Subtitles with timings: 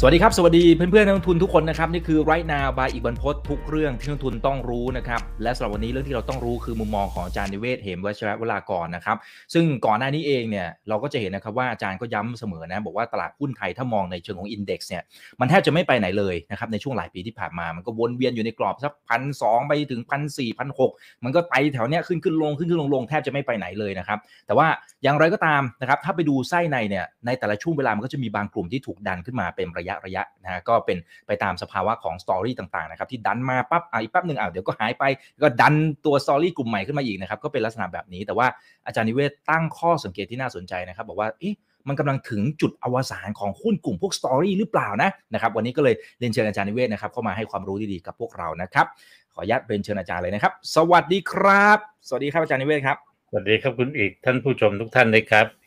[0.00, 9.16] สวัสดีครับ สวัสดีเพื่อนๆนักลงทุนทุกคนนะครับ นี่คือ right now by อีกบรรพททุกเรื่องที่นักลงทุนต้องรู้นะครับ และสำหรับวันนี้เรื่องที่เราต้องรู้คือมุมมองของอาจารย์นิเวศเหมวัชระเวรากรนะครับ
[9.54, 15.02] ซึ่งก่อนหน้านี้เองเนี่ยเราก็จะเห็นนะครับว่าอาจารย์ก็ย้ำเสมอนะ บอกว่าตลาดหุ้นไทยถ้ามองในเชิงของอินเด็กซ์เนี่ย
[15.40, 20.92] มันแทบจะไม่ไปไหนเลยนะครับในช่วงหลายปีที่ผ่านมา มันก็วนเวียนอยู่ในกรอบสักพันสองไปถึงพันสี่พันหก
[21.24, 24.66] มันก็ไปแถวเนี้ยขึ้นขึ้นลงขึ้นขึ้นลงลงแทบจะไม่ไปไหนเลยนะครับแต่ว่า
[25.02, 35.04] อย่างไรก็ตามนะครับถ้าไปดูไส้ในเนี่ยในแต่ละช่วงเวลามันก็จะมีบางกลุ่มที่ถูกดันขึ้นมาเป็นระยะระยะนะฮะก็เป็นไปตามสภาวะของ story ต่างๆนะครับที่ดันมาปั๊บอะอีกแป๊บหนึ่งอะเดี๋ยวก็หายไป
[35.42, 35.74] ก็ดัน
[36.06, 38.46] ตัว story กลุ่มใหม่ขึ้นมาอีกนะครับก็เป็นลักษณะแบบนี้ แต่ว่า
[38.86, 41.54] อาจารย์นิเวศน์ตั้งข้อสังเกตที่น่าสนใจนะครับบอกว่าเอ๊ะ
[41.88, 48.86] มันกำลังถึงจุดอวสานของหุ้นกลุ่มพวก story หรือเปล่านะนะครับวันนี้ก็เลยเรียนเชิญอาจารย์นิเวศน์นะครับเข้ามาให้ความรู้ดีๆกับพวกเรานะครับ
[49.34, 52.96] ขออนุญาตเรียนเชิญอาจารย์เลยนะครับ สวัสดีครับ สวัสดีครับอาจารย์นิเวศน์ครับ
[53.28, 55.63] สวัสดีครับคุณอีกท่านผู้ชมทุกท่านเลยครับ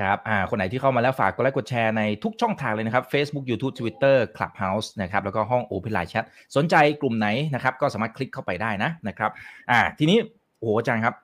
[0.00, 6.24] ครับอ่าคนไหนที่เข้ามาแล้วฝากกดไลค์กดแชร์ในทุกช่องทางเลยนะครับ Facebook YouTube Twitter Clubhouse นะครับแล้วก็ห้อง Open Line Chat
[6.56, 9.30] สนใจกลุ่มไหนนะครับก็สามารถคลิกเข้าไปได้นะนะครับ
[9.70, 10.18] อ่าทีนี้
[10.58, 11.14] โอ้โหอาจารย์ครับ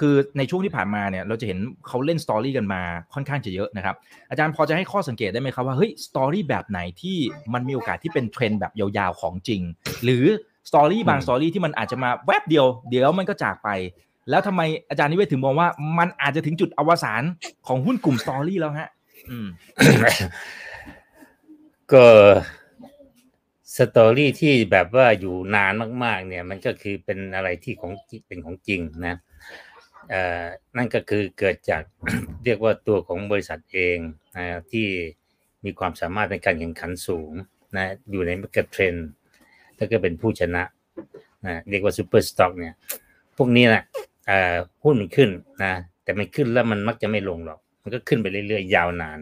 [0.00, 2.82] คือในช่วงที่ผ่านมาเนี่ยเราจะเห็นเขาเล่น story กันมา
[3.14, 3.94] ค่อนข้างจะเยอะนะครับ
[4.30, 7.16] อาจารย์พอจะให้ข้อสังเกตได้ไหมครับว่าเฮ้ย story แบบไหนที่
[7.54, 9.62] มันมีโอกาสที่เป็นเทรนด์แบบยาวๆของจริง
[10.04, 10.24] หรือ
[10.70, 13.68] story บาง story ที่มันอาจจะมาแวบเดียว เดี๋ยวมันก็จากไป
[14.30, 17.22] แล้วทำไมอาจารย์นิเวศน์ถึงมองว่า มันอาจจะถึงจุดอวสาน
[17.66, 18.90] ของหุ้นกลุ่ม story แล้วฮะ
[19.30, 19.46] อืม
[21.92, 22.04] ก็
[23.76, 25.72] story ที่แบบว่าอยู่นาน
[26.04, 27.92] มาก ๆ เนี่ย มันก็คือเป็นอะไรที่ของ
[28.26, 29.16] เป็นของจริงนะ
[30.12, 30.44] อ่อ
[30.76, 31.82] นั่นก็คือเกิดจาก
[32.44, 33.98] เรียกว่าตัวของบริษัทเอง
[34.36, 34.86] นะที่
[35.64, 37.30] มีความสามารถในการแข่งขันสูง
[37.76, 39.08] นะอยู่ใน megatrend
[39.76, 40.62] แล้วก็เป็นผู้ชนะ
[41.46, 42.74] นะเรียกว่า super stock เนี่ย
[43.36, 44.03] พวกนี้นะเอ่อ
[44.84, 45.30] หุ้นมันขึ้น
[45.64, 49.18] นะ แต่มันขึ้นแล้วมันมักจะไม่ลงหรอก มันก็ขึ้นไปเรื่อยๆ ยาวนาน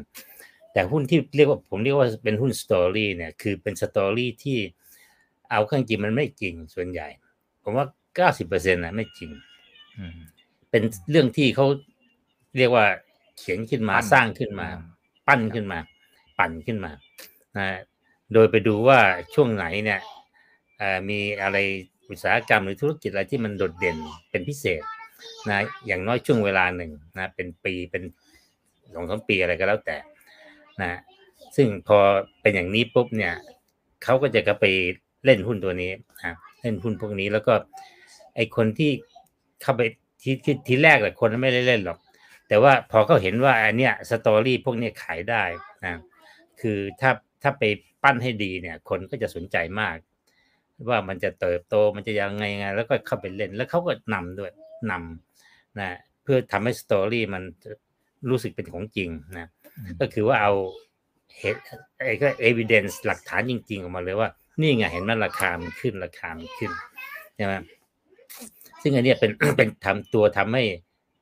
[0.73, 4.58] แต่หุ้นที่เรียกว่าผมเรียกว่าเป็นหุ้น story เนี่ย คือเป็น story ที่
[5.51, 7.08] เอาเข้าจริงมันไม่จริงส่วนใหญ่
[7.63, 7.86] ผมว่า
[8.17, 9.30] เก้าสิบเปอร์เซ็นต์นะไม่จริง
[9.98, 10.18] อืม
[10.70, 11.67] เป็นเรื่องที่เขา
[12.58, 12.86] เรียกว่า
[13.39, 14.69] เขียนขึ้นมาปั้นสร้างขึ้นมา
[15.27, 15.79] ปั้นขึ้นมา
[16.39, 16.92] ปั่นขึ้นมา
[17.58, 17.69] นะ
[18.33, 18.98] โดยไปดูว่า
[19.34, 20.01] ช่วงไหนเนี่ย
[20.79, 21.57] เอ่อมีอะไร
[22.08, 23.96] อุตสาหกรรมหรือธุรกิจอะไรที่มันโดดเด่น
[24.30, 24.83] เป็นพิเศษ
[25.50, 28.02] นะอย่างน้อยช่วงเวลาหนึ่งนะเป็นปีเป็น
[28.94, 29.96] สองสามปีอะไรก็แล้วแต่
[30.83, 30.90] นะ
[31.56, 31.98] ซึ่งพอ
[32.42, 33.34] เป็นอย่างนี้ปุ๊บเนี่ย
[34.02, 34.66] เขาก็จะก็ไป
[35.24, 35.92] เล่นหุ้นตัวนี้
[36.24, 37.55] นะเล่นหุ้นพวกนี้แล้วก็
[38.36, 38.90] ไอคนที่
[39.62, 39.83] เข้าไป
[40.22, 41.98] ทีทีทีแรกแหละคนไม่ได้เล่นหรอก
[42.48, 45.44] แต่ว่าพอเขาเห็นว่าอันเนี้ยสตอรี่พวกนี้ขายได้
[45.84, 45.94] นะ
[46.60, 47.10] คือถ้า
[47.42, 47.62] ถ้าไป
[48.02, 49.96] ปั้นให้ดีเนี่ย คนก็จะสนใจมาก
[50.89, 54.50] ว่ามันจะเติบโตมันจะยังไงไงแล้วก็เข้าไปเล่นแล้วเขาก็นำด้วย
[54.91, 55.89] นำนะ
[56.23, 57.43] เพื่อทำให้สตอรี่มัน
[58.31, 59.48] รู้สึกเป็นของจริงนะ
[60.01, 60.53] ก็คือว่าเอา
[61.39, 61.61] เหตุ
[62.05, 64.29] ไอ้ก็ evidence หลักฐานจริง ๆ ออกมาเลยว่า
[64.61, 66.70] นี่ไงเห็นไหมราคามันขึ้นราคามันขึ้น
[67.37, 67.55] ใช่ไหม
[68.83, 70.65] ซึ่งอันเนี้ยเป็นเป็นทำตัวทำให้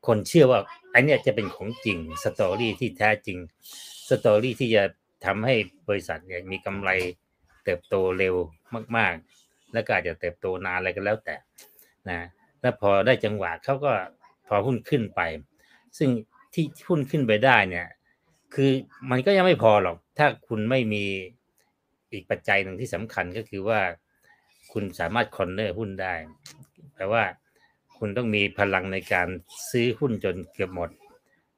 [0.06, 0.60] คนเชื่อว่า
[0.94, 3.38] อันเนี้ยจะเป็นของจริง story ที่แท้จริง
[4.08, 4.82] story ที่จะ
[5.26, 5.54] ทำให้
[5.88, 6.90] บริษัทเนี่ยมีกำไร
[7.64, 8.34] เติบโตเร็ว
[8.96, 11.36] มาก ๆ แล้วก็อาจจะเติบโตนานอะไรก็แล้วแต่
[12.08, 12.18] นะ
[12.60, 13.92] แล้วพอได้จังหวะเขาก็
[14.48, 15.20] พอหุ้นขึ้นไป
[15.98, 16.10] ซึ่ง
[16.54, 17.88] ที่หุ้นขึ้นไปได้เนี่ย
[18.54, 18.70] คือ
[19.10, 21.04] มันก็ยังไม่พอหรอก ถ้าคุณไม่มี
[22.12, 23.80] อีกปัจจัยหนึ่งที่สำคัญก็คือว่า
[24.72, 26.14] คุณสามารถ corner หุ้นได้
[26.94, 27.24] แปลว่า
[27.98, 29.28] คุณต้องมีพลังในการ
[29.70, 30.90] ซื้อหุ้นจนเกือบหมด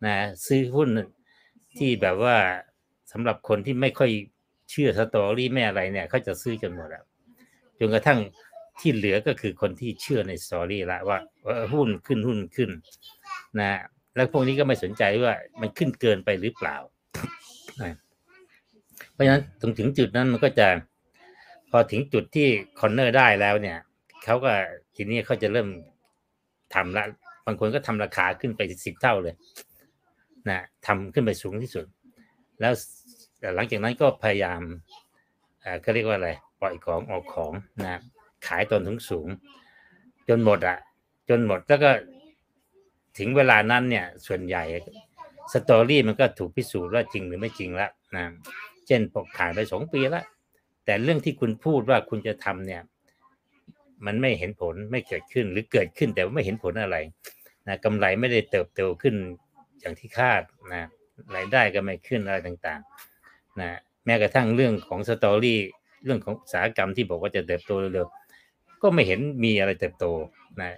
[0.07, 0.89] นะซื้อหุ้น
[1.79, 2.37] ที่แบบว่า
[3.13, 4.11] สำหรับคนที่ไม่ค่อย
[4.71, 7.05] เชื่อ story ไม่อะไรเนี่ยเขาจะซื้อจนหมดอะ
[7.79, 8.19] จนกระทั่ง
[8.81, 11.19] ที่เหลือก็คือคนที่เชื่อใน story ละว่า
[11.72, 12.71] หุ้นขึ้นหุ้นขึ้น
[13.60, 13.81] นะ
[14.16, 16.77] แล้วพวกนี้ก็ไม่สนใจว่ามันขึ้นเกินไปหรือเปล่า
[19.12, 20.69] เพราะฉะนั้นถึงถึงจุดนั้นมันก็จะ
[21.71, 22.49] พอถึงจุดที่
[22.81, 23.78] คอนเนอร์ได้แล้วเนี่ย
[24.25, 24.53] เขาก็
[24.97, 25.69] ทีนี้เขาจะเริ่ม
[26.74, 27.04] ทำละ
[27.47, 29.34] บางคนก็ทำราคาขึ้นไปสิบเท่าเลย
[30.48, 31.86] นะทำขึ้นไปสูงที่สุด
[32.60, 32.72] แล้ว
[33.54, 34.60] หลังจากนั้นก็พยายาม
[35.60, 36.30] เอ่อก็เรียกว่าอะไร
[36.60, 37.53] ปล่อยของออกของ
[37.84, 38.01] นะ
[38.47, 39.28] ขายตอนถึงสูง
[40.28, 40.78] จนหมดอะ
[41.28, 41.91] จนหมดแล้วก็
[43.18, 44.62] ถึงเวลานั้นเนี่ย ส่วนใหญ่
[45.53, 48.24] สตอรี่มันก็ถูกพิสูจน์ว่าจริงหรือไม่จริงแล้วนะ
[48.86, 50.24] เช่นพอผ่านไปสองปีแล้ว
[50.84, 52.83] แต่เรื่องที่คุณพูดว่าคุณจะทำเนี่ย
[54.06, 56.97] มันไม่เห็นผลไม่เกิดขึ้นหรือเกิดขึ้นแต่ว่าไม่เห็นผลอะไร
[57.66, 59.15] นะกำไรไม่ได้เติบโตขึ้น
[59.80, 60.42] อย่างที่คาด
[60.72, 60.83] นะ
[61.36, 63.71] รายได้ก็ไม่ขึ้นอะไรต่างๆนะ
[64.04, 65.59] แม้กระทั่งเรื่องของสตอรี่
[66.04, 68.22] เรื่องของอุตสาหกรรมที่บอกว่าจะเติบโตเร็วๆ
[68.83, 70.07] ก็ไม่เห็นมีอะไรเติบโต
[70.61, 70.71] นะ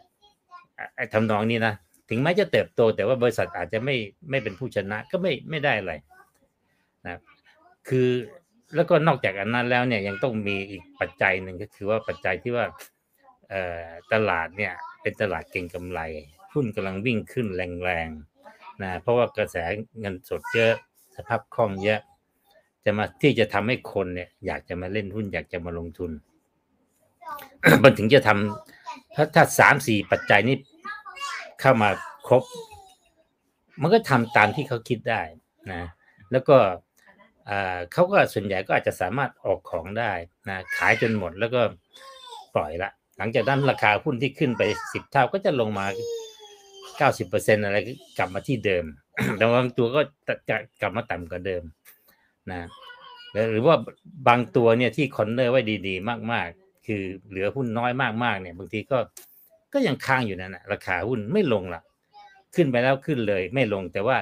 [0.97, 1.75] ไอ้ทำนองนี้นะ
[2.09, 3.97] ถึงแม้จะเติบโต แต่ว่าบริษัทอาจจะไม่
[4.31, 5.93] ไม่เป็นผู้ชนะก็ไม่ไม่ได้อะไร
[7.06, 7.17] นะ
[7.89, 8.09] คือ
[8.75, 12.67] แล้วก็นอกจากอันนั้นแล้วเนี่ยยังต้องมีอีกปัจจัยหนึ่งก็คือว่าปัจจัยที่ว่า
[14.12, 14.73] ตลาดเนี่ย
[15.03, 16.01] เป็นตลาดเก่งกำไร
[16.53, 19.56] หุ้นกำลังวิ่งขึ้นแรงๆนะเพราะว่ากระแส
[20.01, 20.73] เงินสดเยอะ
[21.17, 22.01] สภาพคล่องเยอะ
[22.85, 26.11] จะมาที่จะทำให้คนเนี่ยอยากจะมาเล่นหุ้นอยากจะมาลงทุน
[27.82, 30.56] มันถึงจะทำถ้าถ้าสามสี่ปัจจัยนี้
[31.60, 31.88] เข้ามา
[32.26, 32.44] ครบ
[33.81, 35.22] มันก็ทำตามที่เขาคิดได้
[35.72, 35.82] นะ
[36.32, 36.56] แล้วก็
[37.92, 40.12] เขาก็ส่วนใหญ่ก็อาจจะสามารถออกของได้
[40.48, 41.60] นะขายจนหมดแล้วก็
[42.54, 45.86] ปล่อยละ หลังจากนั้นราคาหุ้นที่ขึ้นไปสิบเท่าก็จะลงมา
[46.98, 47.76] เก้าสิบเปอร์เซ็นอะไร
[48.19, 48.84] กลับมาที่เดิม
[49.36, 50.00] แต่บางตัวก็
[50.48, 51.62] จะกลับมาต่ำกว่าเดิม
[52.50, 52.60] นะ
[53.50, 53.76] หรือว่า
[54.28, 57.92] บางตัวเนี่ยที่คอนเนอร์ไว้ดีๆ มากๆ คือเหลือหุ้นน้อย
[58.25, 58.98] มากๆเนี่ยบางทีก็
[59.72, 61.82] ก็ยังค้างอยู่นั่นแหะราคาหุ้นไม่ลงละ
[62.54, 64.16] ขึ้นไปแล้วขึ้นเลยไม่ลงแต่ว่า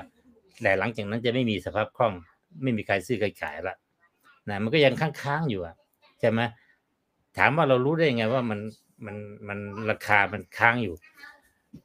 [0.63, 2.15] แต่หลังจากนั้นจะไม่มีสภาพคล่อง
[2.63, 3.77] ไม่มีใครซื้อใครขายละ
[4.49, 5.75] นะมันก็ยังค้างๆอยู่อะ
[6.21, 6.41] ใช่ไหม
[7.37, 8.61] ถามว่าเรารู้ได้ยังไงว่ามัน
[9.07, 9.17] มัน
[9.49, 9.59] มัน
[9.91, 10.95] ราคามันค้างอยู่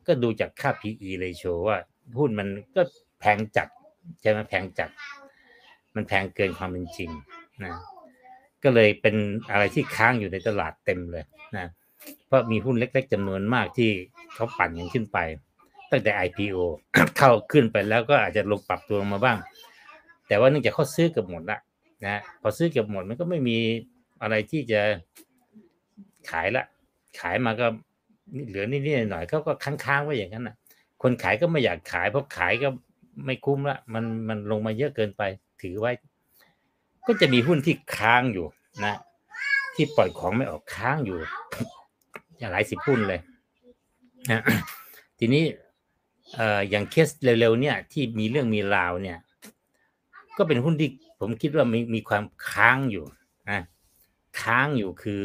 [0.07, 1.77] ก็ดูจากค่า PE ratio ว่า
[2.17, 2.81] หุ้นมันก็
[3.19, 3.67] แพงจัด
[4.21, 4.89] ใช่ไหมแพงจัด
[5.95, 7.09] มันแพงเกินความเป็นจริง
[7.63, 7.73] นะ
[8.63, 9.15] ก็เลยเป็น
[9.51, 11.23] อะไรที่ค้างอยู่ในตลาดเต็มเลย
[11.57, 11.67] นะ
[12.25, 13.89] เพราะมีหุ้นเล็ก ๆจำนวนมากที่
[14.35, 15.17] เขาปั่นกันขึ้นไป
[15.91, 16.57] ตั้งแต่ IPO
[17.17, 19.37] เข้าขึ้นไปแล้วก็อาจจะลงปรับตัวมาบ้าง
[20.27, 21.59] แต่ว่าเนื่องจากเขาซื้อเกือบหมดละ
[22.05, 23.57] นะพอซื้อเกือบหมดมันก็ไม่มี
[24.21, 24.81] อะไรที่จะ
[26.29, 26.63] ขายละ
[27.19, 27.67] ขายมาก็
[28.47, 30.55] เหลือนิดๆหน่อยเขาก็ค้างๆไว้อย่างนั้นนะ
[31.01, 32.69] คนขายก็ไม่อยากขายเพราะขายก็
[33.25, 35.21] ไม่คุ้มละมันมันลงมาเยอะเกินไป
[35.61, 35.91] ถือไว้
[37.07, 38.45] ก็จะมีหุ้นที่ค้างอยู่
[38.85, 38.95] นะ
[39.75, 41.17] ที่ปล่อยของไม่ออกค้างอยู่
[42.51, 43.19] หลายสิบหุ้นเลย
[44.31, 44.41] นะ
[45.19, 45.43] ทีนี้
[46.35, 49.17] เอ่ออย่างเคสเร็วๆเนี่ย ที่มีเรื่องมีราวเนี่ย
[50.37, 50.89] ก็เป็นหุ้นที่
[51.19, 53.05] ผมคิดว่ามีมีความค้างอยู่
[53.49, 53.61] นะ
[54.41, 55.23] ค้างอยู่คือ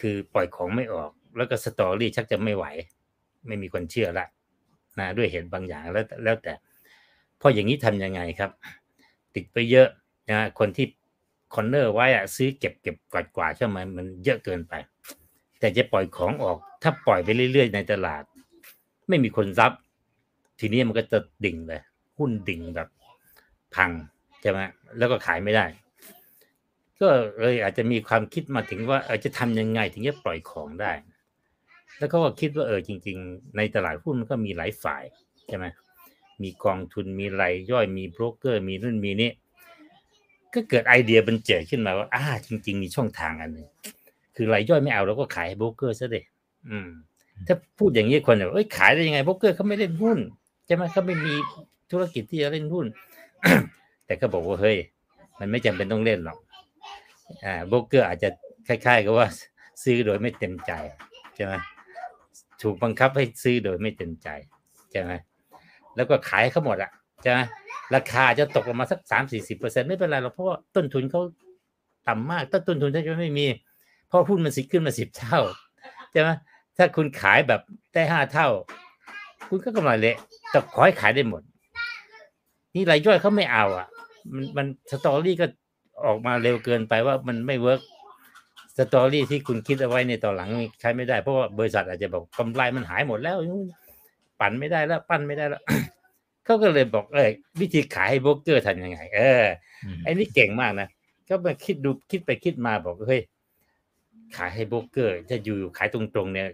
[0.00, 2.64] คือปล่อยของไม่ออก แล้วก็ story ชักจะไม่ไหว
[3.46, 4.26] ไม่มีคนเชื่อละ
[4.98, 6.52] นะด้วยเหตุบางอย่างแล้วแล้วแต่
[7.40, 8.50] พออย่างนี้ทำยังไงครับ
[9.34, 9.88] ติดไปเยอะ
[10.30, 10.86] นะคนที่
[11.54, 14.74] corner ไว้อะซื้อเก็บเก็บกวาดกวาดใช่ไหมมันเยอะเกินไป
[15.60, 18.22] แต่จะปล่อยของออก ถ้าปล่อยไปเรื่อยๆ ในตลาด
[19.08, 19.72] ไม่มีคนรับ
[20.60, 21.80] ทีนี้มันก็จะดิ่งเลย
[22.18, 22.88] หุ้นดิ่งแบบ
[23.74, 23.90] พัง
[24.40, 24.58] ใช่ไหม
[24.98, 25.64] แล้วก็ขายไม่ได้
[27.00, 27.08] ก็
[27.40, 30.92] เลยอาจจะมีความคิดมาถึงว่าเออจะทำยังไงถึงจะปล่อยของได้
[31.98, 35.02] แล้วก็คิดว่าเออจริง ๆ ในตลาดหุ้นมันก็มีหลายฝ่าย
[35.48, 35.66] ใช่ไหม
[36.42, 39.30] มีกองทุนมีรายย่อยมีโบรกเกอร์ มีนู่นมีนี่
[40.54, 43.66] ก็เกิดไอเดียบันเจิดขึ้นมาว่าอ่าจริง ๆ มีช่องทางอันนึง
[44.36, 46.20] คือรายย่อยไม่เอาเราก็ขายให้โบรกเกอร์ซะเด็
[46.70, 46.88] อืม
[47.46, 50.18] ถ้าพูดอย่างนี้คนแบบเอ้ยขายได้ยังไงโบรกเกอร์เขาไม่เล่นหุ้น
[50.66, 51.34] ใช่ไหมเขาไม่มี
[51.90, 52.86] ธุรกิจที่จะเล่นหุ้น
[54.06, 54.76] แต่ก็บอกว่าเฮ้ย
[55.38, 56.38] มันไม่จำเป็นต้องเล่นหรอก
[57.44, 58.28] อ่าโบกเกอร์อาจจะ
[58.68, 59.28] คล้ายๆกับว่า
[59.82, 60.72] ซื้อโดยไม่เต็มใจ
[61.34, 61.52] ใช่ไหม
[62.62, 64.28] ถูกบังคับให้ซื้อโดยไม่เต็มใจ
[64.90, 65.12] ใช่ไหม
[65.96, 66.90] แล้วก็ขายเขาหมดอะ
[67.22, 67.40] ใช่ไหม
[67.94, 71.20] ราคาจะตกลงมาสักสามสี่สิบเปอร์เซ็นไม่เป็นไรหรอกเพราะว่าต้นทุนเขา
[72.08, 73.46] ต่ำมาก ต้นทุนถ้าจะไม่มี
[74.08, 75.40] เพราะหุ้นมันสิขึ้นมาสิบเท่า
[76.12, 76.28] ใช่ไหม
[76.76, 77.60] ถ้าคุณขายแบบ
[77.94, 78.48] ได้ห้าเท่า
[79.48, 80.16] คุณก็กำไรเละ
[80.50, 81.42] แต่ขอให้ขายได้หมด
[82.74, 83.86] นี่รายย่อยเขาไม่เอา อะ
[84.34, 85.46] มันมัน story ก็
[86.04, 87.80] ออกมาเร็วเกินไปว่ามันไม่ work
[88.78, 93.36] story ที่คุณคิดเอาไว้ในตอนหลังใช้ไม่ได้เพราะว่าบริษัทอาจจะบอกกำไรมันหายหมดแล้ว
[94.40, 95.62] ปั่นไม่ได้แล้ว ปั้นไม่ได้แล้ว
[96.48, 99.44] เขาก็เลยบอกเออวิธีขายให้โบรกเกอร์ทำยังไง เออ
[100.04, 100.88] ไอ้นี่เก่งมากนะ
[101.28, 103.22] ก็มาคิดดูคิดไปคิดมาบอกเฮ้ย
[104.36, 106.48] ขายให้โบรกเกอร์จะอยู่ขายตรงๆเนี่ย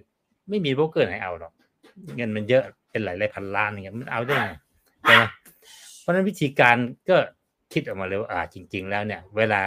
[0.48, 1.52] ไม่มีโบรกเกอร์ไหนเอาหรอก
[2.16, 4.50] เงินมันเยอะเป็นหลายๆพันล้านอย่างเงี้ยมันเอาได้ไง
[5.02, 5.22] ใช่ไหม
[6.00, 6.76] เพราะนั้นวิธีการ
[7.10, 7.16] ก็
[7.72, 9.60] คิดออกมาเลยว่าอ่าจริง ๆ แล้วเนี่ย เวลา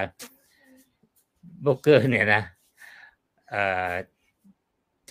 [1.61, 2.43] โบรกเกอร์เนี่ยนะ
[3.49, 3.91] เอ่อ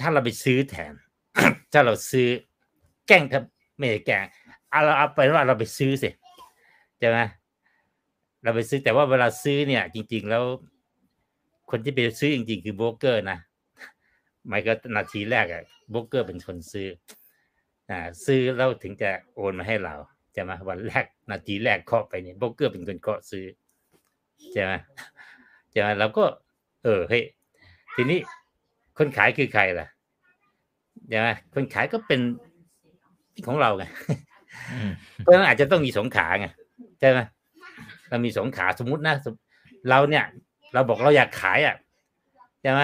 [0.01, 0.93] ถ้าเราไปซื้อแทน
[1.73, 2.29] ถ้าเราซื้อ
[3.09, 3.45] แกล้งครับ
[3.79, 4.27] ไม่ใช่แกล้ง
[4.77, 6.11] เอาเราเอาไปว่าเราไปซื้อสิ
[6.99, 7.19] ใช่ไหม
[8.43, 10.45] เราไปซื้อแต่ว่าเวลาซื้อเนี่ย จริง ๆ แล้ว
[11.71, 13.39] คนที่ไปซื้อจริง ๆ คือโบรกเกอร์นะ
[14.47, 16.89] ไม่ก็นาทีแรกอะโบรกเกอร์เป็นคนซื้อ
[17.91, 19.95] อ่าซื้อแล้วถึงจะโอนมาให้เรา
[20.33, 23.45] ใช่ไหมวันแรกนาทีแรกเคาะไปเนี่ยโบรกเกอร์เป็นคนเคาะซื้อ
[24.53, 24.73] ใช่ไหม
[25.71, 26.25] ใช่ไหมเราก็
[26.85, 27.23] เออเฮ้ย
[27.95, 28.19] ทีนี้
[28.99, 29.89] คนขายคือใครล่ะ
[31.09, 32.21] ใช่ไหมคนขายก็เป็น
[33.47, 33.85] ของเราไง
[35.23, 36.47] เพราะนั้นอาจจะต้องมีสองขาไง
[37.01, 37.19] ใช่ไหม
[38.09, 39.15] เรามีสองขาสมมตินะ
[39.91, 40.25] เราเนี่ย
[40.75, 41.77] เราบอกเราอยากขายอะ
[42.63, 42.83] ใช่ไหม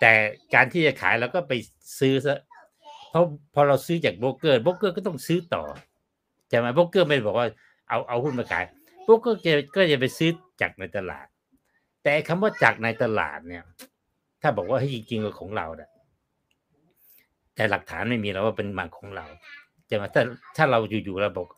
[0.00, 0.12] แต่
[0.54, 1.52] การที่จะขายเราก็ไป
[1.98, 2.38] ซื้อซะ
[3.10, 3.24] เพราะ
[3.54, 5.64] พอเราซื้อจากโบรกเกอร์โบรกเกอร์ก็ต้องซื้อต่อ
[6.48, 7.46] ใช่ไหมโบรกเกอร์ไม่ได้บอกว่า
[7.88, 8.64] เอาเอาหุ้นมาขาย
[9.04, 11.26] โบรกเกอร์จะก็จะไปซื้อจากในตลาด
[12.02, 13.62] แต่คำว่าจากในตลาดเนี่ย
[14.42, 15.66] ถ้าบอกว่าให้จริงๆก็ของเรา
[17.54, 19.26] แต่หลักฐานไม่มีแล้วว่าเป็นมาของเรา
[19.88, 20.22] ใช่ไหมถ้า
[20.56, 21.48] ถ้าเราอยู่ๆเราบอก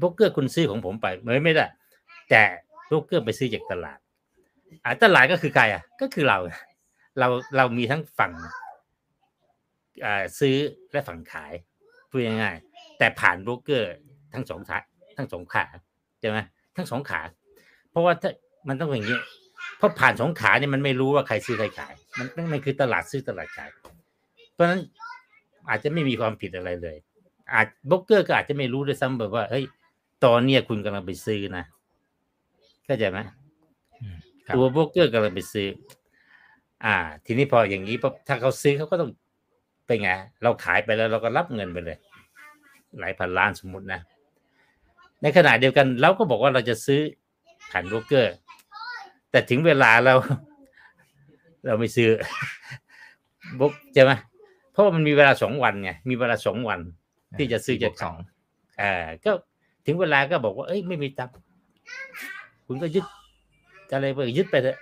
[0.00, 1.66] โบรกเกอร์คุณซื้อของผมไปไม่ไม่ได้
[2.30, 2.42] แต่
[2.86, 3.98] โบรกเกอร์ไปซื้อจากตลาด
[4.84, 6.38] อ่าตลาดก็คือใครอะ ก็คือเรา
[7.18, 8.32] เราเรามีทั้งฝั่ง
[10.04, 10.56] อ่าซื้อ
[10.92, 11.52] และฝั่งขาย
[12.10, 13.94] พูดง่ายๆแต่ผ่านโบรกเกอร์
[14.34, 14.78] ทั้งสองขา
[15.16, 15.64] ทั้งสองขา
[16.20, 16.38] ใช่ไหม
[16.76, 17.20] ทั้งสองขา
[17.90, 18.30] เพราะว่าถ้า
[18.68, 19.18] มันต้องอย่างนี้
[19.78, 23.68] เพราะผ่านสองขาเนี่ยมันไม่รู้ว่าใครซื้อใครขาย มันมันคือตลาดซื้อตลาดขาย
[24.52, 24.80] เพราะฉะนั้น
[25.68, 26.96] อาจจะไม่มีความผิดอะไรเลย
[27.52, 29.64] อาจโบรกเกอร์ก็อาจจะไม่รู้ด้วยซ้ำแบบว่าเฮ้ย
[30.24, 31.64] ตอนเนี้ยคุณกำลังไปซื้อนะ
[32.84, 33.18] เข้าใจไหม
[34.00, 35.68] อืมครับตัวโบรกเกอร์กำลังไปซื้อ
[36.84, 36.94] อ่า
[37.26, 39.10] ทีนี้พออย่างนี้ปุ๊บถ้าเขาซื้อเขาก็ต้อง
[39.86, 40.10] เป็นไง
[40.42, 41.96] เราขายไปแล้วเราก็รับเงินไปเลย
[42.98, 44.00] หลายพันล้านสมมตินะ
[45.22, 47.00] ในขณะเดียวกันเราก็บอกว่าเราจะซื้อ
[47.70, 48.34] ผ่านโบรกเกอร์
[49.30, 50.14] แต่ถึงเวลาเรา
[51.66, 52.10] เราไม่ซื้อ
[53.56, 54.12] โบรกใช่ไหม
[54.72, 56.80] เพราะว่ามันมีเวลาสองวันไงมีเวลาสองวัน
[57.38, 58.16] ที่จะซื้อจะสอง
[58.82, 58.92] อ่า
[59.24, 59.32] ก็
[59.86, 61.34] ถึงเวลาก็บอกว่า เอ้ยไม่มีตังค์
[62.66, 63.04] คุณก็ยึด
[63.92, 64.78] อะไรไปยึดไปเถอะ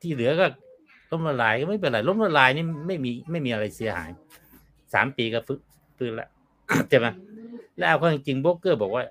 [0.00, 0.46] ที่เหลือก็
[1.10, 4.10] ล้มละลายก็ไม่เป็นไรล้มละลายนี่ไม่มีไม่มีอะไรเสียหาย
[4.94, 5.60] สามปีก็ฟื้น
[5.96, 6.28] ฟื้นละ
[6.88, 7.06] ใช่ไหม
[7.76, 9.04] แล้วเอาเข้าจริงๆโบรกเกอร์บอกว่า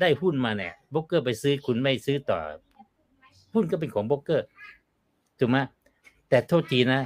[0.00, 2.38] ได้หุ้นมาเนี่ยโบรกเกอร์ไปซื้อคุณไม่ซื้อต่อ
[3.54, 4.46] หุ้นก็เป็นของโบรกเกอร์
[5.38, 5.58] ถูกไหม
[6.28, 7.00] แต่โทษทีนะ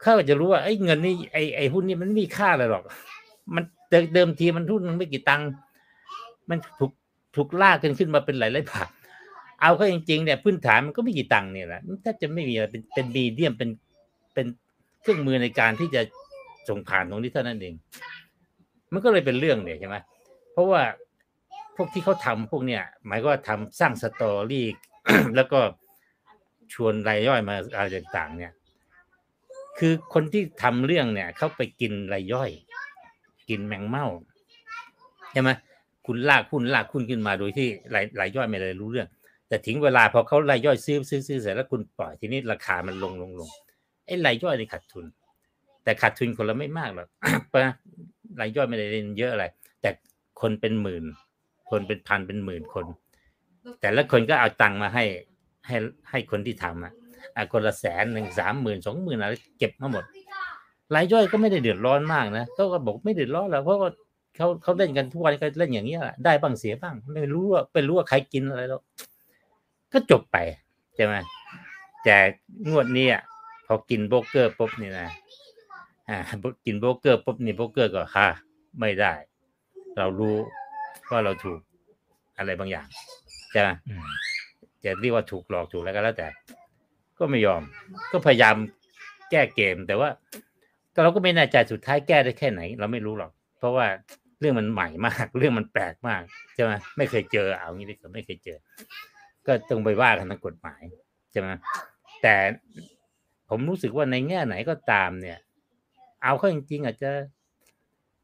[0.00, 2.84] เขาก็จะรู้ว่าไอ้เงินนี่ไอ้ไอ้หุ้นนี่มันไม่มีค่าอะไรหรอก
[3.54, 3.64] มัน
[4.14, 5.48] เดิมทีมันหุ้นมันไม่กี่ตังค์
[6.50, 6.92] มันถูก
[7.36, 8.88] ถูกลากกันขึ้นมาเป็นหลายหลายบาท
[9.60, 13.70] เอาเข้าจริงๆเนี่ยพื้นฐานมันก็ไม่กี่ตังค์เนี่ยแหละมันแทบจะไม่มีอะไรเป็นเป็นมีเดียมเป็น
[14.34, 14.46] เป็น
[15.00, 16.02] เครื่องมือในการที่จะ
[16.68, 17.74] ส่งผ่านตรงนี้เท่านั้นเอง
[18.92, 19.96] มันก็เลยเป็นเรื่องเนี่ยใช่ไหม
[20.52, 20.82] เพราะว่า
[21.76, 24.66] พวกที่เขาทำพวกเนี่ย หมายก็ว่าทำสร้างสตอรี่
[25.36, 25.60] แล้วก็
[26.72, 28.52] ชวนรายย่อยมาอะไรต่างๆ เนี่ย
[29.78, 32.50] คือคนที่ทำเรื่องเนี่ยเขาไปกินรายย่อย
[33.48, 34.06] กินแมงเม่า
[35.32, 35.50] ใช่ไหม
[36.06, 39.08] คุณลากหุ้นลากหุ้นขึ้นมาโดยที่รายรายย่อยไม่เลยรู้เรื่อง
[39.48, 43.48] แต่ถึงเวลาพอเขารายย่อยซื้อซื้อซื้อเสร็จแล้วคุณปล่อยทีนี้ราคามันลงลงลง
[44.06, 45.04] ไอ้รายย่อยนี่ขาดทุน
[45.84, 47.08] แต่ขาดทุนคนละไม่มากหรอก
[47.52, 47.60] ปะ
[48.40, 49.44] รายย่อยไม่ได้เล่นเยอะอะไร
[49.80, 49.90] แต่
[50.40, 51.04] คนเป็นหมื่น
[51.70, 52.86] คนเป็นพันเป็นหมื่นคน
[53.80, 55.04] แต่ละคนก็เอาตังค์มาให้
[55.66, 55.76] ให้
[56.10, 56.92] ให้คนที่ทำอะ
[57.36, 60.04] อะคนละแสนหนึ่งสามหมื่นสองหมื่นอะไรเก็บมาหมด
[60.94, 63.90] รายย่อยก็ไม่ได้เดือดร้อนมากนะเขาก็บอกไม่เดือดร้อนหรอกเพราะว่า
[64.36, 68.80] เขาเขาเล่นกันทุกวันก็เล่นอย่างนี้ยแหละได้บ้างเสียบ้าง ไม่รู้ว่าไม่รู้ว่าใครกินอะไรแล้ว
[69.92, 70.36] ก็จบไป
[70.94, 71.14] ใช่ไหม
[72.04, 72.16] แต่
[72.68, 73.22] งวดนี้อะ
[73.66, 75.08] พอกินโบรกเกอร์ปุ๊บนี่นะ
[76.08, 76.18] อ่า
[76.66, 78.26] กินโบรกเกอร์ปุ๊บนี่โบรกเกอร์ก็ค่ะ
[78.80, 79.12] ไม่ได้
[79.98, 80.36] เรารู้
[81.10, 81.60] ว่าเราถูก
[82.38, 82.86] อะไรบางอย่าง
[83.50, 84.06] ใช่ไหมอืม
[84.84, 86.28] จะเรียกว่าถูกหลอกถูกแล้วก็แล้วแต่
[87.18, 87.62] ก็ไม่ยอม
[88.12, 88.56] ก็พยายาม
[89.30, 90.08] แก้เกมแต่ว่า
[90.94, 93.86] แต่เราก็ไม่แน่ใจสุดท้ายแก้ได้แค่ไหน เราไม่รู้หรอก เพราะว่า
[94.40, 96.22] เรื่องมันใหม่มาก เรื่องมันแปลกมาก
[96.54, 98.58] ใช่ไหมไม่เคยเจอเอางี้ดีกว่าไม่เคยเจอ
[99.46, 100.82] ก็ต้องไปว่ากันทางกฎหมาย
[101.30, 101.48] ใช่ไหม
[102.22, 102.34] แต่
[103.48, 105.38] ผมรู้สึกว่าในแง่ไหนก็ตามเนี่ย
[106.22, 107.10] เอาเข้าจริงๆอาจจะ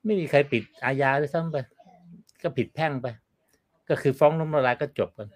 [0.04, 1.56] ไม่มีใครปิดอาญาด้วยซ้ำไป
[2.42, 3.06] ก็ผิดแพ่งไป
[3.88, 5.28] ก็คือฟ้องล้มละลายก็จบกัน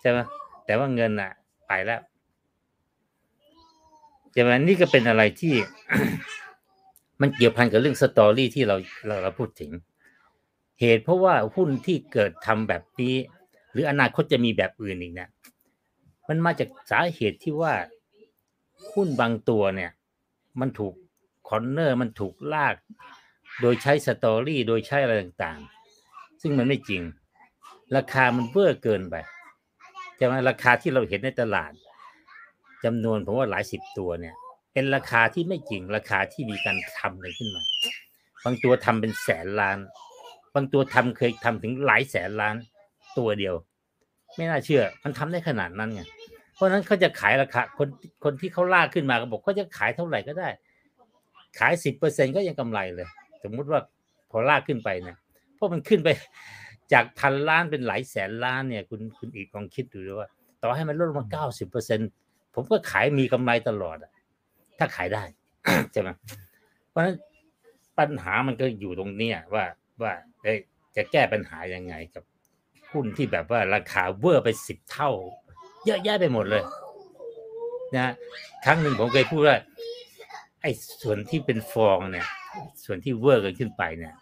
[0.00, 0.18] ใช่ไหม
[0.66, 1.32] แต่ว่าเงินอะ
[1.68, 2.00] ไปแล้ว
[4.32, 5.54] ใช่ไหมนี่ก็เป็นอะไรที่
[7.20, 9.70] มันเกี่ยวพันกับเรื่องสตอรี่ที่เราเราเราพูดถึง
[10.80, 13.14] เหตุเพราะว่าหุ้นที่เกิดทำแบบนี้
[13.72, 15.30] หรืออนาคตจะมีแบบอื่นอีกเนี่ย
[16.28, 17.74] มันมาจากสาเหตุที่ว่า
[18.92, 19.90] หุ้นบางตัวเนี่ย
[20.60, 20.94] มันถูก
[21.48, 22.74] corner มันถูกลาก
[23.60, 27.02] โดยใช้ story โดยใช้อะไรต่างๆ ซึ่งมันไม่จริง
[27.96, 29.14] ราคามันเวอร์เกินไป
[30.16, 31.72] ใช่ไหมราคาที่เราเห็นในตลาด
[32.84, 34.34] จำนวนผมว่าหลายสิบตัวเนี่ย
[34.74, 37.62] เป็นราคาที่ไม่จริงราคาที่มีการทำอะไรขึ้นมา
[38.44, 39.78] บางตัวทำเป็นแสนล้าน
[40.54, 42.56] บางตัวทำเคยทำถึงหลายแสนล้าน
[43.18, 43.54] ตัวเดียว
[44.36, 46.02] ไม่น่าเชื่อ มันทำได้ขนาดนั้นไง
[46.54, 47.88] เพราะนั้นเขาจะขายราคาคน
[48.24, 50.48] คนที่เขาลาขึ้นมาก็บอกเขาจะขายเท่าไหร่ก็ได้
[51.58, 53.08] ขายสิบเปอร์เซ็นก็ยังกำไรเลย
[53.42, 53.80] สมมุติว่า
[54.30, 55.16] พอลาขึ้นไปเนี่ย
[55.54, 56.08] เพราะมันขึ้นไป
[56.92, 60.28] จากพันล้านเป็นหลายแสนล้านเนี่ย คุณคุณอีกลองคิดดูด้วยว่า
[60.60, 62.00] ต่อให้มันลดลงมาเก้าสิบเปอร์เซ็น
[62.54, 64.10] ผมก็ขายมีกำไรตลอดอะ
[64.78, 65.22] ถ้าขายได้
[65.92, 66.08] ใช่ไหม
[66.90, 67.16] เพราะฉะนั้น
[67.98, 69.64] ปัญหามันก็อยู่ตรงเนี้ยว่า
[70.02, 70.12] ว่า
[70.42, 70.58] เอ้ย
[70.96, 72.24] จะแก้ปัญหายังไงกับ
[72.92, 75.10] หุ้นที่แบบว่าราคาเวอร์ไปสิบเท่า
[75.86, 76.62] เยอะแยะไปหมดเลย
[77.96, 78.12] นะ
[78.64, 79.58] ครั้งหนึ่งผมเคยพูดว่า
[80.62, 80.70] ไอ้
[81.02, 82.26] ส่วนที่เป็นฟองเนี่ย
[82.84, 84.14] ส่วนที่เวอร์กันขึ้นไปเนี่ย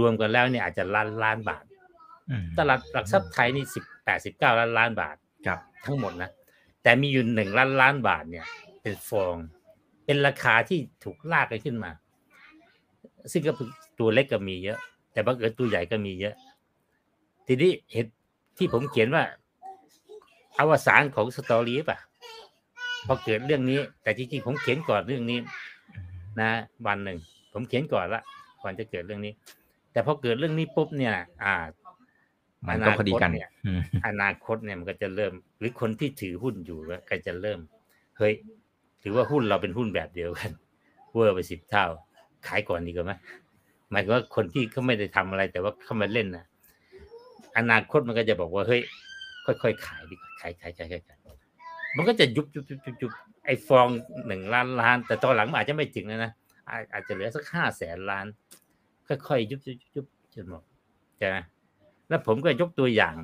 [0.00, 1.64] รวมๆกันแล้วเนี่ยอาจจะล้านล้านบาท
[2.30, 6.30] อืมตลาดหลักทรัพย์ไทยนี่สิบแปดสิบเก้าล้านล้านบาทครับ ทั้งหมดนะ
[6.82, 8.46] แต่มีอยู่หนึ่งล้านล้านบาทเนี่ย
[8.82, 9.36] เป็นฟอง
[10.06, 11.90] เป็นราคาที่ถูกลากกันขึ้นมา
[13.32, 14.78] ซึ่งก็คือตัวเล็กก็มีเยอะ
[15.12, 16.34] แต่บางเอิญตัวใหญ่ก็มีเยอะ
[17.46, 18.12] ทีนี้เหตุ
[18.58, 19.24] ที่ผมเขียนว่า
[20.58, 21.98] อวสานของสตอรี่ป่ะ
[23.06, 25.38] พอเกิดเรื่องนี้ แต่จริงๆผมเขียนก่อนเรื่องนี้
[26.40, 26.50] นะ
[26.86, 27.18] วันหนึ่ง
[27.52, 28.22] ผมเขียนก่อนละ
[28.62, 29.32] ก่อนจะเกิดเรื่องนี้
[29.92, 31.54] แต่พอเกิดเรื่องนี้ปุ๊บเนี่ย อ่า
[32.68, 36.78] มันก็พอดีกันอนาคตเนี่ยอืมอนาคตเนี่ยมันก็จะเริ่ม หรือคนที่ถือหุ้นอยู่
[37.10, 37.60] ก็จะเริ่ม
[38.18, 38.34] เฮ้ย
[39.02, 40.50] ถือว่าหุ้นเราเป็นหุ้นแบบเดียวกัน
[41.12, 41.84] เวอร์ไปสิบเท่า
[42.46, 43.12] ขายก่อนดีกว่าไหม
[43.90, 46.44] หมายถึงว่าคนที่เขาไม่ได้ทำอะไร แต่ว่าเขามาเล่นนะ
[47.58, 48.80] อนาคตมันก็จะบอกว่าเฮ้ย
[49.46, 51.18] ค่อยๆขายดีกว่าขายขายขายขายขาย
[51.96, 53.12] มันก็จะยุบยุบยุบยุบยุบ
[53.44, 53.88] ไอ้ฟอง
[54.26, 56.32] หนึ่งล้านล้าน แต่ตอนหลังมันอาจจะไม่ถึงนะนะ
[56.68, 58.26] อาอาจจะเหลือสักห้าแสนล้าน
[59.08, 60.62] ค่อยๆยุบยุบยุบยุบจนหมด
[61.18, 61.36] ใช่ไหม
[62.08, 63.14] แล้วผมก็ยกตัวอย่าง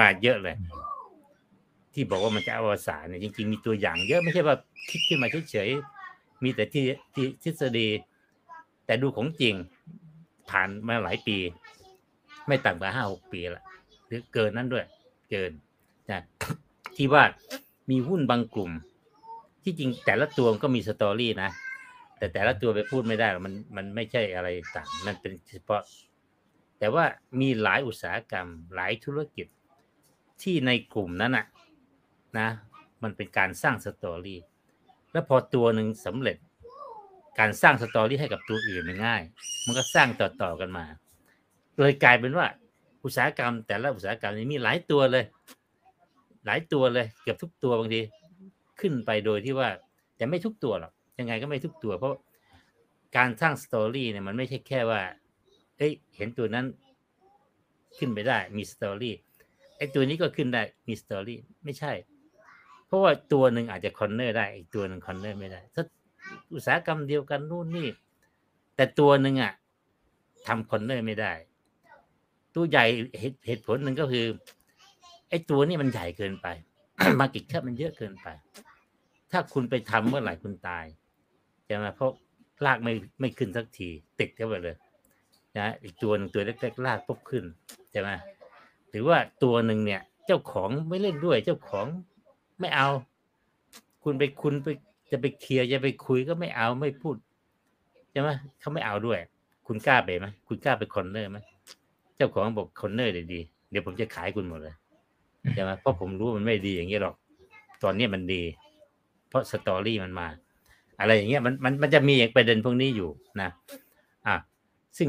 [0.00, 0.56] มาเยอะเลย
[1.94, 4.56] ที่บอกว่ามันจะอวสานเนี่ยจริงๆมีตัวอย่าง เยอะไม่ใช่ว่า
[4.90, 6.84] คิดขึ้นมาเฉยๆมีแต่ที่
[7.14, 7.88] ที่ทฤษฎี
[8.86, 9.54] แต่ดูของจริง
[10.50, 11.38] ผ่านมาหลายปี
[12.48, 13.64] ไม่ต่ำกว่าห้าหกปีละ
[14.06, 14.84] หรือเกินนั้นด้วย
[15.30, 15.52] เกิน
[16.10, 16.20] นะ
[16.96, 17.24] ที่ว่า
[17.90, 18.70] มีหุ้นบางกลุ่ม
[19.62, 21.50] ที่จริงแต่ละตัวก็มีสตอรี่นะ
[22.18, 25.82] แต่แต่ละตัวไปพูดไม่ได้มันมันไม่ใช่อะไรต่างมันเป็นเฉพาะ
[26.78, 27.04] แต่ว่า
[27.40, 29.46] มีหลายอุตสาหกรรมหลายธุรกิจ
[30.42, 31.46] ที่ในกลุ่มนั้นน่ะ
[32.38, 32.48] นะ
[33.02, 34.40] มันเป็นการสร้างสตอรี่
[35.12, 36.36] แล้วพอตัวหนึ่งสำเร็จ
[37.38, 39.22] การสร้างสตอรี่ให้กับตัวอื่นมันง่าย
[39.66, 40.84] มันก็สร้างต่อๆกันมา
[41.78, 42.46] เลยกลายเป็นว่า
[43.04, 45.24] อุตสาหกรรม แต่ละอุตสาหกรรมนี้มีหลายตัวเลย
[46.46, 48.00] หลายตัวเลย เกือบทุกตัวบางที
[48.80, 49.68] ขึ้นไปโดยที่ว่า
[50.16, 52.14] แต่ไม่ทุกตัวหรอกยังไงก็ไม่ทุกตัว เพราะ
[53.16, 55.00] การสร้าง story เนี่ยมันไม่ใช่แค่ว่า
[55.78, 56.66] เอ้ยเห็นตัวนั้น
[57.98, 59.14] ขึ้นไปได้มี story
[59.76, 61.92] ไอ้ตัวนี้ก็ขึ้นได้มี story ไม่ใช่ เพ
[62.92, 65.84] ราะว่าตัวหนึ่งอาจจะ corner ได้อีกตัวหนึ่ง corner ไม่ได้ถ้า
[66.54, 67.88] อุตสาหกรรมเดียวกันนู่นนี่
[68.76, 69.52] แต่ตัวหนึ่งอะ
[70.46, 71.32] ทำ corner ไม่ได้
[72.54, 72.84] ตัวใหญ่
[73.18, 74.26] เหตุเหตุผลหนึ่งก็คือ
[75.28, 76.46] ไอ้ตัวนี้มันใหญ่เกินไป
[77.20, 78.26] market cap มันเยอะเกินไป
[79.30, 80.84] ถ้าคุณไปทำเมื่อไหร่คุณตาย
[81.64, 82.12] ใช่ไหมเพราะ
[82.66, 83.88] ลากไม่ไม่ขึ้นสักที
[84.20, 84.76] ติดเข้าไปเลย
[85.58, 87.44] นะอีกตัวหนึ่งตัวเล็กๆลากปุ๊บขึ้น
[87.92, 88.08] ใช่ไหม
[88.90, 91.86] หรือว่าตัวหนึ่งเนี่ย เจ้าของไม่เล่นด้วย เจ้าของ
[92.62, 92.88] ไม่เอา
[94.02, 94.66] คุณไปคุณไป
[95.10, 97.16] จะไปเคลียร์จะไปคุยก็ไม่เอาไม่พูด
[98.12, 98.28] ใช่ไหม
[98.60, 99.18] เขาไม่เอาด้วย
[99.66, 101.38] คุณกล้าไปไหมคุณกล้าไป corner ไหม
[102.16, 104.74] เจ้าของบอก corner เดี๋ยวดีเดี๋ยวผมจะขายคุณหมดเลย
[105.54, 107.14] ใช่ไหมเพราะผมรู้มันไม่ดีอย่างนี้หรอก
[107.82, 108.42] ตอนนี้มันดี
[109.28, 110.26] เพราะ story มันมา
[111.00, 113.10] อะไรอย่างเงี้ยมันมันมันจะมีประเด็นพวกนี้อยู่
[113.42, 113.50] นะ
[114.26, 114.36] อะ
[114.98, 115.08] ซึ่ง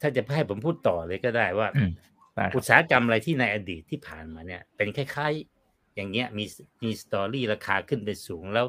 [0.00, 1.90] ถ้าจะให้ผมพูดต่อเลยก็ได้ว่าอืม
[2.34, 5.59] ได้ครับอุตสาหกรรมอะไรที่ในอดีตที่ผ่านมาเนี่ย เป็นคล้ายๆ
[5.94, 6.44] อย่างเงี้ยมี
[6.82, 8.66] มี story ราคาขึ้นไปสูงแล้ว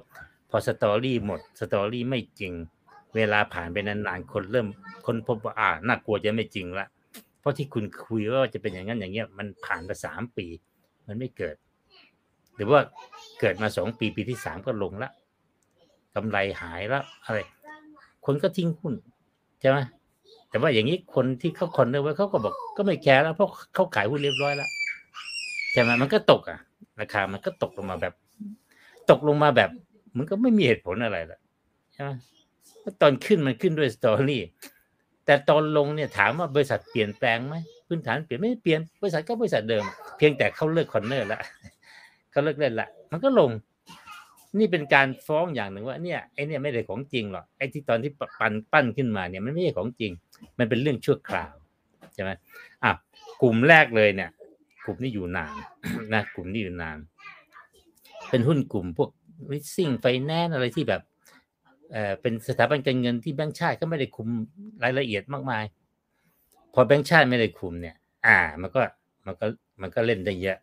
[0.50, 2.54] พอ story หมด story ไม่จริง
[3.16, 4.68] เวลาผ่านไปนานๆคนเริ่ม
[5.06, 6.88] คนพบว่าอ่าน่ากลัวจะไม่จริงละ
[7.40, 10.46] เพราะที่คุณคุยว่าจะเป็นอย่างนั้นอย่างเงี้ยมันผ่านไปสามปี
[11.08, 11.56] มันไม่เกิด
[12.56, 12.80] หรือว่า
[13.40, 15.12] เกิดมาสองปีปีที่สามก็ลงละ
[16.16, 17.40] กำไรหายล้วอะไร
[18.26, 18.94] คนก็ทิ้งหุ้น
[19.62, 19.78] ใช่ไหม
[20.50, 24.70] แต่ว่าอย่างนี้คนที่เขาคอนเนอร์ไว้เขาก็บอกก็ไม่แคร์แล้วเพราะเขาขายหุ้นเรียบร้อยแล้ว
[25.72, 26.60] ใช่ไหมมันก็ตกอะ
[27.02, 28.14] ราคามันก็ตกลงมาแบบ
[29.10, 29.70] ตกลงมาแบบ
[30.18, 31.40] มันก็ไม่มีเหตุผลอะไรละ
[31.94, 32.12] ใช่ไหม
[33.02, 34.42] ตอนขึ้นมันขึ้นด้วย story
[35.26, 37.56] แต่ตอนลงเนี่ยถามว่าบริษัทเปลี่ยนแปลงไหม
[37.88, 39.84] พื้นฐานเปลี่ยนไม่เปลี่ยนบริษัทก็บริษัทเดิม
[40.18, 41.40] เพียงแต่เขาเลิก corner ละ
[42.32, 43.52] เขาเลิกเล่นละมันก็ลง
[44.60, 50.12] นี่เป็นการฟ้องอย่างหนึ่งว่าเนี่ยไอ้เนี่ยไม่ได้ของจริงหรอกไอ้ที่ตอนที่ปันปั้นขึ้นมาเนี่ยมันไม่ใช่ของจริง
[50.58, 51.54] มันเป็นเรื่องชั่วคราว
[52.14, 52.32] ใช่ไหม
[52.84, 52.92] อะ
[53.42, 54.30] กลุ่มแรกเลยเนี่ย
[54.86, 55.52] กลุ่มนี้อยู่นาน
[56.14, 56.98] นะกลุ่มนี้อยู่นาน
[58.30, 59.10] เป็นหุ้นกลุ่มพวก
[59.52, 61.02] leasing finance อะไรที่แบบ
[61.92, 64.28] เออเป็นสถาบันการเงินที่แบงก์ชาติก็ไม่ได้คุม
[64.84, 65.64] รายละเอียดมากมาย
[66.74, 67.96] พอแบงก์ชาติไม่ได้คุมเนี่ย
[68.28, 68.82] อ่า มันก็
[69.26, 69.46] มันก็
[69.82, 70.58] มันก็เล่นได้เยอะ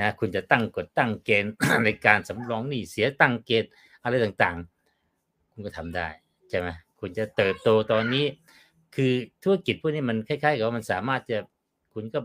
[0.00, 1.52] นะคุณจะตั้งกฎตั้งเกณฑ์
[1.84, 3.70] ในการสำรองหนี้เสียตั้งเกณฑ์
[4.02, 6.08] อะไรต่างๆ คุณก็ทำได้
[6.48, 6.68] ใช่ไหม
[7.00, 8.24] คุณจะเติบโตตอนนี้
[8.94, 11.38] คือธุรกิจพวกนี้มันคล้ายๆกับมันสามารถจะ
[11.94, 12.20] คุณก็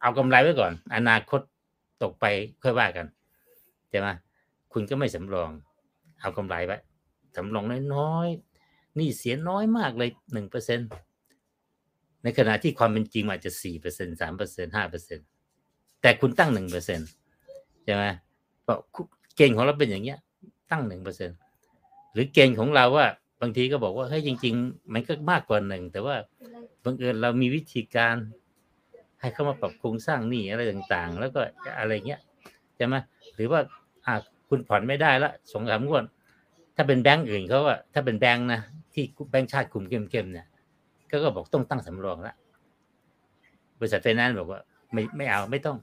[0.00, 1.40] เอากำไรไว้ก่อน อนาคต
[2.02, 2.24] ตกไป
[2.62, 3.06] ค่อยว่ากัน
[3.90, 4.08] ใช่ไหม
[4.72, 5.50] คุณก็ไม่สำรอง
[6.20, 6.78] เอากำไรไว้
[7.36, 10.80] สำรองน้อยๆนี่เสียน้อยมากเลยหนึ่งเปอร์เซ็น
[12.22, 15.18] ในขณะที่ความเป็นจริงอาจจะสี่เปอร์เซ็นสามเปอร์เซ็นห้าเปอร์เซ็น
[16.02, 17.00] แต่คุณตั้งหนึ่งเปอร์เซ็น
[17.84, 18.04] ใช่ไหม
[18.62, 18.78] เพราะ
[19.36, 20.18] เกณฑ์ของเราเป็นอย่างเงี้ย
[20.70, 21.30] ตั้งหนึ่งเปอร์เซ็น
[22.12, 23.06] หรือเกณฑ์ของเราว่า
[23.40, 26.16] บางทีก็บอกว่าเฮ้ยจริง ๆ มันก็มากกว่าหนึ่งแต่ว่า
[26.84, 28.16] บังเอิญเรามีวิธีการ
[29.20, 31.40] ให้เข้ามาปรับโครงสร้างหนี้อะไรต่างๆ แล้วก็
[31.78, 32.20] อะไรเงี้ย
[32.76, 32.94] ใช่ไหม
[33.34, 33.60] หรือว่า
[34.06, 34.14] อ่า
[34.48, 36.04] คุณผ่อนไม่ได้ละสองสามงวด
[36.76, 38.60] ถ้าเป็นแบงก์อื่นเขาว่าถ้าเป็นแบงก์นะ
[38.94, 40.46] ที่แบงก์ชาติคุมเข้มๆเนี่ย
[41.10, 42.34] ก็ก็บอกต้องตั้งสำรองละ
[43.78, 44.60] บริษัทไฟแนนซ์บอกว่า
[44.92, 45.76] ไม่ไม่เอาไม่ต้อง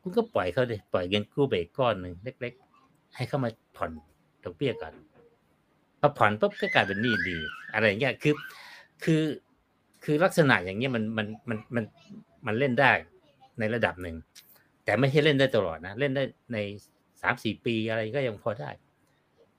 [0.00, 2.52] คุณก็ปล่อยเขาเลยปล่อยเงินกู้ไปกก้อนหนึ่งเล็ก
[2.84, 3.90] ๆ ให้เข้ามาผ่อน
[4.44, 4.92] ดอกเบี้ยก่อน
[6.00, 7.36] พอผ่อนปุ๊บก็กลายเป็นหนี้ดี
[7.72, 8.34] อะไรเงี้ยคือ
[9.04, 9.22] คือ
[10.04, 11.84] คือลักษณะอย่างเงี้ยมันมันมันมัน
[12.46, 12.92] มันเล่นได้
[13.58, 14.16] ในระดับหนึ่ง
[14.84, 16.58] แต่ไม่ใช่เล่นได้ตลอดนะ เล่นได้ใน
[17.22, 18.70] สามสี่ปีอะไรก็ยังพอได้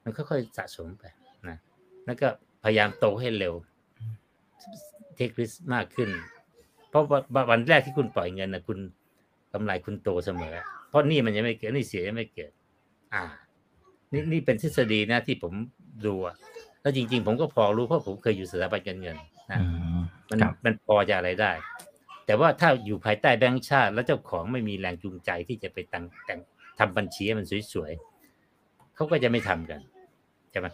[0.04, 1.04] มันค่อยๆสะสมไป
[1.50, 1.58] นะ
[2.06, 2.28] แล้วก็
[2.64, 3.54] พยายามโตให้เร็ว
[5.16, 6.10] เทคริสมากขึ้น
[6.90, 7.04] เพราะ
[7.50, 8.80] วันแรกที่คุณปล่อยเงินนะคุณ
[9.54, 10.56] กำไรคุณโตเสมอ
[10.90, 12.52] เพราะนี่มันยังไม่เกิดนี่เสียยังไม่เกิด
[13.14, 13.24] อ่า
[14.14, 15.54] นี่นี่เป็นทฤษฎีนะที่ผม
[16.06, 16.36] ดูอะ
[16.82, 19.18] แล้วจริง ๆ ผมก็พอรู้เพราะผมเคยอยู่สถาบันการเงิน
[19.52, 19.60] นะ
[20.30, 21.52] มันมันพอจะอะไรได้
[22.32, 26.40] แต่ว่าถ้าอยู่ภายใต้แบงก์ชาติ แล้วเจ้าของไม่มีแรงจูงใจที่จะไปต่งแต่ง
[26.80, 29.80] ทำบัญชีให้มันสวยๆเขาก็จะไม่ทำกัน
[30.52, 30.68] ใช่ไหม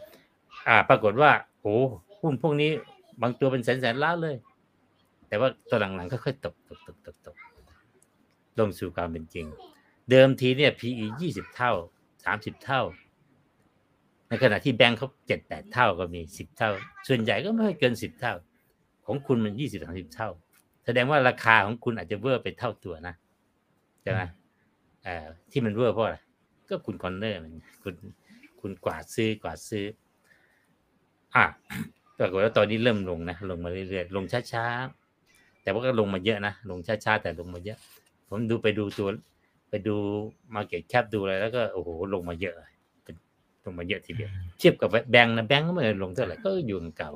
[0.67, 1.76] อ่า ปรากฏว่าโอ้
[2.22, 2.72] หุ้นพวกนี้
[3.22, 4.36] บางตัวเป็นแสนๆล้านเลย
[5.28, 7.36] แต่ว่าตัวหลังๆค่อยๆตกตกตกตกตก
[8.60, 9.46] ลงสู่ความเป็นจริง
[10.10, 11.72] เดิมทีเนี่ย PE ยี่สิบเท่า
[12.26, 12.82] สามสิบเท่า
[14.28, 16.70] ในขณะที่แบงค์เขาเจ็ดแปดเท่าก็มีสิบเท่า
[17.08, 18.34] ส่วนใหญ่ก็ไม่เกินสิบเท่า
[19.06, 20.32] ของคุณมันยี่สิบสามสิบเท่า
[20.88, 23.15] แสดงว่าราคาของคุณอาจจะเวอร์ไปเท่าตัวนะ
[24.02, 24.21] ใช่ไหม
[25.04, 26.17] เอ่อที่มันเวอร์เพราะอะไร
[26.69, 27.95] ก็คุณ corner มันคุณ
[28.62, 29.86] คุณกวาดซื้อกวาดซื้อ
[31.36, 31.45] อะ
[32.17, 37.78] ปรากฏว่าตอนนี้เริ่มลงนะลงมาเรื่อยๆลงช้าๆแต่ว่าก็ลงมาเยอะนะลงช้าๆแต่ลงมาเยอะ
[38.28, 39.10] ผมดูไปดูตัว
[39.69, 39.95] ไปดู
[40.56, 42.56] มาเก็ตแคปดูอะไรแล้วก็โอ้โหลงมาเยอะ
[43.04, 43.15] เป็น
[43.65, 47.12] ลงมาเยอะทีเดียวเทียบกับแบงค์นะแบงค์ก็ไม่ลงเท่าไหร่ก็อยู่เก่า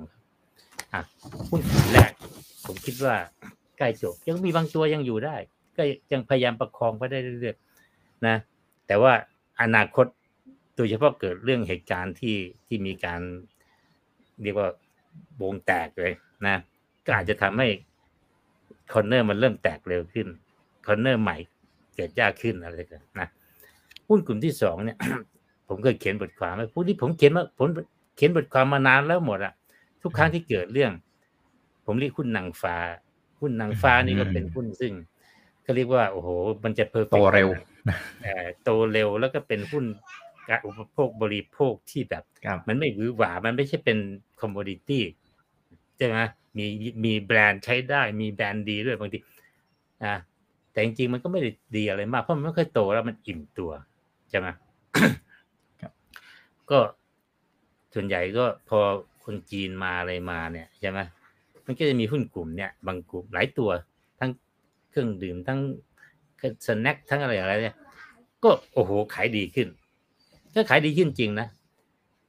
[0.94, 1.02] อะ
[1.50, 1.62] หุ้น
[1.94, 2.12] แรก
[2.66, 3.16] ผมคิดว่า
[3.82, 5.36] ใกล้จบ ยังมีบางตัวยังอยู่ได้
[5.78, 8.36] ก็ยังพยายามประคองไปได้เรื่อยๆนะ
[8.88, 9.14] แต่ว่า
[9.62, 10.06] อนาคต
[10.76, 13.22] โดยเฉพาะเกิดเรื่องเหตุการณ์ที่ที่มีการ
[14.42, 14.70] เรียกว่า
[15.42, 16.14] วงแตกเลย
[16.48, 16.58] นะ
[17.06, 17.68] ก็อาจจะทำให้
[18.94, 20.28] corner มันเริ่มแตกเร็วขึ้น
[20.88, 21.38] corner ใหม่
[21.96, 23.28] เกิดยากขึ้นอะไรกันนะ
[24.08, 24.98] หุ้นกลุ่มที่สองเนี่ย
[25.68, 27.68] ผมเคยเขียนบทความไว้พวกที่ผมเขียนมาผม
[28.16, 29.54] เขียนบทความมานานแล้วหมดอะ
[30.02, 30.92] ทุกครั้งที่เกิดเรื่อง
[31.86, 32.76] ผมเรียกหุ้นนางฟ้า
[33.42, 34.94] หุ้นนางฟ้านี่ก็เป็นหุ้นซึ่ง
[35.64, 36.30] เขาเรียกว่า โอ้โห
[36.64, 37.50] มันจะ perfect โตเร็ว
[38.64, 39.86] โตเร็วแล้วก็เป็นหุ้น
[40.50, 42.24] การอุปโภคบริโภคที่แบบ
[42.68, 43.98] มันไม่หวือหวา มันไม่ใช่เป็น
[44.42, 45.04] คอมมดิตี้
[45.98, 46.18] ใช่ไหม
[46.58, 46.66] มี
[47.06, 49.18] มีแบรนด์ใช้ได้มีแบรนด์ดีด้วยบางที
[50.04, 50.14] อ่า
[50.72, 53.72] แต่จริงๆมันก็ไม่ได้ดีอะไรมาก เพราะมันไม่ค่อยโตแล้วมันอิ่มตัว
[54.30, 54.48] ใช่ไหม
[56.72, 56.80] ก็
[57.94, 58.80] ส่วนใหญ่ก็พอ
[59.24, 61.00] คนจีนมาอะไรมาเนี่ยใช่ไหม
[61.66, 63.70] มันก็จะมีหุ้นกลุ่มเนี่ยบางกลุ่มหลายตัว
[64.20, 64.32] ทั้ง
[64.90, 65.60] เครื่องดื่มทั้ง
[66.66, 67.76] snack ทั้งอะไรอะไรเนี่ย
[68.44, 69.68] ก็โอ้โหขายดีขึ้น
[70.56, 71.48] ก็ขายดีขึ้นจริงนะ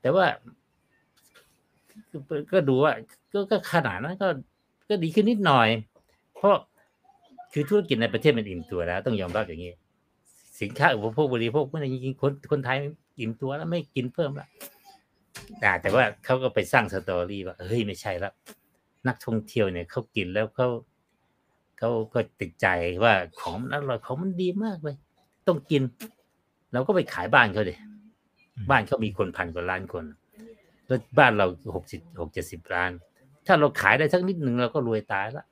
[0.00, 0.26] แต่ว่า
[2.52, 2.92] ก็ดูว่า
[3.50, 4.28] ก็ขนาดนั้นก็
[4.88, 5.68] ก็ดีขึ้นนิดหน่อย
[6.36, 6.56] เพราะ
[7.52, 9.72] คือธุรกิจในประเทศมันอิ่มตัวแล้ว ต้องยอมรับอย่างนี้
[10.60, 12.78] สินค้าอุปโภคบริโภคมันจริงๆคนคนไทย
[13.20, 14.48] อิ่มตัวแล้วไม่กินเพิ่มละ
[15.82, 18.32] แต่ว่าเขาก็ไปสร้าง story ว่าเฮ้ยไม่ใช่แล้ว
[19.08, 20.68] นักท่องเที่ยวเนี่ยเขากินแล้วเขา
[21.78, 22.66] เขาก็ติดใจ
[23.02, 24.96] ว่าของมันอร่อยของมันดีมากเลย
[25.46, 25.82] ต้องกิน
[26.72, 27.78] เราก็ไปขายบ้านเขาเลย
[28.70, 30.04] บ้านเขามีคนพันกว่าล้านคน
[30.86, 32.90] แล้วบ้านเราหกสิบหกเจ็ดสิบล้าน
[33.46, 35.44] ถ้าเราขายได้สักนิดหนึ่งเราก็รวยตายละ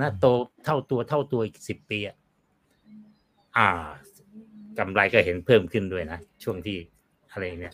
[0.00, 0.26] นะโต
[0.64, 2.16] เท่าตัวเท่าตัวอีกสิบปีอะ
[3.56, 3.68] อ่า
[4.78, 6.76] กำไรก็เห็นเพิ่มขึ้นด้วยนะช่วงที่
[7.32, 7.72] อะไรเนี่ย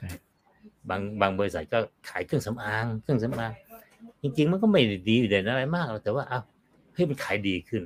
[0.88, 3.52] บางบางบริษัทก็ขายเครื่องสำอาง เครื่องสำอาง
[4.22, 6.40] จริง ๆ มันก็ไม่ดีเด่นอะไรมากแต่ว่าเอา
[6.94, 7.82] เฮ้ยมันขายดีขึ้น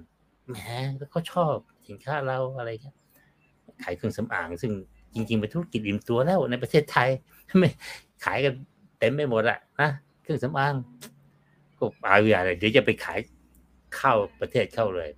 [0.49, 0.57] แหม
[0.99, 1.55] แล้วก็ชอบ
[1.89, 2.97] สินค้าเราอะไรเงี้ย
[3.83, 4.73] ขายเครื่องสำอาง ซึ่ง
[5.15, 7.09] จริง ๆ เป็นธุรกิจอิ่มตัวแล้วในประเทศไทย
[7.59, 7.69] ไม่
[8.25, 8.53] ขายกัน
[8.99, 9.91] เต็มไปหมดอะนะ
[10.23, 10.75] เครื่องสำอาง
[11.79, 13.19] ก็เอาอะไรเดี๋ยวจะไปขาย
[13.97, 15.11] เข้าประเทศเข้าเลย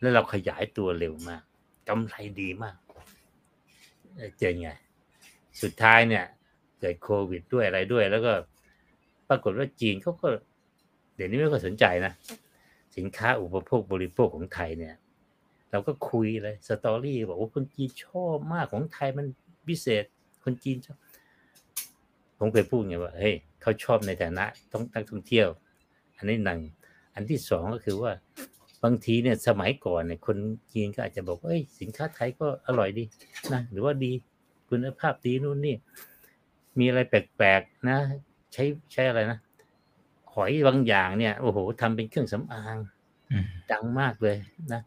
[0.00, 1.42] แล้วเราขยายตัวเร็วมาก
[1.88, 2.76] กำไรดีมาก
[4.38, 4.68] เจอไง
[5.62, 6.24] สุดท้ายเนี่ย
[6.80, 8.32] เกิดโควิดด้วยอะไรด้วย แล้วก็
[9.28, 10.28] ปรากฏว่าจีนเขาก็
[11.16, 12.12] เดี๋ยวนี้ไม่ค่อยสนใจนะ
[12.96, 14.94] สินค้าอุปโภคบริโภคของไทยเนี่ย
[15.70, 19.26] เราก็คุยเลยสตอรี่บอกว่าคนจีนชอบมากของไทยมัน
[19.68, 20.04] พิเศษ
[20.44, 20.98] คนจีนชอบ
[22.38, 25.48] ผมเคยพูดไงว่าเฮ้ยเขาชอบในฐานะต้องนักท่องเที่ยว
[26.16, 26.60] อันนี้หนึ่ง
[27.14, 28.12] อันที่สองก็คือว่า
[28.84, 30.36] บางทีเนี่ยสมัยก่อนเนี่ยคน
[30.72, 33.04] จีนก็อาจจะบอกว่าสินค้าไทยก็อร่อยดี
[33.52, 34.12] นะหรือว่าดี
[34.68, 35.76] คุณภาพดีนู่นนี่
[36.78, 37.98] มีอะไรแปลกๆนะ
[38.54, 39.38] ใช้ใช้อะไรนะ
[40.34, 42.76] หอยบางอย่างเนี่ยโอ้โหทำเป็นเครื่องสำอาง
[43.30, 44.36] อืมดังมากเลย
[44.72, 44.82] นะ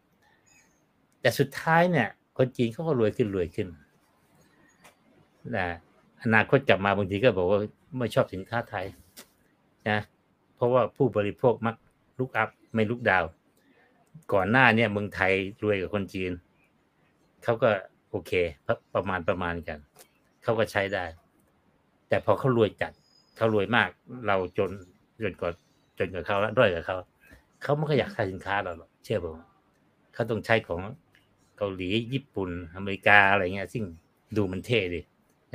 [1.20, 3.68] แต่สุดท้ายเนี่ย คนจีนเขาก็รวยขึ้นรวยขึ้น
[5.56, 5.66] นะ
[6.22, 7.58] อนาคตกลับมาบางทีก็บอกว่า
[7.98, 8.86] ไม่ชอบสินค้าไทย
[9.88, 9.98] นะ
[10.56, 11.76] เพราะว่าผู้บริโภคมัก
[12.18, 13.30] ลุกอัพไม่ลุกดาวน์
[14.32, 16.32] ก่อนหน้าเนี่ยเมืองไทยรวยกับคนจีน
[17.42, 17.70] เขาก็
[18.10, 18.32] โอเค
[18.66, 19.78] ประประมาณประมาณกัน
[20.42, 21.04] เขาก็ใช้ได้
[22.08, 22.92] แต่พอเขารวยจัด
[23.38, 23.88] เขารวยมาก
[24.26, 24.70] เราจน
[25.22, 25.50] จนกว่า
[25.98, 26.96] จนกับเขาแล้วด้อยกับเขา
[27.62, 29.36] เขาไม่ก็อยากใช้สินค้าเราหรอกเชื่อผม
[30.14, 30.80] เขาต้องใช้ของ
[31.56, 33.84] เกาหลีญี่ปุ่นอเมริกาอะไรเงี้ยซึ่ง
[34.36, 35.00] ดูมันเท่ดี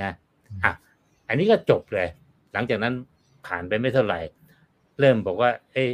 [0.02, 0.12] นะ
[0.64, 0.74] อะ
[1.28, 2.08] อันนี้ก็จบเลย
[2.54, 2.94] หลังจากนั้น
[3.48, 4.20] ผ่านไปไม่เท่าไหร่
[5.00, 5.90] เริ่มบอกว่า เอ้ย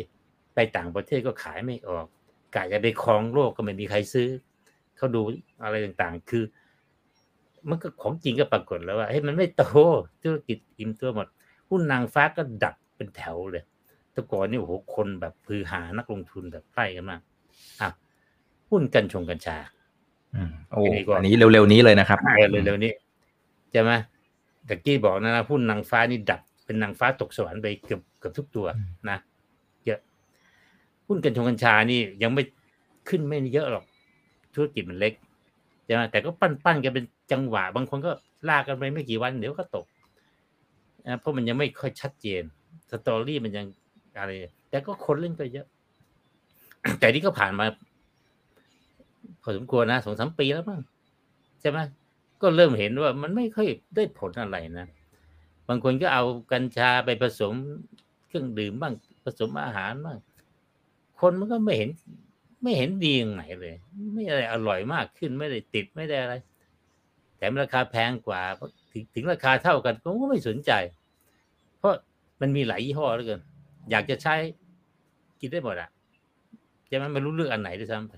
[0.55, 2.05] ไปต่างประเทศก็ขายไม่ออก
[2.55, 4.29] กะจะไปครองโลกก็ไม่มีใครซื้อ
[4.97, 5.21] เขาดู
[5.63, 6.43] อะไรต่างๆ คือ
[7.69, 9.63] มันก็ของจริงก็ปรากฏแล้วว่าเฮ้ยมันไม่โต
[10.21, 11.27] ธุรกิจอิ่มตัวหมด
[11.69, 13.63] หุ้นนางฟ้าก็ดับเป็นแถวเลย
[14.13, 17.21] แต่ก่อนนี่โอ้โหคนแบบพือหานักลงทุนแบบใกล้กันมาก
[17.81, 17.89] อะ
[18.69, 19.57] หุ้นกัญชงกัญชา
[20.35, 22.91] อืมโอ้อันนี้ก็อันนี้เร็วๆนี้เลยนะครับเออเร็วๆนี้
[23.71, 23.91] ใช่ไหม
[24.67, 29.17] ตะกี้บอกนะนะหุ้นนางฟ้านี่ดับเป็นนางฟ้าตกสวรรค์ไปเกือบเกือบทุกตัวอืมนะ
[29.85, 29.99] เยอะ
[31.07, 32.43] หุ้นกัญชงกัญชานี่ยังไม่
[33.09, 33.85] ขึ้นไม่เยอะหรอก
[34.55, 35.13] ธุรกิจมันเล็ก
[35.85, 38.11] ใช่ไหมแต่ก็ปั้นปั้นๆกันเป็นจังหวะ บางคนก็
[38.49, 39.85] ลากกันไปไม่กี่วันเดี๋ยวก็ตก
[41.09, 42.43] นะเพราะมันยังไม่ค่อยชัดเจน
[42.91, 43.65] สตอรี่มันยัง
[44.19, 44.31] อะไร
[44.69, 45.67] แต่ก็คนเล่นก็เยอะ
[46.99, 47.65] แต่นี่ก็ผ่านมา
[49.41, 50.81] พอสมควรนะสองสามปีแล้วมั้ง
[51.61, 51.77] ใช่ไหม
[52.41, 54.87] ก็เริ่มเห็นว่ามันไม่ค่อยได้ผลอะไรนะ
[55.67, 57.53] บางคนก็เอากัญชาไปผสม
[58.27, 58.93] เครื่องดื่มบ้าง
[59.23, 60.17] ผสมอาหารบ้าง
[61.19, 61.89] คนมันก็ไม่เห็น
[62.63, 63.75] ไม่เห็นดีอย่างไหนเลย
[64.13, 66.35] ไม่อะไรอร่อยมากขึ้นไม่ได้ติดไม่ได้อะไร
[67.37, 68.41] แต่ราคาแพงกว่า
[68.91, 70.71] ถึงถึงราคาเท่ากันก็ไม่สนใจ
[72.41, 73.41] มันมีหลายยี่ห้อเหลือเกิน
[73.91, 74.35] อยากจะใช้
[75.41, 75.89] กินได้หมดอะ
[76.87, 78.13] ใช่ไหมไม่รู้เลือกอันไหนด้วยซ้ำไป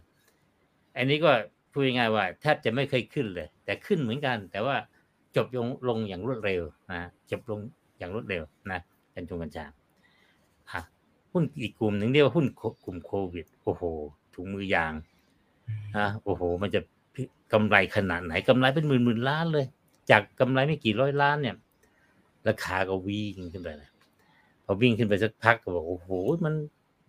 [0.97, 1.31] อันนี้ก็
[1.71, 4.75] พูดง่ายๆว่าแทบจะไม่เคยขึ้นเลย แต่ขึ้นเหมือนกัน แต่ว่า
[5.36, 7.60] จบลงลงอย่างรวดเร็วนะจบลง
[7.97, 8.79] อย่างรวดเร็วนะ
[9.15, 9.65] กัญชงกัญชา
[10.71, 10.81] อะ
[11.31, 13.84] หุ้นอีกกลุ่มหนึ่งเรียกว่าหุ้นโคกลุ่มโควิด โอ้โห
[14.34, 14.93] ถุงมือยาง
[15.97, 16.81] นะโอ้โห มันจะ
[17.53, 19.65] กำไรขนาดไหนกำไรเป็นหมื่นหมื่นล้านเลย
[20.10, 21.55] จากกำไรไม่กี่ร้อยล้านเนี่ย
[22.47, 23.89] ราคาก็วิ่งขึ้นไปเลย
[24.65, 26.10] พอวิ่งขึ้นไปสักพักก็บอกโอ้โห
[26.45, 26.54] มัน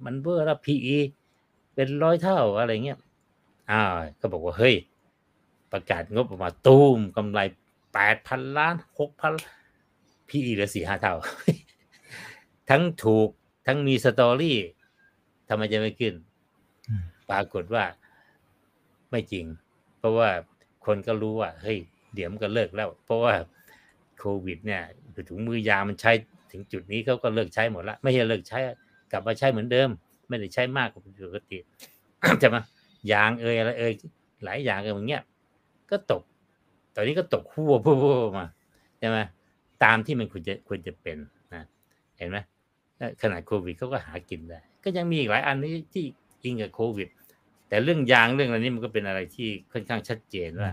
[0.04, 0.98] มันเบอร์ละ PE
[1.74, 2.98] เป็นร้อยเท่าอะไรเงี้ย
[3.70, 4.74] อ้าวก็บอกว่าเฮ้ย
[5.72, 7.40] ประกาศงบออกมาตูมกำไร
[7.94, 9.32] แปดพันล้านหกพัน
[10.28, 11.14] PE เหลือสี่ห้าเท่า
[12.70, 13.28] ทั้งถูก
[13.66, 14.58] ทั้งมีสตอรี่
[15.48, 16.14] ทำไมจะไม่ขึ้น
[17.30, 17.84] ปรากฏว่า
[19.10, 19.46] ไม่จริง
[19.98, 20.28] เพราะว่า
[20.84, 21.78] คนก็รู้ว่า เฮ้ย
[22.14, 23.34] เดี๋ยวมันก็เลิกแล้ว เพราะว่า
[24.18, 24.82] โควิด เนี่ย
[25.28, 26.12] ถุงมือยามันใช้
[26.52, 28.58] ถึงจุดนี้เขาก็เลิกใช้หมดละไม่ใช่เลิกใช้
[29.12, 29.88] กลับมาใช้เหมือนเดิม
[30.28, 31.58] ไม่ได้ใช้มากกว่าปกติ
[32.40, 32.56] ใช่ไหม
[33.12, 33.92] ยางเอยอะไรเอย
[34.44, 35.22] หลายอย่างอย่างเงี้ย
[35.90, 36.22] ก็ตก
[36.94, 38.04] ตอนนี้ก็ตกหัวพว
[38.38, 38.46] มา
[38.98, 39.18] ใช่ไหม
[39.84, 41.18] ตามที่มันควรจะควรจะเป็น
[41.54, 41.62] นะ
[42.18, 42.38] เห็นไหม
[43.22, 46.04] ขนาดโควิดเขาก็หากินได้ ก็ยังมีอีกหลายอันที่ที่
[46.42, 47.08] อิงกับโควิด
[47.68, 50.70] แต่เรื่องยางเรื่องอะไรนี้มันก็เป็นอะไรที่ค่อนข้างชัดเจนว่า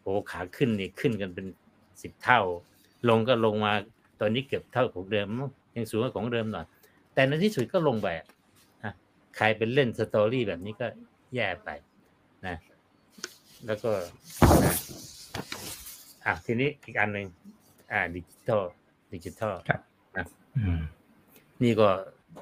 [0.00, 1.46] โอ้ขาขึ้นนี่ขึ้นกันเป็น
[2.02, 2.40] สิบเท่า
[3.08, 3.72] ลงก็ลงมา
[4.22, 6.66] ตอนนี้เกือบเท่าของเดิมมั้งยังสูงกว่าของเดิมหน่อย
[7.14, 8.26] แต่ในที่สุดก็ลงไปอะ
[8.84, 8.92] นะ
[9.36, 10.86] ใครเป็นเล่นสตอรี่แบบนี้ก็
[11.34, 11.68] แย่ไป
[12.46, 12.56] นะ
[13.66, 13.90] แล้วก็
[14.64, 14.74] นะ
[16.26, 17.26] อะทีนี้อีกอันหนึ่ง
[17.92, 18.62] อ่าดิจิทัล
[19.12, 19.54] ดิจิทัล
[20.56, 20.80] อืม
[21.62, 21.88] นี่ก็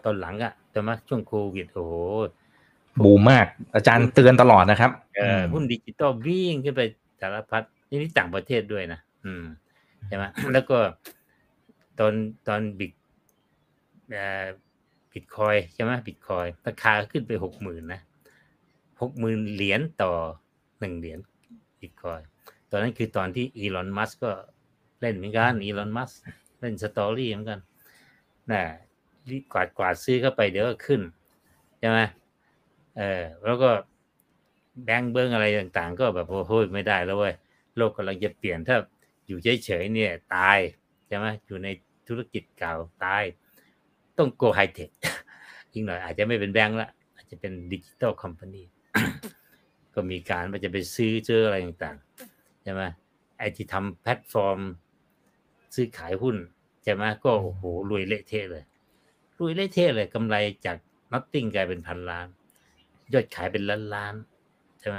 [0.04, 1.94] ตอนหลังอะแต่มาช่วงโควิดโอ้โห
[3.04, 6.82] บูมมาก อาจารย์เตือนตลอดนะครับเออหุ้นดิจิตอลวิ่งขึ้นไป
[7.20, 9.44] สารพัดนี่นี่ต่างประเทศด้วยนะอืม
[10.06, 10.78] ใช่ไหมแล้วก็
[11.98, 12.12] ตอน
[12.48, 12.92] ตอนบิต
[15.12, 18.00] บิตคอยใช่ไหมบิตคอยราคาขึ้นไปหกหมื่นนะ
[19.00, 20.12] หกหมื่นเหรียญต่อ
[20.80, 21.18] หนึ่งเหรียญ
[21.80, 22.20] บิตคอย
[22.70, 24.30] ตอนนั้นคือตอนที่อีลอนมัสก็
[25.00, 26.10] เล่นเหมือนกันอีลอนมัสก์
[26.60, 27.60] เล่น story เหมือนกัน
[28.50, 28.62] นะ
[29.52, 31.00] กวาดกวาดซื้อเข้าไปเดี๋ยวก็ขึ้น
[31.78, 31.98] ใช่ไหม
[32.98, 33.70] เออแล้วก็
[34.84, 37.34] แบงก์เบิ้งอะไรต่าง ๆ ก็แบบโอ้โหไม่ได้แล้วเว้ย
[37.76, 38.76] โลกกำลังจะเปลี่ยนถ้า
[39.26, 40.58] อยู่เฉยๆเนี่ย ตาย
[41.10, 41.68] ใช่ไหมอยู่ใน
[42.08, 43.24] ธุรกิจเก่าตาย
[44.18, 44.90] ต้อง go high-tech
[45.72, 48.64] อีกหน่อยอาจจะไม่เป็นแบงก์ละอาจจะเป็น digital company
[49.94, 52.82] ก็มีการว่าจะไปซื้อเจ้าอะไรต่างๆใช่ไหม
[53.38, 54.58] ไอที่ทำแพลตฟอร์ม
[55.74, 56.36] ซื้อขายหุ้น
[56.82, 58.64] ใช่ไหมก็โอ้โหรวยเละเทะเลย
[59.38, 60.76] รวยเละเทะเลยกำไรจาก
[61.12, 62.26] nothing กลายเป็นพันล้าน
[63.12, 64.14] ยอดขายเป็นล้านล้าน
[64.80, 64.98] ใช่ไหม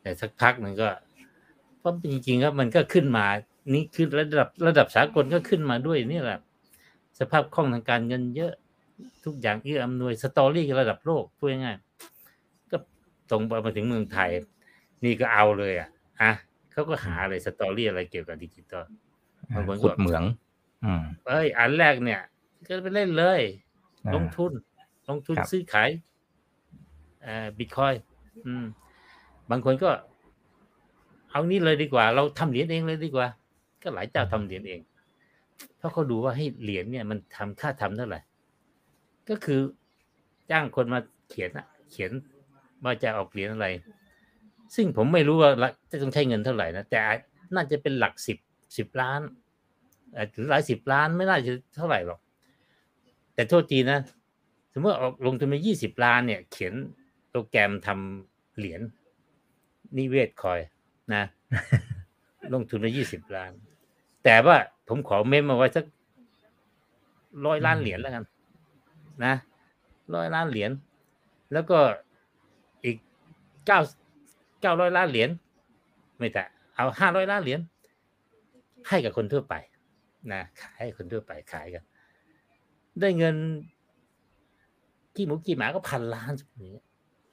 [0.00, 0.88] แต่สักพักหนึ่งก็
[1.78, 3.26] เพราะจริงๆครับมันก็ขึ้นมา
[3.74, 6.38] นี่คือระดับระดับสากลก็ขึ้นมาด้วยนี่แหละ
[7.18, 8.52] สภาพคล่องทางการเงินเยอะ
[9.24, 12.76] ทุกอย่างเอื้ออำนวย story ระดับโลกพูดง่ายๆก็
[13.30, 14.30] ตรงมาถึงเมืองไทย
[15.04, 15.88] นี่ก็เอาเลยอะ
[16.20, 16.30] อะ
[16.72, 18.84] เขาก็หาเลยสตอรี่อะไรเกี่ยวกับดิจิตอล
[19.54, 20.22] บางคนก็ขุดเหมือง
[20.84, 22.20] อืมเอ้ย อันแรกเนี่ย
[22.66, 23.40] ก็ไปเล่นเลย
[24.06, 24.52] อ่าลงทุน
[25.08, 25.90] ลงทุนครับซื้อขาย
[27.22, 27.94] เอ่อบิตคอย
[28.46, 28.64] อืม
[29.50, 29.90] บางคนก็
[31.30, 33.26] เอานี่เลยดีกว่า เราทำเหรียญเองเลยดีกว่า
[33.82, 34.80] ก็หลายเจ้าทำเหรียญเอง
[35.76, 38.20] เพราะเขาดูว่าให้เหรียญเนี่ยมันทำค่าทำเท่าไหร่
[39.28, 39.60] ก็คือ
[40.50, 42.10] จ้างคนมาเขียนอะเขียน
[42.84, 43.68] ว่าจะออกเหรียญอะไร
[44.74, 45.50] ซึ่งผมไม่รู้ว่า
[45.90, 47.00] จะต้องใช้เงินเท่าไหร่นะแต่
[47.54, 48.38] น่าจะเป็นหลักสิบ
[48.76, 49.20] สิบล้าน
[50.16, 52.20] อาจถึงหลายสิบล้านไม่น่าจะเท่าไหร่หรอก
[53.34, 53.98] แต่โทษทีนะ
[54.72, 56.74] สมมติออกลงทุนไปยี่สิบล้านเนี่ย เขียน
[57.30, 58.80] โปรแกรมทำเหรียญ
[59.98, 60.60] นิเวศคอย
[61.14, 61.22] นะ
[62.54, 63.52] ลงทุนไปยี่สิบล้าน
[64.30, 65.84] แต่ว่าผมขอเมมมาไว้สัก
[67.46, 68.24] ร้อยล้านเหรียญแล้วกัน
[69.24, 69.34] นะ
[70.14, 70.70] ร้อยล้านเหรียญ
[71.52, 71.78] แล้วก็
[72.84, 72.96] อีก
[73.66, 73.80] เก้า
[74.60, 75.30] เก้าร้อยล้านเหรียญ
[76.18, 76.42] ไม่แต่
[76.76, 77.60] เอาห้าร้อยล้านเหรียญ
[78.88, 79.54] ให้กับคนทั่วไป
[80.32, 81.82] นะขายให้คนทั่วไปขายกัน
[83.00, 83.36] ได้เงิน
[85.16, 86.84] กี่หมูกี่หมาก็พันล้านอย่างเงี้ย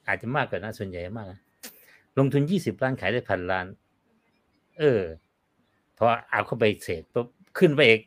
[0.07, 1.39] อาจจะมากกว่านะส่วนใหญ่มากนะ
[2.17, 3.65] ลงทุนยี่สิบล้านขายได้พันล้าน
[4.79, 5.01] เออ
[5.97, 7.27] พอเอาเข้าไปเสร็จปุ๊บ
[7.57, 8.01] ขึ้นไปอีก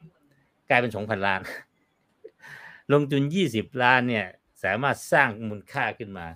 [0.69, 1.41] กลายเป็นสองพันล้าน
[2.93, 4.27] ลงทุนยี่สิบล้านเนี่ย
[4.65, 6.27] สามารถสร้างมูลค่าขึ้นมา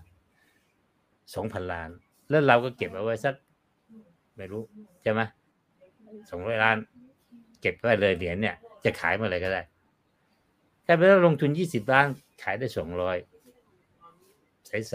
[1.34, 1.88] สองพันล้าน
[2.30, 3.34] แล้วเราก็เก็บเอาไว้สัก
[4.36, 4.62] ไม่รู้
[5.02, 5.20] ใช่ไหม
[6.30, 6.76] สองร้อยล้าน
[7.60, 9.62] เก็บไว้เลยเหรียญเนี่ย จะขายเมื่อไรก็ได้
[10.86, 12.06] ถ้าไปแล้วลงทุนยี่สิบล้าน
[12.42, 13.16] ขายได้สองร้อย
[14.66, 14.94] ใส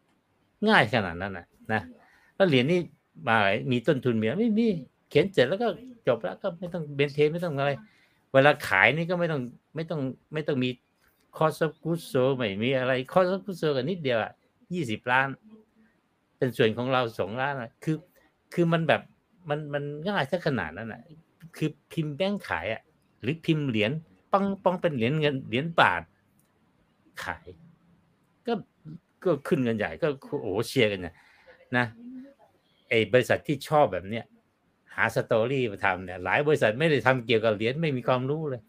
[0.00, 1.82] ๆง่ายขนาดนั้นนะนะ
[2.34, 2.80] แล้วเหรียญนี่
[3.28, 4.68] มาไหมีต้นทุนมีไม่มี
[5.12, 5.68] เขียนเสร็จแล้วก็
[6.06, 7.72] จบแล้วก็ไม่ต้องเบนเทไม่ต้องอะไร
[8.32, 9.40] เวลาขายนี่ก็ไม่ต้อง
[9.74, 10.00] ไม่ต้อง
[10.32, 10.70] ไม่ต้องมี
[11.36, 14.32] คอสกูโซไม่มีอะไรคอสกูโซกันนิดเดียวอะ
[14.74, 15.28] ยี่สิบล้าน
[16.38, 17.96] เป็นส่วนของเราสองล้านอะคือ
[18.54, 19.02] คือมันแบบ
[19.48, 21.02] มันมันง่ายซะขนาดนั้นอะ
[21.56, 22.82] คือพิมพ์แบงค์ขายอะ
[23.22, 23.92] หรือพิมพ์เหรียญ
[24.32, 26.02] ปังปังเป็นเหรียญเงินเหรียญบาท
[27.24, 27.46] ขาย
[28.46, 28.52] ก็
[29.24, 31.14] ก็ขึ้นกันใหญ่ก็โอ้โหเชียร์กันเนี่ย
[31.76, 31.84] นะ
[32.88, 34.24] ไอ้บริษัทที่ชอบแบบเนี้ย
[34.96, 38.60] หาสตอรี่มาทำเนี่ยหลายบริษัทไม่ได้ทำเกี่ยวกับเหรียญไม่มีความรู้เลย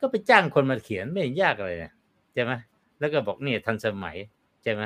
[0.00, 1.94] ก็ไปจ้างคนมาเขียนไม่เห็นยากอะไรเนี่ย
[2.32, 2.52] ใช่ไหม
[2.98, 4.16] แล้วก็บอกเนี่ยทันสมัย
[4.62, 4.82] ใช่ไหม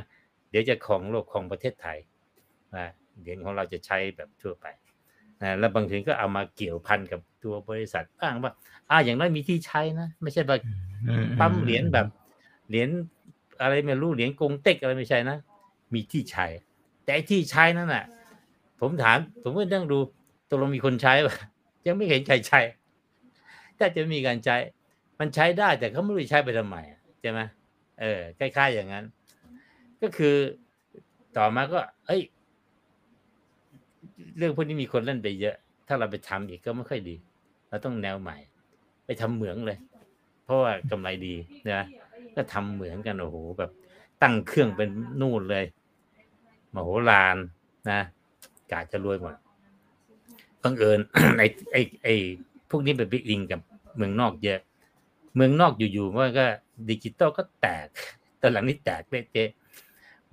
[0.51, 1.99] เดี๋ยวจะของโลกของประเทศไทย
[2.77, 2.87] นะ
[3.21, 4.67] เหรียญของเราจะใช้แบบทั่วไป
[5.43, 8.53] นะแล้วบางทีก็เอามาเกี่ยวพันกับตัวบริษัทบ้างว่า
[8.91, 10.61] อ่าอย่างน้อยมีที่ใช้นะไม่ใช่แบบ
[11.09, 12.07] อืมปั๊มเหรียญแบบ
[12.69, 12.89] เหรียญ
[13.63, 15.37] อะไรไม่รู้เหรียญกงเต็กอะไรไม่ใช่นะ
[15.95, 16.47] มีที่ใช้
[17.05, 18.05] แต่ไอ้ที่ใช้นั่นน่ะ
[18.81, 19.99] ผมถามผมก็นั่งดู
[20.49, 21.35] ตกลงมีคนใช้ป่ะ
[21.87, 22.61] ยังไม่เห็นใครใช้
[23.79, 24.57] ถ้าจะมีการใช้
[25.21, 27.41] มันใช้ได้แต่เขาไม่รู้จะใช้ไปทำไมอะใช่ไหม
[28.01, 29.05] เออคล้ายๆอย่างนั้น
[30.03, 30.37] ก็คือ
[31.37, 32.23] ต่อมาก็ เอ้ย
[34.39, 35.57] เรื่องพวกนี้มีคนเล่นไปเยอะ
[35.89, 37.17] ถ้าเราไปทำอีกก็ไม่ค่อยดี
[37.69, 38.37] เราต้องแนวใหม่
[39.07, 39.79] ไปทำเหมืองเลย
[40.45, 41.35] เพราะว่ากำไรดี
[41.73, 41.83] นะ
[42.35, 43.71] ก็ทำเหมืองกันโอ้โหแบบ
[44.23, 44.89] ตั้งเครื่องเป็น
[45.21, 45.65] นู่นเลย
[46.75, 47.37] มโหฬาร
[47.91, 48.01] นะ
[48.71, 49.35] กาจะรวยหมด
[50.65, 51.01] บังเอิญ
[51.39, 52.15] ไอ้ไอ้ไอ้
[52.71, 53.61] พวกนี้ไปบิ๊กอิงกับ
[53.97, 54.61] เมืองนอกเยอะ
[55.37, 56.47] เมืองนอกอยู่ๆมันก็
[56.91, 57.87] ดิจิตอลก็แตก
[58.41, 59.51] ตอนหลังนี้แตกเละเทะ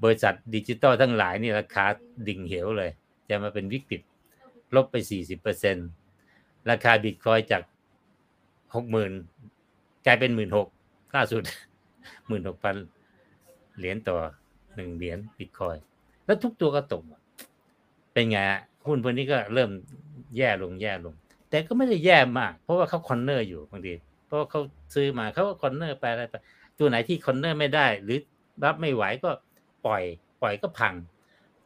[0.03, 1.85] บริษัทดิจิตอลทั้งหลายนี่ราคา
[2.27, 2.91] ดิ่งเหวเลย
[3.29, 4.01] จะมาเป็นวิกฤต
[4.75, 5.77] ลบไปสี่สิบเปอร์เซ็นต์
[6.69, 7.63] ราคาบิตคอยน์จาก
[8.75, 9.11] หกหมื่น
[10.05, 10.67] กลายเป็นหมื่นหก
[11.15, 11.43] ล่าสุด
[12.27, 12.75] หมื่นหกพัน
[13.77, 14.17] เหรียญต่อ
[14.75, 15.75] หนึ่งเหรียญบิตคอยน์
[16.25, 17.03] แล้วทุกตัวก็ตก
[18.13, 19.69] เป็นไงฮะหุ้นพวกนี้ก็เริ่ม
[20.37, 21.13] แย่ลงแย่ลง
[21.49, 23.93] แต่ก็ไม่ได้แย่มาก เพราะว่าเขา corner อยู่บางที
[24.27, 24.61] เพราะว่าเขา
[24.95, 26.35] ซื้อมาเขาก็ corner ไปอะไรไป
[26.79, 28.19] ตัวไหนที่ corner ไม่ได้ หรือ
[28.65, 29.31] รับไม่ไหวก็
[29.85, 30.03] ปล่อย
[30.41, 30.93] ปล่อยก็พัง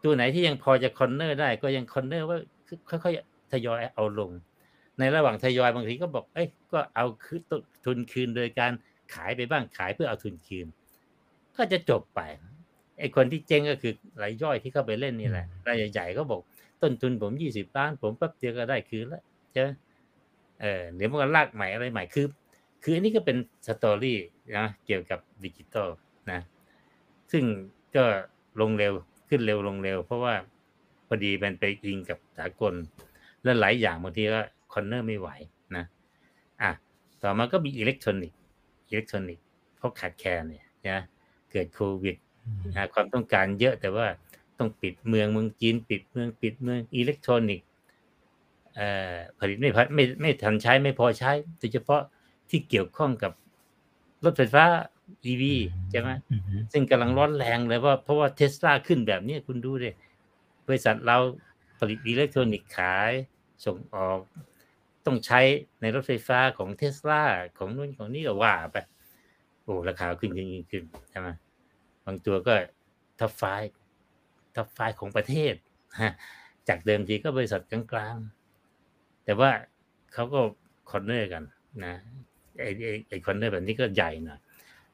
[0.04, 2.38] ตัวไหนที่ยังพอจะ corner ได้ก็ยัง corner ว่า
[2.90, 4.32] ค่อยๆทยอยเอาลง
[5.00, 8.72] ในระหว่างทยอยบางทีก็บอกเอ้ยก็เอาคือต้นทุนคืนโดยการ
[9.14, 10.68] ขายไปบ้างขายเพื่อเอาทุนคืน
[11.58, 12.22] ก็จะจบไป
[13.00, 13.94] ไอ้คนที่เจ๊งก็คือ
[14.24, 16.42] รายย่อยที่เข้าไปเล่นนี่แหละรายใหญ่ๆก็บอก
[16.82, 19.70] ต้นทุนผมยี่สิบล้าน ผมแป๊บเดียวก็ได้คืนแล้วใช่ไหม
[20.62, 22.26] เออเดี๋ยวมันก็ลากใหม่อะไรใหม่คือ
[22.84, 23.38] คืออันนี้ก็เป็น
[23.68, 24.18] story
[24.58, 25.88] นะเกี่ยวกับดิจิตอล
[26.32, 26.40] นะ
[27.32, 27.44] ซึ่ง
[27.96, 28.04] ก็
[28.62, 28.94] ลงเร็ว
[29.30, 30.34] ขึ้นเร็วลงเร็ว เพราะว่า
[31.08, 32.74] พอดีมันไปอิงกับสากล
[33.44, 34.42] และหลายอย่างบางทีก็
[34.74, 35.30] corner ไม่ไหว
[35.76, 35.86] นะ
[36.62, 36.72] อะ
[37.24, 38.40] ต่อมาก็มีอิเล็กทรอนิกส์
[38.90, 39.46] อิเล็กทรอนิกส์
[39.78, 41.00] เพราะขาดแคลนเนี่ยนะ
[41.52, 42.16] เกิดโควิด
[42.94, 44.08] ความต้องการเยอะแต่ว่า
[44.60, 47.68] ต้องปิดเมืองเมืองจีนปิดเมืองปิดเมืองอิเล็กทรอนิกส์
[48.76, 52.02] เอ่อผลิตไม่พัดไม่ไม่ทันใช้ไม่พอใช้โดยเฉพาะ
[52.50, 53.32] ที่เกี่ยวข้องกับ
[54.24, 54.66] รถไฟฟ้า
[55.26, 55.44] EV
[55.92, 56.42] ใช่ไหมอืม
[56.72, 59.92] ซึ่งกำลังร้อนแรงเลยว่าเพราะว่าเทสลาขึ้นแบบนี้คุณดูดิ
[60.68, 61.18] บริษัทเรา
[61.80, 63.12] ผลิตอิเล็กทรอนิกส์ขาย
[63.66, 64.20] ส่งออก
[65.06, 65.42] ต้องใช้
[65.82, 67.22] ในรถไฟฟ้าของเทสลา
[67.58, 68.78] ของนู่นของนี่ก็ว่าไป
[69.64, 71.28] โอ้ราคาขึ้นขึ้นขึ้นขึ้นใช่ไหม
[72.06, 72.54] บางตัวก็
[73.20, 73.44] top five
[74.56, 75.54] top five ของประเทศ
[76.68, 79.50] จากเดิมทีก็บริษัทกลางๆ แต่ว่า
[80.14, 80.40] เขาก็
[80.92, 81.44] corner กัน
[81.84, 81.94] นะ
[82.60, 82.70] ไอ้
[83.10, 84.40] ไอ้ corner แบบนี้ก็ใหญ่หน่อย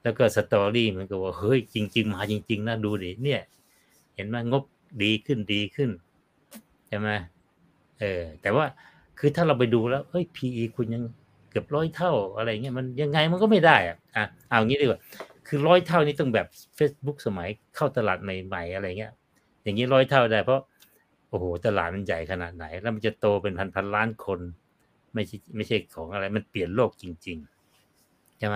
[0.04, 3.42] แล้วก็ story มันก็ว่าเฮ้ยจริง ๆ มาจริง ๆนะดูดิเนี่ย
[4.16, 4.64] เห็นไหมงบ
[5.04, 5.90] ดีขึ้นดีขึ้น
[6.88, 7.10] ใช่ไหม
[8.00, 8.66] เออแต่ว่า
[9.20, 11.04] คือถ้าเราไปดูแล้วเฮ้ย PE คุณยัง
[11.50, 15.00] เกือบร้อยเท่าอะไรเงี้ยมันยังไงมันก็ไม่ได้อะอะเอางี้ดีกว่า
[15.48, 16.48] คือร้อยเท่านี้ต้องแบบ
[16.78, 19.14] Facebook สมัยเข้าตลาดใหม่ ๆ อะไรเงี้ย
[19.64, 20.62] อย่างนี้ร้อยเท่าได้ เพราะ
[21.30, 24.40] โอ้โหตลาดมันใหญ่ขนาดไหน แล้วมันจะโตเป็นพันพันล้านคน
[25.14, 28.56] ไม่ใช่ไม่ใช่ของอะไร มันเปลี่ยนโลกจริงๆใช่ไหม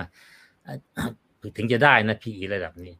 [1.56, 2.94] ถึงจะได้นะ PE ระดับนี้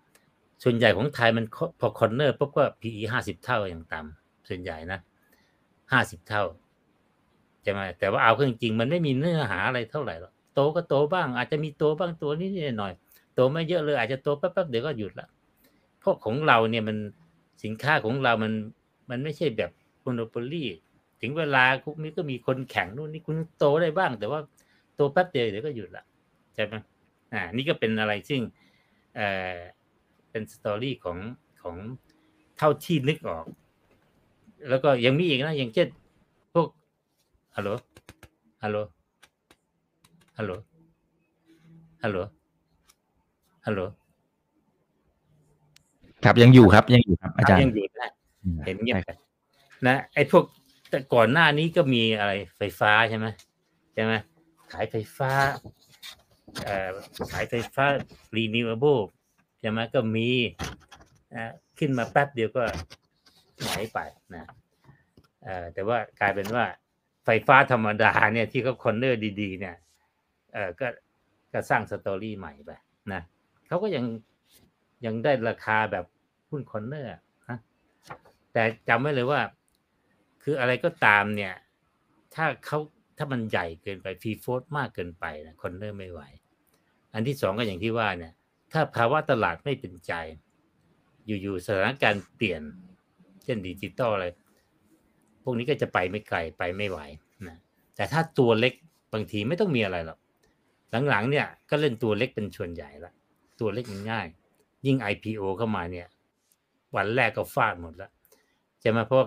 [0.62, 1.44] ส่วนใหญ่ของไทยมัน
[1.80, 4.98] พอคอนเนอร์ปุ๊บก็ PE ห้าสิบเท่าอย่างต่ำส่วนใหญ่นะ
[5.92, 6.44] ห้าสิบเท่า
[7.62, 12.92] ใช่ไหมแต่ว่าเอาเข้าจริงๆมันไม่มีเนื้อหาอะไรเท่าไหร่หรอกโตก็โตบ้าง อาจจะมีโตบ้างตัวนิดหน่อย
[13.34, 15.28] โตไม่เยอะเลยอาจจะโตแป๊บๆเดี๋ยวก็หยุดละ
[16.00, 16.96] เพราะของเราเนี่ยมัน
[17.64, 18.52] สินค้าของเรามัน
[19.10, 19.70] มันไม่ใช่แบบ
[20.02, 20.64] โมโนโปลี
[21.20, 24.40] ถึงเวลาคุกนี้ก็มีคนแข่งนู่นนี่คุณโตได้บ้าง แต่ว่า
[24.94, 26.04] โตแป๊บเดียวเดี๋ยวก็หยุดละ
[26.54, 26.74] ใช่ไหม
[27.32, 28.40] อ่า นี่ก็เป็นอะไรซึ่ง
[29.16, 29.58] เอ่อ
[30.30, 31.18] เป็นสตอรี่ของ
[31.62, 31.76] ของ
[32.58, 33.46] เท่าที่นึกออก
[34.68, 35.88] แล้วก็ยังมีอีกนะ อย่างเช่น
[36.54, 36.68] พวก
[37.56, 37.68] ฮัลโหล
[38.62, 38.76] ฮัลโหล
[40.38, 40.52] ฮัลโหล
[42.02, 42.18] ฮัลโหล
[43.66, 43.80] ฮัลโหล
[46.26, 48.10] ครับยังอยู่ครับยังอยู่ครับ อาจารย์ยังอยู่นะ
[48.66, 49.10] เห็นเงียบใช่ไป
[49.86, 50.44] นะไอ้พวก
[50.90, 53.26] แต่ก่อนหน้านี้ก็มีอะไรไฟฟ้าใช่ไหม
[53.94, 54.12] ใช่ไหม
[54.72, 55.30] ขายไฟฟ้า
[56.62, 56.90] เอ่อ
[57.32, 57.84] ขายไฟฟ้า
[58.36, 59.02] renewable
[59.60, 60.28] ใช่ไหมก็มี
[61.34, 62.62] นะขึ้นมาแป๊บเดียวก็
[63.66, 63.98] หายไป
[64.34, 64.42] นะ
[65.42, 66.64] เอ่อแต่ว่ากลายเป็นว่า
[67.24, 69.76] ไฟฟ้าธรรมดาเนี่ยที่เขา corner ดีๆ เนี่ย
[70.52, 70.86] เออก็
[71.52, 72.70] ก็สร้าง story ใหม่ไป
[73.12, 73.22] นะ
[73.68, 74.04] เขาก็ยัง
[75.06, 77.58] ยังได้ราคาแบบหุ้น corner นะ
[78.52, 79.40] แต่จำไว้เลยว่า
[80.42, 81.54] คืออะไรก็ตามเนี่ย
[82.34, 82.78] ถ้าเขา
[83.16, 86.20] ถ้ามันใหญ่เกินไป free float มากเกินไปนะ corner ไม่ไหว
[87.14, 88.32] อันที่สองก็อย่างที่ว่าเนี่ย
[88.72, 90.12] ถ้าภาวะตลาดไม่เป็นใจ
[91.26, 92.62] อยู่ๆสถานการณ์เปลี่ยน
[93.44, 94.26] เช่นดิจิตอลอะไร
[95.42, 97.00] พวกนี้ก็จะไปไม่ไกลไปไม่ไหว
[97.48, 97.58] นะ
[97.96, 98.74] แต่ถ้าตัวเล็ก
[99.12, 100.18] บางทีไม่ต้องมีอะไรหรอก
[101.08, 103.12] หลังๆเนี่ยก็เล่นตัวเล็กเป็นส่วนใหญ่ละ
[103.60, 104.26] ตัวเล็กง่าย
[104.86, 106.06] ยิ่ง IPO เข้ามาเนี่ย
[106.96, 108.10] วันแรกก็ฟาดหมดแล้ว
[108.80, 109.26] ใช่ไหมเพราะว่า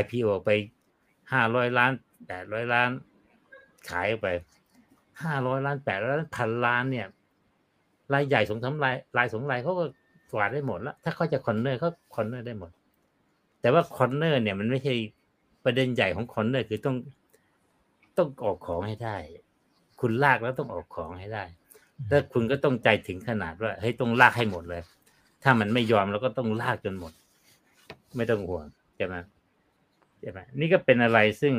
[0.00, 0.50] IPO ไป
[1.32, 1.92] ห้าร้อยล้าน
[2.26, 2.90] แปดร้อยล้าน
[3.88, 4.28] ขายออกไป
[5.22, 7.06] ห้าร้อยล้านแปดร้อยล้านพันล้านเนี่ย
[8.12, 9.84] รายใหญ่สองสามรายรายสองรายเขาก็
[10.32, 12.70] กวาดได้หมดแล้ว ถ้าเขาจะ corner เขา corner ได้หมด
[13.60, 14.94] แต่ว่า corner เนี่ยมันไม่ใช่
[15.64, 16.96] ประเด็นใหญ่ของ corner คือต้อง
[18.18, 19.16] ต้องออกของให้ได้
[20.00, 21.44] คุณลากแล้วต้องออกของให้ได้
[22.08, 24.82] แล้วคุณก็ต้องใจถึงขนาดว่าเฮ้ยต้องลากให้หมดเลย
[25.42, 27.12] ถ้ามันไม่ยอมเราก็ต้องลากจนหมด
[28.16, 28.66] ไม่ต้องห่วง
[28.96, 29.14] ใช่ไหม
[30.20, 31.54] ใช่ไหมนี่ก็เป็นอะไรซึ่ง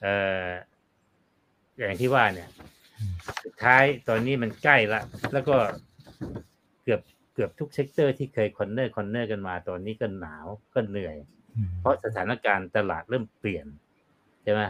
[0.00, 0.14] เอ่
[0.46, 0.48] อ
[1.78, 2.48] อย่างที่ว่าเนี่ย
[3.44, 5.00] สุดท้ายตอนนี้มันใกล้ละ
[5.32, 5.56] แล้วก็
[6.84, 7.00] เกือบ
[7.34, 11.16] เกือบทุก sector ที่เคย corner corner กันมา ตอนนี้ก็หนาวก็เหนื่อย
[11.56, 13.66] อืมเพราะสถานการณ์ตลาดเริ่มเปลี่ยน
[14.42, 14.62] ใช่ไหม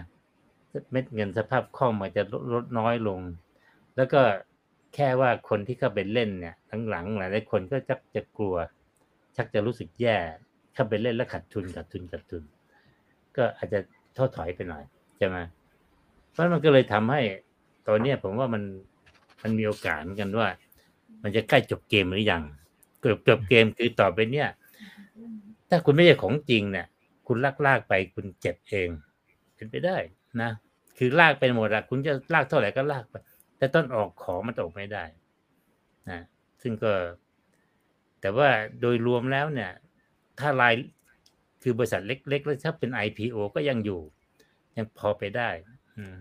[0.90, 3.20] เม็ดเงินสภาพคล่องมันจะลดลดน้อยลง
[3.96, 4.20] แล้วก็
[4.96, 6.54] แค่ว่าคนที่เข้าไปเล่นเนี่ย
[6.90, 8.56] หลังๆหลายคนก็ชักจะกลัว
[9.36, 10.16] ชักจะรู้สึกแย่
[10.74, 12.42] เข้าไปเล่นแล้วขาดทุนขาดทุนขาดทุน
[13.36, 13.78] ก็อาจจะ
[14.16, 14.84] ท้อถอยไปหน่อย
[15.18, 15.36] ใช่ไหม
[16.32, 17.20] เพราะมันก็เลยทำให้
[17.86, 18.62] ตอนเนี้ยผมว่ามัน
[19.42, 20.48] มันมีโอกาสเหมือนกันว่า
[21.22, 22.42] มันจะใกล้จบเกมหรือยัง
[23.00, 24.48] เกือบจบเกมคือต่อไปเนี่ย
[25.70, 26.86] ถ้าคุณไม่ใช่ของจริงเนี่ย
[27.26, 28.88] คุณลากลากไปคุณเจ็บเอง
[29.54, 29.96] เป็นไปได้
[30.42, 30.50] นะ
[30.98, 33.14] คือลากไปหมดอะคุณจะลากเท่าไหร่ก็ลากไป
[33.58, 35.04] แต่ต้นออกของมันออกไม่ได้
[36.10, 36.20] นะ
[36.62, 36.92] ซึ่งก็
[38.20, 38.48] แต่ว่า
[38.80, 39.72] โดยรวมแล้วเนี่ย
[40.40, 40.74] ถ้าราย
[41.62, 44.00] คือบริษัทเล็กๆแล้วถ้าเป็น IPO ก็ยังอยู่
[44.76, 45.50] ยังพอไปได้
[45.96, 46.16] อืม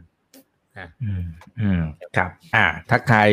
[1.04, 1.24] อืม
[1.60, 1.82] อืม
[2.18, 3.28] ครับ อ่า ทักทาย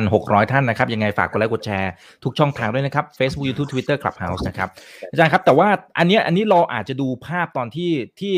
[0.00, 1.92] 2,600 ท่านนะครับ ยังไงฝากกดไลค์กดแชร์
[2.24, 4.68] ทุกช่องทางด้วยนะครับ Facebook YouTube Twitter Clubhouse นะครับ
[5.10, 5.68] อาจารย์ครับ แต่ว่า
[5.98, 7.90] อันเนี้ยอันนี้เราอาจจะดูภาพตอนที่
[8.20, 8.34] ที่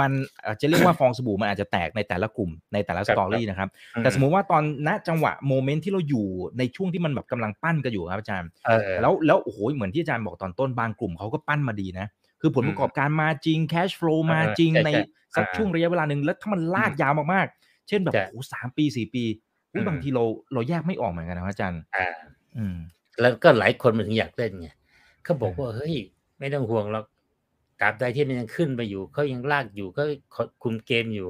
[0.00, 0.12] มัน
[0.44, 3.68] อาจจะเรียกว่าฟองสบู่มันอาจจะแตกในแต่ละกลุ่มในแต่ละ story นะครับ
[3.98, 6.26] แต่สมมุติว่าตอนณจังหวะ moment ที่เราอยู่
[6.58, 12.06] ในช่วงที่มันแบบกำลังปั้นกันอยู่ครับอาจารย์เออแล้วแล้วโอ้โหเหมือนที่อาจารย์บอกตอนต้นบางกลุ่มเขาก็ปั้นมาดีนะ
[12.40, 15.02] คือผลประกอบการมาจริง cash flow มาจริงใช่ในใช่
[15.36, 17.57] สักอ่าช่วงระยะเวลาหนึ่งแล้วถ้ามันลากยาวมากๆ
[17.88, 19.24] เช่นแบบใช่โอ้โหสามปีสี่ปี
[19.72, 22.06] อุ๊ยอืมบางทีเราเราแยกไม่ออกเหมือนกันนะครับอาจารย์อ่า
[22.56, 22.76] อืม
[23.20, 24.68] แล้วก็หลายคนมันถึงอยากเล่นไง
[25.24, 25.94] เขาบอกเออว่าเฮ้ย
[26.38, 27.04] ไม่ต้องห่วงหรอก
[27.80, 30.02] ตราบใดที่มันยังขึ้นไปอยู่เขายังลากอยู่ก็
[30.62, 31.28] คุมเกมอยู่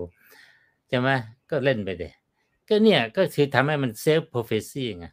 [0.89, 1.09] ใช่ไหม
[1.51, 2.13] ก็เล่นไปเลย
[2.69, 5.07] ก็เนี่ยก็คือทำให้มัน self prophecy ไง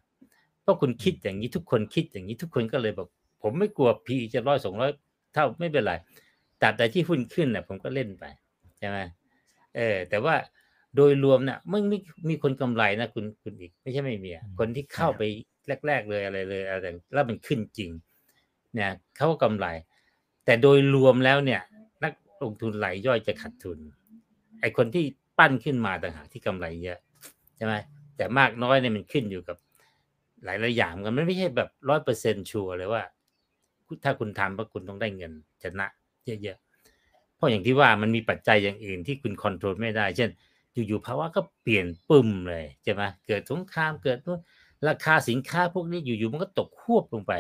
[0.62, 3.08] เพราะคุณคิดอย่างนี้ทุกคนคิดอย่างนี้ทุกคนก็เลยบอก
[3.42, 4.92] ผมไม่กลัว PE จะร้อยสองร้อย
[5.34, 5.94] เท่าไม่เป็นไร
[6.62, 8.24] ตราบใดที่หุ้นขึ้นน่ะ ผมก็เล่นไป
[8.78, 8.98] ใช่ไหม
[9.76, 10.36] เออ แต่ว่า
[10.96, 15.22] โดยรวมเนี่ยไม่ไม่มีคนกำไรนะคุณคุณอีก ไม่ใช่ไม่มีอะอืมคนที่เข้าใช่ครับไป
[15.88, 17.92] แรก ๆ เลยอะไรเลยอะไรแล้วมันขึ้นจริง
[18.74, 19.66] เนี่ยเขาก็กำไร
[20.46, 21.62] แต่โดยรวมแล้วเนี่ย
[22.04, 23.80] นักลงทุนรายย่อยจะขาดทุน
[24.62, 25.06] ไอคนที่
[25.38, 27.00] ปั้นขึ้นมาต่างหากที่กำไรเยอะ
[27.56, 27.74] ใช่ไหม
[28.18, 29.58] แต่มากน้อยเนี่ยมันขึ้นอยู่กับ
[30.46, 33.04] หลายหลายๆอย่างกันมันไม่ใช่แบบร้อยเปอร์เซ็นชัวร์เลยว่า
[34.04, 35.32] ถ้าคุณทำว่าคุณต้องได้เงิน
[35.64, 35.88] ชนะ
[36.44, 40.30] เยอะๆเพราะอย่างที่ว่ามันมีปัจจัยอย่างอื่นที่คุณคอนโทรลไม่ได้ เช่น
[40.88, 44.40] อยู่ๆภาวะก็เปลี่ยนปึ้มเลยใช่ไหมเกิดสงครามเกิดนู่น
[44.88, 47.34] ราคาสินค้าพวกนี้อยู่ๆมันก็ตกควบลงไป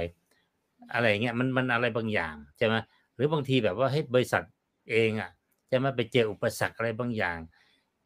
[0.93, 2.75] อะไรเงี้ยมันมันอะไรบางอย่างใช่ไหม
[3.15, 4.43] หรือบางทีแบบว่าให้บริษัท
[4.91, 5.31] เองอะ
[5.71, 7.37] จะมาไปเจออุปสรรคอะไรบางอย่าง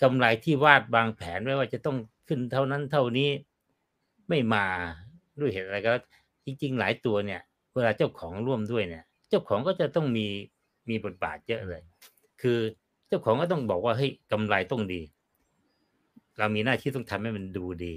[0.01, 3.29] กำไรที่วาดวางแผนไว้ว่าจะต้องขึ้นเท่านั้นเท่านี้
[4.29, 4.65] ไม่มา
[5.39, 5.91] ด้วยเหตุอะไรก็
[6.45, 7.41] จริง ๆ หลายตัวเนี่ย
[7.75, 10.27] เวลาเจ้าของร่วมด้วยเนี่ย เจ้าของก็จะต้องมี
[10.89, 11.81] มีบทบาทเยอะเลย
[12.41, 12.59] คือ
[13.07, 15.01] เจ้าของก็ต้องบอกว่าเฮ้ยกำไรต้องดี
[16.39, 17.95] เรามีหน้าที่ต้องทำให้มันดูดี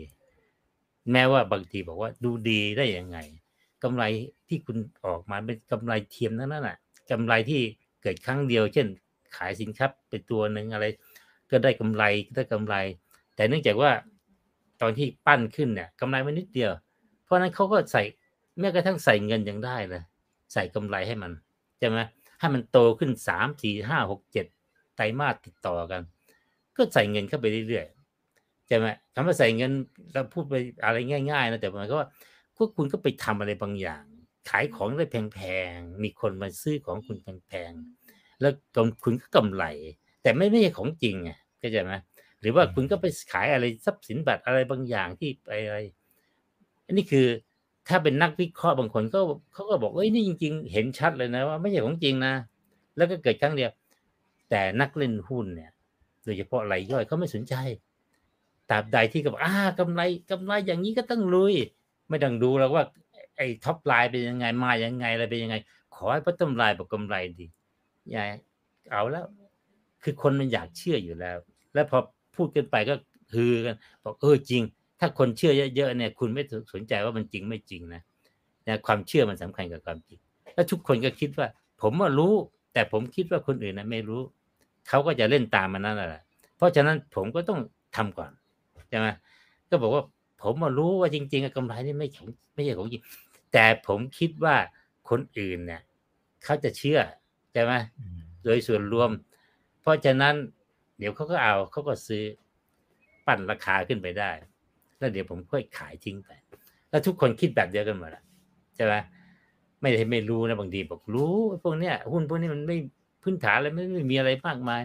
[1.12, 3.18] แม้ว่าบางทีบอกว่าดูดีได้ยังไง
[3.82, 4.04] กำไร
[4.48, 4.76] ที่คุณ
[5.06, 6.76] ออกมาเป็นกำไรเทียมทั้นนแหละ
[7.10, 7.60] กำไรที่
[8.02, 8.86] เกิดครั้งเดียว เช่น
[9.36, 10.84] ขายสินค้าไปตัวหนึ่งอะไร
[11.50, 12.74] ก็ได้กำไรได้กำไร
[13.36, 13.90] แต่เนื่องจากว่า
[14.80, 16.70] ตอนที่ปั้นขึ้นเนี่ยกำไรมันนิดเดียว
[17.24, 18.02] เพราะนั้นเขาก็ใส่
[18.58, 20.02] แม้กระทั่งใส่เงินยังได้เลย
[20.52, 21.32] ใส่กำไรให้มัน
[21.78, 21.98] ใช่ไหม
[22.40, 24.46] ให้มันโตขึ้นสามสี่ห้าหกเจ็ด
[24.96, 26.02] ไตรมาสติดต่อกัน
[26.76, 28.01] ก็ใส่เงินเข้าไปเรื่อยๆ
[28.72, 29.72] ช่ไหมคำว่าใส่เงิน
[30.12, 30.54] เราพูดไป
[30.84, 30.96] อะไร
[31.30, 32.08] ง่ายๆนะแต่หมายก็ว่า
[32.56, 34.04] พวกคุณก็ไปทำอะไรบางอย่าง
[34.50, 35.40] ขายของได้แพ
[35.74, 39.64] งๆมีคนมาซื้อของคุณแพงๆแล้วกำคุณก็กำไร
[40.22, 41.92] แต่ไม่ไม่ใช่ของจริงไงเข้าใจไหม
[42.40, 45.78] หรือว่าคุณก็ไปขายอะไรทรัพย์สินบัตรอะไรบางอย่างที่ไปอะไร
[46.86, 47.26] อันนี้คือ
[47.88, 49.20] ถ้าเป็นนักวิเคราะห์บางคนก็
[49.52, 52.34] เขาก็บอกเอ้ยนี่จริง ๆ เห็นชัดเลยนะว่าไม่ใช่ของจริงนะ
[52.96, 53.70] แล้วก็เกิดครั้งเดียว
[54.50, 55.70] แต่นักเล่นหุ้นเนี่ย
[56.24, 57.54] โดยเฉพาะรายย่อยเขาไม่สนใจ
[58.72, 61.54] ตราบใดที่ก็บอกอ่ากำไรกำไรอย่างนี้ก็ต้องลุย
[62.08, 62.84] ไม่ต้องดูแล้วว่า
[63.36, 65.56] ไอ้ท็อปไลน์เป็นยังไงมายังไงอะไรเป็นยังไง
[65.94, 67.46] ขอให้พัฒนไลน์บอกกำไรดี
[68.10, 68.24] อย่า
[68.92, 69.24] เอาแล้ว
[70.02, 71.36] คือคนมันอยากเชื่ออยู่แล้ว
[71.74, 71.98] แล้วพอ
[72.36, 72.94] พูดกันไปก็
[73.34, 74.62] ฮือกันบอกเออจริง
[75.00, 76.42] ถ้าคนเชื่อเยอะๆเนี่ย คุณไม่
[76.72, 78.02] สนใจว่ามันจริงไม่จริงนะ
[78.68, 80.18] นะความเชื่อมันสำคัญกับความจริง
[80.54, 81.46] แล้วทุกคนก็คิดว่า
[81.82, 82.34] ผมว่ารู้
[82.72, 84.22] แต่ผมคิดว่าคนอื่นนะไม่รู้
[84.88, 86.22] เขาก็จะเล่นตามมันนั่นแหละ
[86.56, 87.60] เพราะฉะนั้นผมก็ต้อง
[87.96, 88.30] ทำก่อน
[88.92, 89.08] ใช่ไหม
[89.70, 90.04] ก็บอกว่า
[90.42, 93.02] ผมมารู้ว่าจริงๆอะกำไรนี่ไม่ของไม่ใช่ของจริง
[93.52, 94.56] แต่ผมคิดว่า
[95.08, 95.82] คนอื่นเนี่ย
[96.44, 97.00] เขาจะเชื่อ
[97.52, 99.10] ใช่ไหมอืมโดยส่วนรวม
[99.80, 100.34] เพราะฉะนั้น
[100.98, 102.22] เดี๋ยวเขาก็เอาเขาก็ซื้อ
[103.26, 104.30] ปั่นราคาขึ้นไปได้
[104.98, 106.30] แล้วเดี๋ยวผมค่อยขายทิ้งไป
[106.90, 108.22] แล้วทุกคนคิดแบบเดียวกันหมดอะ
[108.76, 108.94] ใช่ไหม
[109.80, 112.76] ไม่ได้ไม่รู้นะบางทีบอกรู้พวกเนี้ยหุ้นพวกนี้มันไม่
[113.22, 114.82] พื้นฐานอะไรไม่ไม่มีอะไรมากมาย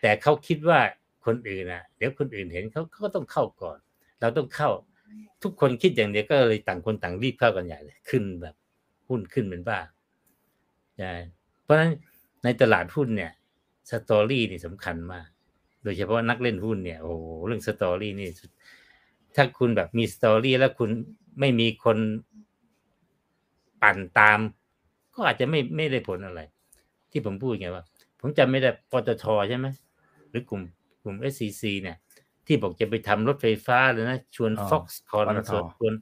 [0.00, 0.78] แต่เขาคิดว่า
[1.26, 3.78] คนอื่นนะเดี๋ยวคนอื่นเห็นเขาเขาก็ต้องเข้าก่อน
[4.20, 4.70] เราต้องเข้า
[5.42, 8.54] ทุกคนคิดอย่างเดียวก็เลยต่างคนต่างรีบเข้ากันใหญ่เลยขึ้นแบบ
[9.08, 9.78] หุ้นขึ้นเป็นบ้า
[10.98, 11.12] ใช่
[11.62, 11.90] เพราะฉะนั้น
[12.44, 13.32] ในตลาดหุ้นเนี่ย
[13.90, 15.26] สตอรี่นี่สำคัญมาก
[15.84, 18.28] โดยเฉพาะนักเล่นหุ้นเนี่ยโอ้โหเรื่องสตอรี่นี่
[19.36, 20.90] ถ้าคุณแบบมีสตอรี่แล้วคุณ
[21.40, 21.98] ไม่มีคน
[23.82, 24.38] ปั่นตาม
[25.14, 26.40] ก็อาจจะไม่ไม่ได้ผลอะไร
[27.10, 27.84] ที่ผมพูดไงว่า
[28.20, 29.66] ผมจำไม่ได้ปตทใช่ไหม
[30.30, 30.62] หรือกลุ่ม
[31.02, 31.96] กลุ่ม SCC เนี่ย
[32.46, 35.92] ที่บอกจะไปทำรถไฟฟ้าเลยนะ ชวนอ๋อ Foxconn ปตทชวน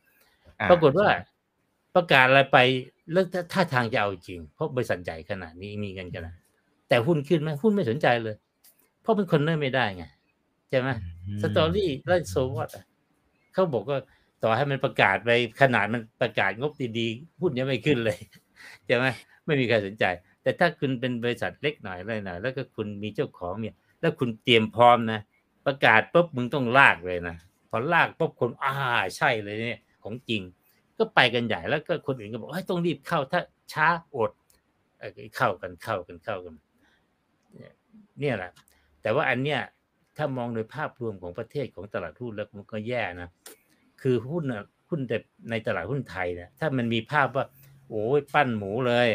[0.61, 1.09] อ่ปรากฏว่า
[1.97, 2.59] ประกาศอะไรไป
[3.13, 6.35] แล้วถ้าท่าทางจะเอาจริง เพราะบริษัทใหญ่ขนาดนี้มีเงินขนาด
[6.89, 8.37] แต่หุ้นขึ้นไหมหุ้นไม่สนใจเลย
[9.03, 10.05] เพราะเป็นคนเนิ่นไม่ได้ไง
[10.69, 10.89] ใช่ไหม
[11.43, 12.69] สตอรี่ไล่โซวอต
[13.53, 13.99] เขาบอกว่า
[14.43, 15.31] ต่อให้มันประกาศไป
[15.61, 18.19] ขนาดมันประกาศงบดีๆหุ้นยังไม่ขึ้นเลย
[18.87, 19.07] ใช่ไหม
[19.47, 20.05] ไม่มีใครสนใจ
[20.43, 25.21] แต่ถ้าคุณเป็นบริษัทเล็กหน่อยอะไรหน่อยแล้วก็คุณมีเจ้าของเนี่ย แล้วคุณเตรียมพร้อมนะ
[25.67, 27.37] ประกาศปุ๊บมึงต้องลากเลยนะ
[27.71, 28.75] พอลากปุ๊บคนอ่า
[29.17, 30.43] ใช่เลยเนี่ย ของจริง
[30.99, 33.41] ก็ไปกันใหญ่แล้วก็คนอื่นก็บอกให้ยต้องรีบเข้าถ้า
[33.73, 34.31] ช้าอด
[35.37, 36.55] เข้ากันเข้ากันเข้ากัน
[38.21, 38.51] เนี่ยแหละ
[39.03, 39.61] แต่ว่าอันเนี้ย
[40.17, 43.29] ถ้ามองโดยภาพรวมของประเทศของตลาดหุ้นแล้วมันก็แย่นะ
[44.03, 45.19] คือหุ้นน่ะหุ้นแต่
[45.51, 47.45] ในตลาดหุ้นไทยเนี่ยถ้ามันมีภาพว่า
[47.89, 49.09] โอ้ยปั้นหมูเลย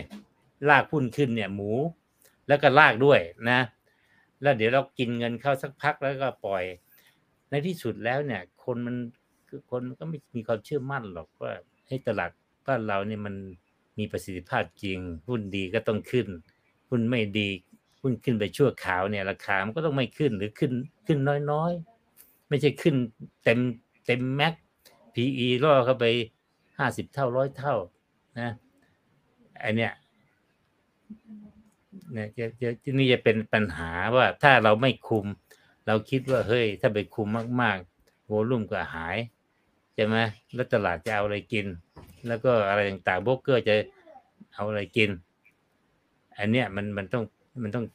[0.70, 1.72] ลากหุ้นขึ้นเนี่ย หมู
[2.48, 3.20] แล้วก็ลากด้วย
[3.50, 3.60] นะ
[4.42, 6.64] แล้วเดี๋ยวเรากินเงินเข้าสักพักแล้วก็ปล่อย
[7.50, 8.96] ในที่สุดแล้วเนี่ย คนมัน
[9.50, 11.52] คือคนมันก็ไม่มีความเชื่อมั่นหรอกว่า
[11.88, 12.32] ให้ตลาด
[12.68, 13.36] บ้านเราเนี่ยมัน
[13.98, 16.28] มีประสิทธิภาพจริง หุ้นดีก็ต้องขึ้น
[16.90, 17.50] หุ้นไม่ดี
[18.02, 20.72] หุ้นขึ้นไปชั่วขาวเนี่ย ราคามันก็ต้องไม่ขึ้นหรือขึ้น
[21.08, 21.20] ขึ้น
[21.52, 22.96] น้อยๆ ไม่ใช่ขึ้น
[23.44, 23.60] เต็ม
[24.08, 24.54] เต็มแม็ก
[25.14, 26.06] PE ล่อเข้าไป
[26.78, 27.76] ห้าสิบเท่าร้อยเท่า
[28.40, 28.52] นะ
[29.60, 29.94] ไอเนี้ย
[32.14, 35.26] เนี่ยจะจะที่นี่จะเป็นปัญหาว่าถ้าเราไม่คุม
[35.88, 37.28] เราคิดว่าเฮ้ย ถ้าไปคุม
[37.62, 39.18] มากๆโวลุ่มก็หาย
[39.96, 40.18] ใช่ไหม
[40.54, 41.66] แล้วตลาดจะเอาอะไรกิน
[42.28, 43.76] แล้วก็อะไรต่างๆโบรกเกอร์จะ
[44.54, 45.10] เอาอะไรกิน
[46.40, 47.24] อันเนี้ยมันมันต้อง
[47.64, 47.86] มันต้อง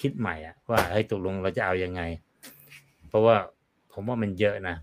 [0.00, 2.02] คิดใหม่อะว่าเฮ้ยตกลงเราจะเอายังไง
[3.08, 3.36] เพราะว่า
[3.92, 4.76] ผมว่ามันเยอะนะ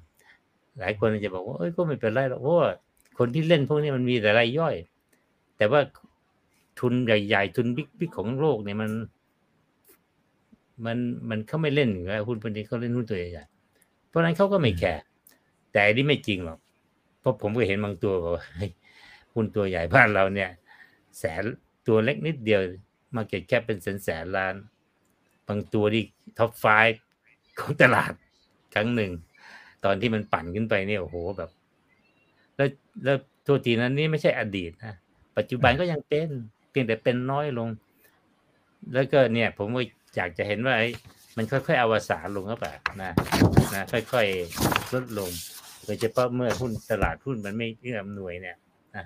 [0.79, 2.69] หลายคนจะบอกว่าเอ้ยก็ไม่เป็นไรหรอกเพราะว่า
[3.17, 4.75] คนที่เล่นพวกนี้มันมีแต่รายย่อย
[5.57, 5.81] แต่ว่า
[6.79, 8.91] ทุนใหญ่ ๆ ทุนบิ๊กๆของโลกเนี่ยมัน
[10.85, 10.97] มัน
[11.29, 15.03] มันเขาไม่เล่นอยู่แล้วหุ้นพวกนี้เขาเล่นหุ้นตัวใหญ่ๆเพราะนั้นเขาก็ไม่แคร์
[15.71, 16.59] แต่อันนี้ไม่จริงหรอก
[17.19, 18.45] เพราะผมก็เห็นบางตัวบอกว่า
[19.33, 20.49] หุ้นตัวใหญ่บ้านเราเนี่ย
[21.17, 21.43] แสน
[21.87, 22.61] ตัวเล็กนิดเดียว
[23.15, 24.55] มาเก็ตแค่เป็นแสนแสนล้าน
[25.47, 26.03] บางตัวที่
[26.37, 26.65] top five
[27.59, 28.13] ของตลาด
[28.73, 29.11] ครั้งหนึ่ง
[29.85, 31.49] ตอนที่มันปั่นขึ้นไปเนี่ยโอ้โหแบบ
[32.55, 32.69] แล้ว
[33.03, 33.17] แล้ว
[33.47, 34.95] ตัวทีนั้นนี่ไม่ใช่อดีตนะ
[35.37, 36.29] ปัจจุบันก็ยังเป็น
[36.69, 37.69] เพียงแต่เป็นน้อยลง
[38.93, 39.81] แล้วก็เนี่ย ผมก็
[40.15, 40.89] อยากจะเห็นว่าไอ้
[41.37, 43.11] มันค่อยๆอวสานลงก็แบบนะ
[43.75, 45.29] นะค่อยๆลดลง
[45.85, 48.57] โดยเฉพาะเมื่อหุ้นตลาดหุ้นมันไม่เอื้ออำนวยเนี่ย
[48.95, 49.05] นะ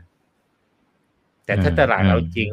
[1.45, 2.49] แต่ถ้าอืมตลาดอืมเอาจริง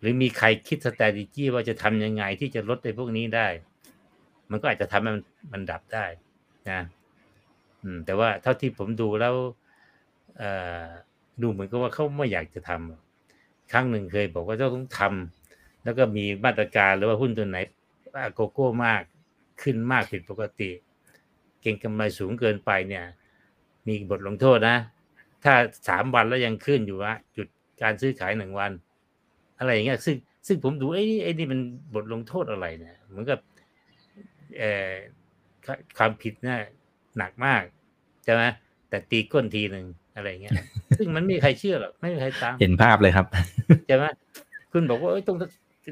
[0.00, 3.46] หรือมีใครคิด s t r a t e g y ว่าจะทำยังไงที่จะลดไอ้พวกนี้ได้
[4.50, 5.22] มันก็อาจจะทำให้มัน
[5.52, 6.06] มันดับได้
[6.70, 6.80] นะ
[7.82, 9.34] อืม แต่ว่าเท่าที่ผมดูแล้ว
[10.38, 10.50] เอ่
[10.84, 10.86] อ
[11.42, 13.02] ดูเหมือนกับว่าเขาไม่อยากจะทำหรอก
[13.72, 17.58] ครั้งหนึ่งเคยบอกว่าเจ้าต้องทำแล้วก็มีมาตรการหรือว่าหุ้นตัวไหน
[18.16, 19.02] อ่าโกโก้มาก
[19.62, 20.70] ขึ้นมากผิดปกติ
[21.62, 23.04] เก่งกำไรสูงเกินไปเนี่ย
[23.86, 24.76] มีบทลงโทษนะ
[25.44, 25.54] ถ้า
[25.88, 27.48] สามวันแล้วยังขึ้นอยู่ว่าหยุด
[27.82, 28.72] การซื้อขายหนึ่งวัน
[29.58, 30.16] อะไรอย่างเงี้ยซึ่ง
[30.46, 31.60] ซึ่งผมดูไอ้นี่ไอ้นี่มัน
[31.94, 33.38] บทลงโทษอะไรเนี่ยเหมือนกับ
[34.58, 34.92] เอ่อ
[35.98, 36.58] ความผิดน่ะ
[37.18, 37.62] หนักมาก
[38.24, 38.42] ใช่ไหม
[38.88, 39.86] แต่ตีก้นทีหนึ่ง
[40.18, 40.52] อะไรอย่างเงี้ย
[40.98, 43.26] ซึ่งมันไม่มีใครเชื่อหรอกไม่มีใครตามเห็นภาพเลยครับ
[43.86, 44.04] ใช่ไหม
[44.72, 45.36] คุณบอกว่าเอ้ยตรง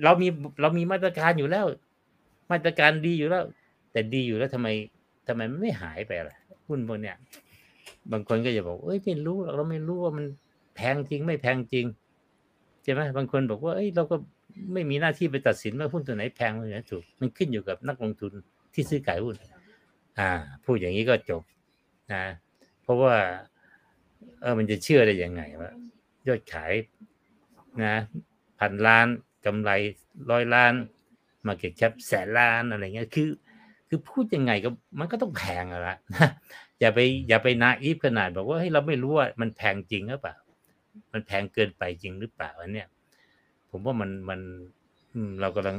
[0.04, 0.28] เรามี
[0.60, 1.66] เรามีมาตรการอยู่แล้ว
[2.50, 3.44] มาตรการดีอยู่แล้ว
[3.92, 4.68] แต่ดีอยู่แล้วทำไม
[5.28, 6.36] ทำไมมันไม่หายไปล่ะ
[6.68, 7.16] หุ้นพวกเนี้ย
[8.12, 10.26] บางคนก็จะบอกเอ้ยไม่รู้หรอกเราไม่รู้ว่ามัน
[10.76, 11.86] แพงจริงไม่แพงจริง
[12.82, 14.16] ใช่ไหมบางคนบอกว่าเอ้ยเราก็
[14.72, 18.32] ไม่มีหน้าที่ไปตัดสินว่าหุ้นตัวไหนแพงตัวไหนถูก มันขึ้นอยู่กับนักลงทุน
[18.74, 19.36] ที่ซื้อขายหุ้น
[20.18, 20.30] อ่า
[20.64, 21.42] พูดอย่างนี้ก็จบ
[22.12, 22.24] นะ
[22.82, 23.14] เพราะว่า
[24.40, 25.70] เออ มันจะเชื่อได้ยังไงว่า
[26.26, 26.72] ยอดขาย
[27.84, 27.96] นะ
[28.60, 29.06] พันล้าน
[29.46, 29.70] กำไร
[30.30, 30.72] ร้อยล้าน
[31.46, 33.28] มาเก็ตแคปแสนล้านอะไรเงี้ยคือ
[33.88, 36.28] คือพูดยังไงก็มันก็ต้องแพงอะละนะ
[36.80, 36.98] อย่าไป
[37.28, 40.36] อย่าไปนาอีฟขนาดบอกว่าเฮ้ยเราไม่รู้ว่ามันแพงจริงหรือเปล่า
[41.12, 42.88] มันแพงเกินไปจริงหรือเปล่าอันเนี้ย
[43.70, 44.40] ผมว่ามันมัน
[45.40, 45.76] เรากำลัง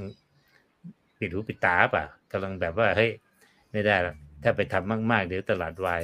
[1.20, 3.12] ปิดหูปิดตาเปล่ากำลังแบบว่าเฮ้ย
[3.72, 6.02] ไม่ได้ละถ้าไปทำมากๆ เดี๋ยวตลาดวาย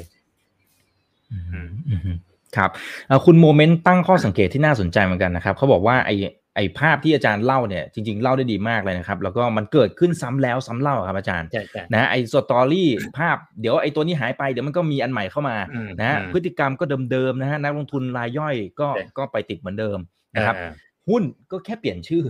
[2.58, 2.70] ครับ
[3.08, 6.12] เอ่อคุณโมเมนต์ตั้งข้อสังเกตที่น่าสนใจเหมือนกันนะครับเขาบอกว่าไอ
[6.56, 19.98] ไอภาพที่อาจารย์เล่าเนี่ยจริง ๆ เล่าได้ดีมากเลยนะครับ แล้วก็มันเกิดขึ้นซ้ำแล้วซ้ำเล่าครับอาจารย์ใช่ใช่นะไอสตอรี่ภาพเดี๋ยวไอตัวนี้หายไปเดี๋ยวมันก็มีอันใหม่เข้ามาอืมนะฮะอืมพฤติกรรมก็เดิมๆนะฮะนักลงทุนรายย่อยก็ใช่ก็ไปติดเหมือนเดิม
[20.36, 20.72] นะครับเออ
[21.10, 22.24] หุ้นก็แค่เปลี่ยนชื่อ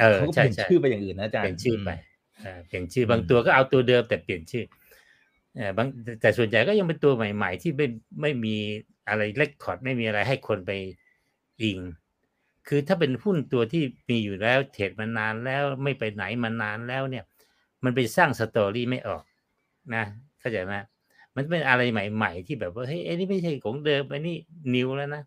[0.00, 1.90] เออเขาก็ใช่เปลี่ยนใช่ชื่อไปอย่างอื่นนะอาจารย์เปลี่ยนชื่อไปม
[2.42, 4.85] เออเปลี่ยนชื่อบางตัวก็เอาตัวเดิมแต่เปลี่ยนชื่อเออ
[5.76, 5.88] บาง
[6.20, 7.86] แต่ส่วนใหญ่ก็ยังเป็นตัวใหม่ ๆ ที่ไม่
[8.20, 8.56] ไม่มี
[9.08, 10.70] อะไร record ไม่มีอะไรให้คนไป
[11.62, 11.78] อิง
[12.68, 17.24] คือถ้าเป็นหุ้นตัวที่มีอยู่แล้ว trade มานานแล้วไม่ไปไหนมานานแล้วเนี่ย
[17.84, 19.22] มันไปสร้าง story ไม่ออก
[19.94, 20.04] นะ
[20.40, 20.74] เข้าใจไหม
[21.36, 24.36] มันเป็นอะไรใหม่ ๆ ที่แบบว่าเฮ้ยไอ้นี่ไม่ใช่ของเดิมไอ้นี่
[24.74, 25.22] new แล้วนะ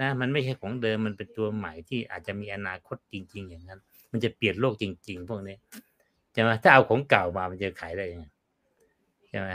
[0.00, 3.80] นะ มันไม่ใช่ของเดิมมันเป็นตัวใหม่ที่อาจจะมีอนาคตจริง ๆ อย่างนั้น
[4.12, 5.56] มันจะเปลี่ยนโลกจริง ๆ พวกนี้
[6.32, 8.26] ใช่ไหมถ้าเอาของเก่ามามันจะขายได้ยังไง
[9.30, 9.50] ใช่ไหม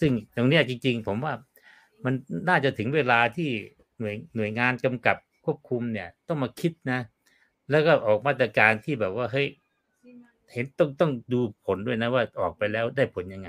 [0.00, 1.34] ซึ่งตรงเนี้ยจริง ๆ ผมว่า
[2.04, 2.14] มัน
[2.48, 3.50] น่าจะถึงเวลาที่
[3.98, 7.00] หน่วยหน่วยงานกำกับควบคุมเนี่ย ต้องมาคิดนะ
[7.70, 9.46] แล้วก็ออกมาตรการที่แบบว่าเฮ้ย
[10.52, 13.48] เห็นต้องต้องดูผลด้วยนะว่าออกไปแล้วได้ผลยังไง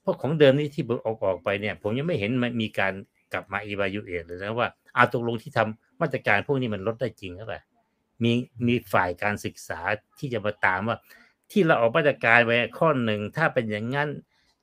[0.00, 2.92] เพราะของเดิมนี่ที่ออกออกไปเนี่ย ผมยังไม่เห็นมันมีการ
[3.32, 7.60] กลับมา evaluate เลยนะว่าเอาตกลงที่ทำมาตรการพวกนี้มันลดได้จริงหรือเปล่า
[8.22, 8.32] มี
[8.66, 9.80] มีฝ่ายการศึกษา
[10.18, 10.96] ที่จะมาตามว่า
[11.50, 14.08] ที่เราออกมาตรการไว้ข้อหนึ่งถ้าเป็นอย่างนั้น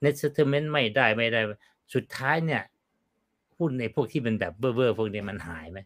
[0.03, 1.39] net settlement ไม่ได้ไม่ได้
[1.93, 2.63] สุดท้ายเนี่ย
[3.57, 5.79] หุ้นในพวกที่เป็นแบบเบอร์เบอร์พวกนี้มันหายไหม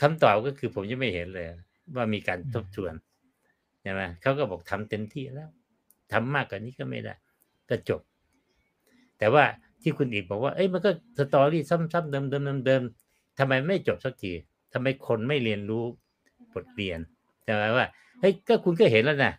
[0.00, 1.46] คำตอบก็คือผมยังไม่เห็นเลย
[1.96, 2.94] ว่ามีการทบทวน
[3.82, 5.50] ใช่ไหมเขาก็บอกทำเต็มที่แล้ว
[6.12, 7.14] ทำมากกว่านี้ก็ไม่ได้
[7.68, 8.00] ก็จบ
[9.18, 9.44] แต่ว่า
[9.82, 14.32] ที่คุณอีกบอกว่า เอ้ยมันก็สตอรี่ซ้ำๆเดิมๆเดิมๆทำไมไม่จบสักที
[14.72, 15.84] ทำไมคนไม่เรียนรู้
[16.52, 16.98] บทเรียน
[17.44, 17.86] ใช่ไหมว่า
[18.20, 19.32] เฮ้ยก็คุณก็เห็นแล้วนะ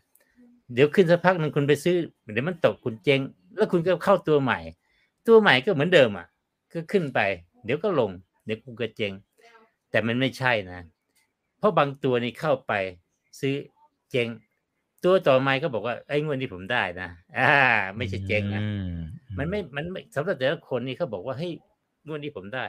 [0.73, 1.95] เดี๋ยวขึ้นสักพักหนึ่งคุณไปซื้อ
[2.33, 3.19] เดี๋ยวมันตกคุณเจ๊ง
[3.55, 4.59] แล้วคุณก็เข้าตัวใหม่
[5.27, 6.27] ตัวใหม่ก็เหมือนเดิมอะ
[6.73, 7.19] ก็ขึ้นไป
[7.65, 8.11] เดี๋ยวก็ลง
[8.45, 9.13] เดี๋ยวคุณก็เจ๊ง
[9.91, 10.81] แต่มันไม่ใช่นะ
[11.57, 12.73] เพราะบางตัวนี่เข้าไป
[13.39, 13.55] ซื้อ
[14.11, 14.27] เจ๊ง
[15.03, 17.53] ตัวต่อมาก็บอกว่าไอ้งวดนี้ผมได้นะอ่า
[17.95, 18.93] ไม่ใช่เจ๊งนะอืม
[19.37, 21.51] มันไม่มันไม่สำหรับแต่ละคนนี่เขาบอกว่าเฮ้ย
[22.05, 22.65] งวดนี้ผมได้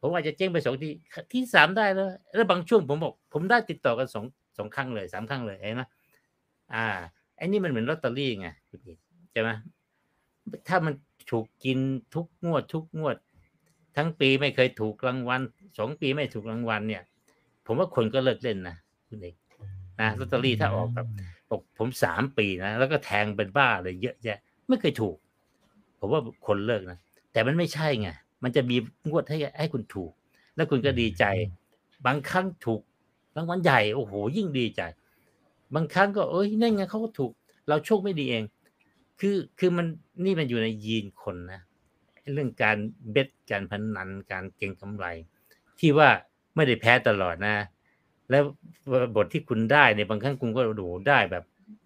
[0.00, 0.90] ผมอาจจะเจ๊งไปสองที
[1.32, 4.24] ที่สามได้แล้วแล้วบางช่วงผมบอก ผมได้ติดต่อกันสอง
[4.58, 5.82] สองครั้งเลยสามครั้งเลยเห็นไหม
[6.74, 6.86] อ่า
[7.36, 8.98] ไอ้นี่มันเหมือนลอตเตอรี่ไงคุณอีก
[9.32, 9.50] ใช่ไหม
[10.68, 10.94] ถ้ามัน
[11.30, 11.78] ถูกกิน
[12.14, 13.16] ทุกงวด ทุกงวด
[13.96, 15.40] ทั้งปีไม่เคยถูกรางวัล
[15.78, 17.02] สองปีไม่ถูกรางวัลเนี่ย
[17.66, 18.76] ผมว่าคนก็เลิกเล่นนะ
[19.08, 19.34] คุณเอก
[20.00, 21.06] นะลอตเตอรี่ถ้าออกแบบ
[21.50, 24.38] บอกผมสามปีนะแล้วก็แทงเป็นบ้าเลยเยอะแยะ
[24.68, 25.16] ไม่เคยถูก
[25.98, 26.98] ผมว่าคนเลิกนะ
[27.32, 28.08] แต่มันไม่ใช่ไง
[28.42, 28.76] มันจะมี
[29.08, 30.12] งวดให้ให้คุณถูก
[30.56, 31.24] แล้วคุณก็ดีใจ
[32.06, 32.80] บางครั้งถูก
[33.36, 34.82] รางวัลใหญ่โอ้โหยิ่งดีใจ
[35.74, 37.32] บางครั้งก็เอ้ยนั่นไงเขาก็ถูก
[37.68, 38.44] เราโชคไม่ดีเอง
[39.20, 39.86] คือคือมัน
[40.24, 41.60] นี่มันอยู่ในยีนคนนะ
[42.34, 42.76] เรื่องการ
[43.12, 45.06] เบ็ดการพนันการเก็งกำไร
[45.78, 46.08] ที่ว่า
[46.54, 47.56] ไม่ได้แพ้ตลอดนะ
[48.30, 48.42] แล้ว
[49.16, 51.44] บทที่คุณได้ในยบางครั้งคุณก็ดูได้แบบ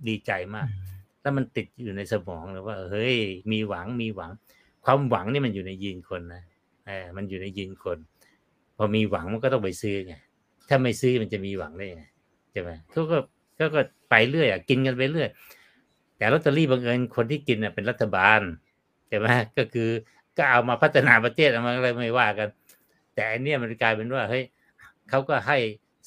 [0.09, 0.69] ดีใจมาก
[1.21, 3.17] แล้วมันติดอยู่ในสมองเลยว่า เฮ้ย
[3.53, 4.31] มีหวังมีหวัง
[4.85, 6.43] ความหวังนี่มันอยู่ในยีนคนนะ
[6.87, 7.99] เออมันอยู่ในยีนคน
[8.77, 10.15] พอมีหวังมันก็ต้องไปซื้อไง
[10.69, 12.05] ถ้าไม่ซื้อมันจะมีหวังได้ไง
[12.53, 13.19] ใช่ไหมเขาก็
[13.57, 15.29] เขาก็ไปเรื่อยอะกินกันไปเรื่อย
[16.19, 18.41] แต่ลอตเตอรี่บางเอิญคนที่กินน่ะเป็นรัฐบาล
[19.09, 19.91] ใช่ไหมก็คือ
[20.37, 22.49] ก็เอามาพัฒนาประเทศเอามาอะไรไม่ว่ากัน
[23.15, 24.45] แต่อันเนี้ยมันกลายเป็นว่าเฮ้ย
[25.11, 25.57] เขาก็ให้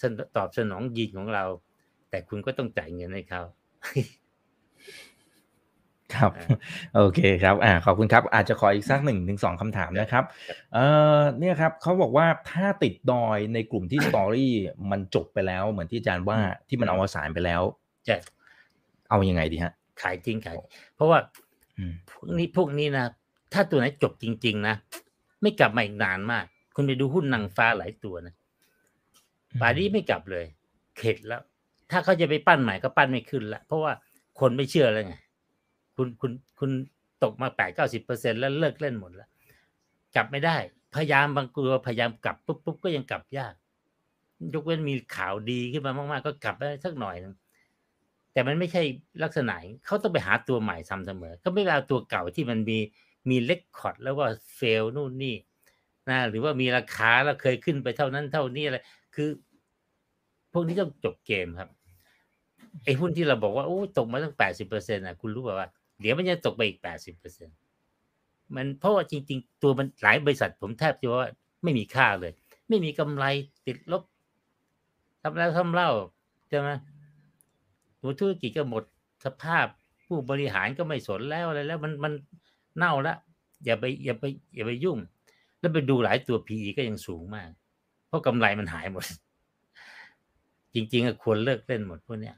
[0.01, 1.45] สนตอบสนองยีนของเรา
[2.09, 3.41] แต่คุณก็ต้องจ่ายเงินให้เขา
[6.15, 6.47] ครับอ่า
[6.95, 10.23] โอเคครับอ่าขอบคุณครับอาจจะขออีกสักหนึ่งถึงสองคำถามนะครับ
[10.73, 10.85] เอ่
[11.17, 14.53] อเนี่ยครับเขาบอกว่าถ้าติดดอยในกลุ่มที่สตอรี่
[14.91, 16.37] มันจบไปแล้ว เหมือนที่อาจารย์ว่า
[16.67, 17.61] ที่มันอวสานไปแล้ว
[18.05, 18.17] ใช่
[19.09, 20.57] เอายังไงดีฮะ ขายจริงขาย
[20.95, 21.19] เพราะว่า
[21.77, 23.05] อืมพวกนี้พวกนี้นะ
[23.53, 24.75] ถ้าตัวไหนจบจริง ๆ นะ
[25.41, 26.45] ไม่กลับมาอีกนานมาก
[26.75, 28.33] คุณไปดูหุ้นนางฟ้าหลายตัวนะ
[29.59, 30.45] ป่านนี้ไม่กลับเลย
[30.97, 31.41] เข็ดแล้ว
[31.91, 33.93] ถ้าเขาจะไปปั้นใหม่ก็ปั้นไม่ขึ้นละเพราะว่า
[34.39, 35.15] คนไม่เชื่อแล้วไง
[35.95, 36.71] คุณคุณคุณ
[37.23, 39.29] ตกมาแปดเก้าสิบเปอร์เซ็นแล้วเลิกเล่นหมดแล้ว
[40.15, 40.57] กลับไม่ได้
[40.95, 43.53] พยายามบางตัวพยายามกลับปุ๊บปุ๊บก็ยังกลับยาก
[44.53, 47.33] ยกเว้นมีข่าวดีขึ้นมามาก ๆ ก็กลับได้สักหน่อยหนึง
[48.33, 48.81] แต่มันไม่ใช่
[49.23, 52.77] ลักษณะอย่งเขาต้องไปหาตัวใหม่ทำเสมอเขาไม่เอาตัวเก่าที่มันมี
[53.29, 55.35] มีเลคคอร์ดแล้วว่าเฟลนู่นนี่
[56.09, 58.77] นะหรือว่ามีราคาแล้วเคยขึ้นไปเท่านั้นเท่านี้อะไร
[59.15, 59.29] คือ
[60.53, 61.69] พวกนี้ต้องจบเกมครับ
[62.83, 65.67] ไอ้หุ้นที่เราบอกว่าโอ้ตกมาตั้งแปดสิบเปอร์เซ็นต์อะคุณรู้ป่าว่า
[65.99, 67.55] เดี๋ยวมันจะตกไปอีกแปดสิบเปอร์เซ็นต์
[68.55, 71.29] มันเพราะว่าจริง ๆ ตัวมันหลายบริษัทผมแทบจะว่า
[71.63, 72.31] ไม่มีค่าเลย
[72.69, 73.25] ไม่มีกำไร
[73.67, 74.03] ติดลบ
[75.21, 75.89] ทำแล้วทำเล่า
[76.49, 76.69] ใช่ไหม
[78.01, 78.83] ตัวธุรกิจก็หมด
[79.25, 79.65] สภาพ
[80.07, 82.13] ผู้บริหารก็ไม่สนแล้วอะไรแล้วมันมัน
[82.77, 83.17] เน่าแล้ว
[83.65, 84.23] อย่าไปอย่าไป
[84.55, 84.97] อย่าไปยุ่ง
[85.59, 87.49] แล้วไปดูหลายตัว PE ก็ยังสูงมาก
[88.07, 89.05] เพราะกำไรมันหายหมด
[90.73, 92.35] จริงๆอะควรเลิกเล่นหมดพวกเนี้ย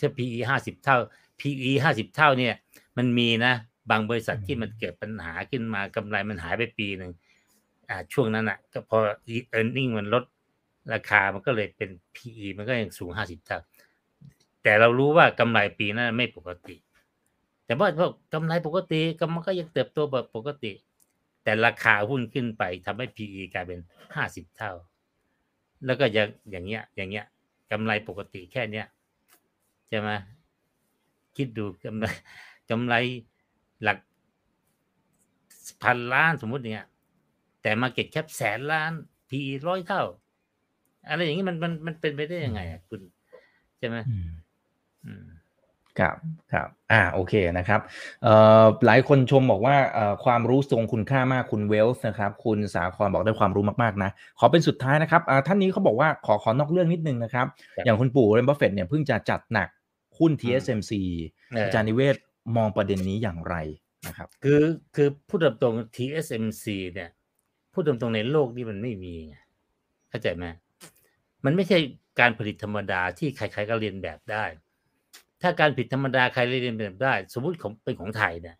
[0.00, 0.96] ถ้า PE ห้าสิบเท่า
[1.40, 2.54] PE ห้าสิบเท่าเนี่ย
[2.96, 3.54] มันมีนะ
[3.90, 7.12] บางบริษัทที่มันเกิดปัญหาขึ้นมากำไรมันหายไปปีหนึ่ง
[7.88, 8.98] อ่าช่วงนั้นอะ ก็พอ
[9.58, 10.24] earning มันลด
[10.92, 13.58] ราคามันก็เลยเป็น PE มันก็ยังสูงห้าสิบเท่า
[14.64, 16.76] แต่เรารู้ว่ากำไรปีนั้นไม่ปกติ
[17.66, 20.72] แต่ว่าพวกกำไรปกติก็มันก็ยังเติบโตแบบปกติ
[21.44, 23.80] แต่ราคาหุ้นขึ้นไปทำให้ PE กลายเป็น
[24.14, 24.72] ห้าสิบเท่า
[25.86, 27.26] แล้วก็ยังอย่างเงี้ย อย่างเงี้ย
[27.70, 28.86] กำไรปกติแค่เนี้ย
[29.88, 30.10] ใช่ไหม
[31.36, 32.06] คิดดูกำไร
[32.70, 32.94] กำไร
[33.82, 33.98] หลัก
[35.82, 36.86] พันล้านสมมุติเนี่ย
[37.62, 38.92] แต่มาเก็ตแคปแสนล้าน
[39.30, 40.02] PE ร้อยเท่า
[41.08, 43.00] อะไรอย่างนี้มันมันมันเป็นไปได้ยังไงอะคุณ
[43.78, 43.96] ใช่ไหม
[46.00, 46.16] ครับ
[46.52, 47.80] ครับอ่าโอเคนะครับ
[48.22, 57.46] เอ่อหลายคนชมบอกว่าเอ่อความรู้ทรงคุณค่ามากคุณเวลส์นะครับ คุณสาครบอกได้ความรู้มากๆนะ ขอเป็นสุดท้ายนะครับอ่าท่านนี้เขาบอกว่าขอขอนอกเรื่องนิดนึงนะครับ
[57.76, 59.68] ครับอย่างคุณปู่วอร์เรนบัฟเฟตต์เนี่ยเพิ่งจะจัดหนัก
[60.18, 60.92] หุ้น TSMC
[61.50, 62.16] เออออาจารย์นิเวศ
[62.56, 63.56] มองประเด็นนี้อย่างไร
[64.06, 64.62] นะครับ คือ
[64.94, 67.10] คือพูดตรงๆ TSMC เนี่ย
[67.72, 69.36] พูดตรงๆในโลกนี้มันไม่มีไง
[70.10, 70.44] เข้าใจไหม
[71.44, 71.78] มันไม่ใช่
[72.20, 74.44] การผลิตธรรมดาที่ใครๆก็เรียนแบบได้
[75.44, 78.56] ถ้าการผลิตธรรมดาใครเรียนแบบได้ สมมติของเป็นของไทยเนี่ย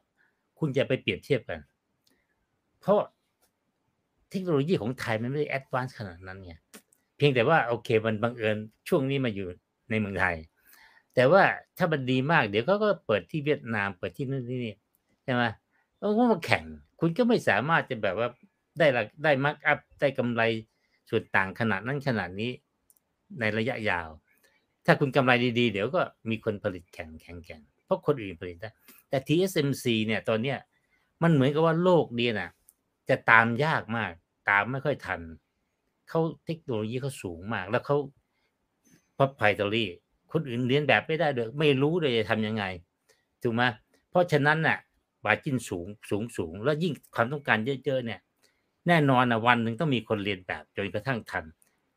[0.58, 1.60] คุณจะไปเปรียบเทียบกัน
[2.80, 3.00] เพราะ
[4.30, 6.54] เทคโนโลยีของไทยมันไม่ได้ advance ขนาดนั้นไง
[7.16, 8.56] เพียงแต่ว่าโอเคมันบังเอิญ
[8.88, 9.48] ช่วงนี้มาอยู่
[9.90, 10.36] ในเมืองไทย
[11.14, 11.42] แต่ว่า
[11.78, 14.74] ถ้ามันดีมากเดี๋ยวเขาก็เปิดที่เวียดนามเปิดที่นู่นที่นี่
[15.24, 15.42] ใช่ไหม
[15.96, 16.64] แล้วก็มาแข่ง
[17.00, 18.28] คุณก็ไม่สามารถจะแบบว่า
[18.78, 20.42] ได้ลได้ mark up ได้กำไร
[21.08, 22.50] ส่วนต่างขนาดนั้นขนาดนี้
[23.40, 24.08] ในระยะยาว
[24.86, 28.70] ถ้าคุณกำไรดีๆ เดี๋ยวก็มีคนผลิตแข่งแข่งแข่งเพราะคนอื่นผลิตได้
[29.08, 30.58] แต่ TSMC เนี่ยตอนเนี้ย
[31.22, 32.50] มันเหมือนกับว่าโลกนี้นะ
[33.08, 34.12] จะตามยากมาก
[34.50, 35.20] ตามไม่ค่อยทัน
[36.08, 37.96] เขาเทคโนโลยีเขาสูงมาก แล้วเขา
[39.16, 39.88] proprietary
[40.32, 42.64] คนอื่นเลียนแบบไม่ได้เลยไม่รู้เลยจะทำยังไง
[43.42, 43.62] ถูกไหม
[44.10, 44.78] เพราะฉะนั้นน่ะ
[45.24, 48.20] บาจินสูงสูงสูง แล้วยิ่งความต้องการเยอะๆเนี่ย
[48.88, 51.44] แน่นอนนะวันหนึ่งต้องมีคนเลียนแบบจนกระทั่งทัน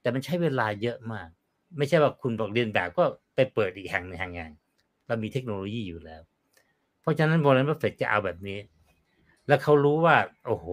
[0.01, 1.29] แต่มันใช้เวลาเยอะมาก
[1.77, 3.03] ไม่ใช่ว่าคุณบอกเลียนแบบก็
[3.35, 4.53] ไปเปิดอีกแห่งหนึ่งแห่งหนึ่ง
[5.07, 6.21] เรามีเทคโนโลยีอยู่แล้ว
[7.01, 8.59] เพราะฉะนั้นบริษัทบัฟเฟตจะเอาแบบนี้
[9.47, 10.67] แล้วเขารู้ว่า โอ้โห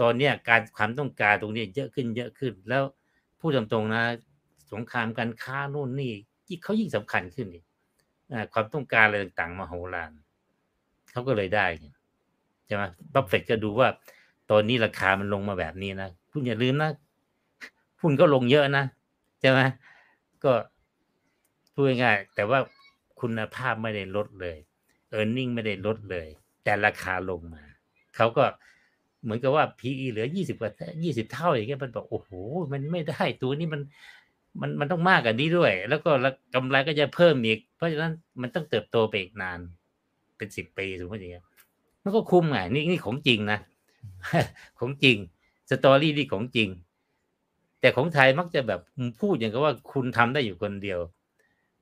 [0.00, 2.82] ตอนเนี้ยการความต้องการตรงนี้เยอะขึ้นเยอะขึ้น แล้ว
[3.40, 4.02] พูดตรงๆนะ
[4.72, 6.12] สงครามการค้าโน่นนี่
[6.62, 7.64] เขายิ่งสำคัญขึ้นอีก
[8.52, 10.10] ความต้องการอะไรต่างๆ มาโหฬาร
[11.12, 11.66] เขาก็เลยได้
[12.66, 12.82] ใช่ไหม
[13.14, 13.88] บัฟเฟตก็ดูว่า
[14.50, 16.90] ตอนนี้ราคามันลงมาแบบนี้นะคุณอย่าลืมนะ
[18.00, 18.84] หุ้นก็ลงเยอะนะ
[19.44, 19.60] ช่ไหม
[20.44, 20.52] ก็
[21.72, 22.58] พูดง่ายๆแต่ว่า
[23.20, 24.56] คุณภาพไม่ได้ลดเลย
[25.10, 26.28] เออร์เน็งไม่ได้ลดเลย
[26.64, 27.62] แต่ราคาลงมา
[28.16, 28.44] เขาก็
[29.22, 30.70] เหมือนกับว่า PE เหลือยี่สิบกว่า
[31.02, 32.30] ยี่สิบเท่าอย่างเงี้ยมันบอกโอ้โห
[32.72, 33.82] มันไม่ได้ตัวนี้มัน
[34.60, 36.10] มันมันต้องมากกว่านี้ด้วย แล้วก็
[36.54, 39.58] กำไรก็จะเพิ่มอีก เพราะฉะนั้นมันต้องเติบโตไปอีกนาน
[40.36, 41.44] เป็นสิบปีสมมติอย่างเงี้ย
[42.02, 43.58] มันก็คุ้มไงนี่นี่ของจริงนะ
[44.78, 45.16] ของจริง
[45.70, 46.68] สตอรี่นี่ของจริง
[47.84, 48.80] แต่ของไทยมักจะแบบ
[49.20, 50.98] พูดอย่างกับว่าคุณทำได้อยู่คนเดียว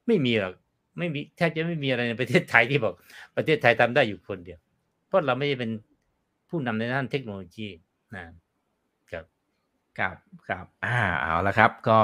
[0.07, 0.55] ไม่มีหรอก
[0.99, 2.95] ไม่มีแทบจะไม่มีอะไรในประเทศไทยที่บอก
[3.37, 4.59] ประเทศไทยทำได้อยู่คนเดียว
[5.09, 5.71] เพราะเราไม่ได้เป็น
[6.49, 7.69] ผู้นำในด้านเทคโนโลยี
[8.15, 8.25] นะ
[9.13, 9.25] ครับ
[9.99, 10.17] ครับ
[10.49, 11.99] ครับอ่าเอาละครับ ก็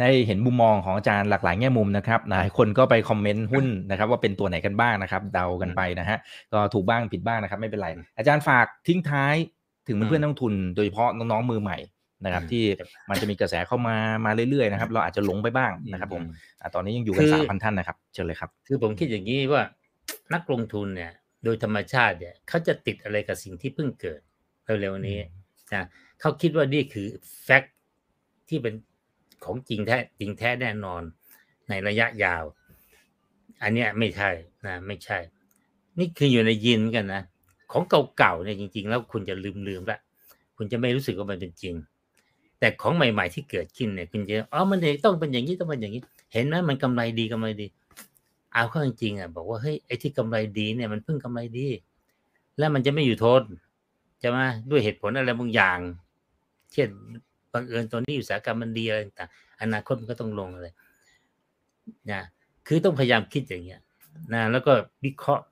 [0.00, 6.18] ได้เห็นมุมมองของอาจารย์หลากหลายแง่มุมนะครับหลายคนก็ไปคอมเมนต์หุ้นนะครับ ว่าเป็นตัวไหนกันบ้างนะครับ เดากันไปนะฮะ
[6.52, 9.34] ก็ถูกบ้างผิดบ้างนะครับ ไม่เป็นไร อาจารย์ฝากทิ้งท้าย
[9.88, 11.78] ถึงเพื่อนนักทุน โดยเฉพาะน้องๆมือใหม่
[12.24, 12.64] นะครับ ที่
[13.10, 16.22] มันจะมีกระแสเข้ามามาเรื่อยๆนะครับ เราอาจจะหลงไปบ้างนะครับผม
[16.74, 19.62] ตอนนี้ยังอยู่กันสามพันท่านนะครับเชิญเลยครับ คือผมคิดอย่างนี้ว่า
[20.34, 21.12] นักลงทุนเนี่ย
[21.44, 24.20] โดยธรรมชาติเนี่ยเขาจะติดอะไรกับสิ่งที่เพิ่งเกิด
[24.80, 25.18] เร็วๆนี้
[25.74, 25.86] นะ
[26.20, 27.06] เขาคิดว่านี่คือ
[27.42, 27.74] แฟกต์
[28.48, 28.74] ที่เป็น
[29.44, 31.02] ของจริงแท้จริงแท้แน่นอน
[31.68, 32.44] ในระยะยาว
[33.62, 34.30] อันเนี้ยไม่ใช่
[34.66, 35.18] นะไม่ใช่
[35.98, 37.22] นี่คืออยู่ในยินกันนะ
[37.72, 37.82] ของ
[38.16, 39.34] เก่าๆเนี่ยจริง ๆ แล้วคุณจะ
[39.68, 39.98] ลืมๆละ
[40.56, 41.74] คุณจะไม่รู้สึกว่ามันเป็นจริง
[42.58, 46.02] แต่ของใหม่ ๆ ที่เกิดขึ้นเนี่ยคุณจะอ๋อมันต้องเป็นอย่างนี้ต้องเป็นอย่างนี้
[46.32, 47.66] เห็นไหมมันกำไรดีกำไรดี
[48.52, 51.68] เอาเข้าจริงๆอะบอกว่าเฮ้ยไอ้ที่กำไรดีเนี่ยมันเพิ่งกำไรดี
[52.58, 53.42] แล้วมันจะไม่อยู่ทน
[54.22, 55.78] จะมาด้วยเหตุผลอะไรบางอย่าง
[56.72, 56.88] เช่น
[57.52, 59.30] บังเอิญตอนนี้อุตสาหกรรมมันดีอะไรต่าง
[59.60, 60.68] อนาคตมันก็ต้องลงอะไร
[62.10, 62.20] นะ
[62.66, 63.80] คือต้องพยายามคิดอย่างเงี้ย
[64.32, 64.72] นะแล้วก็
[65.04, 65.44] วิเคราะห์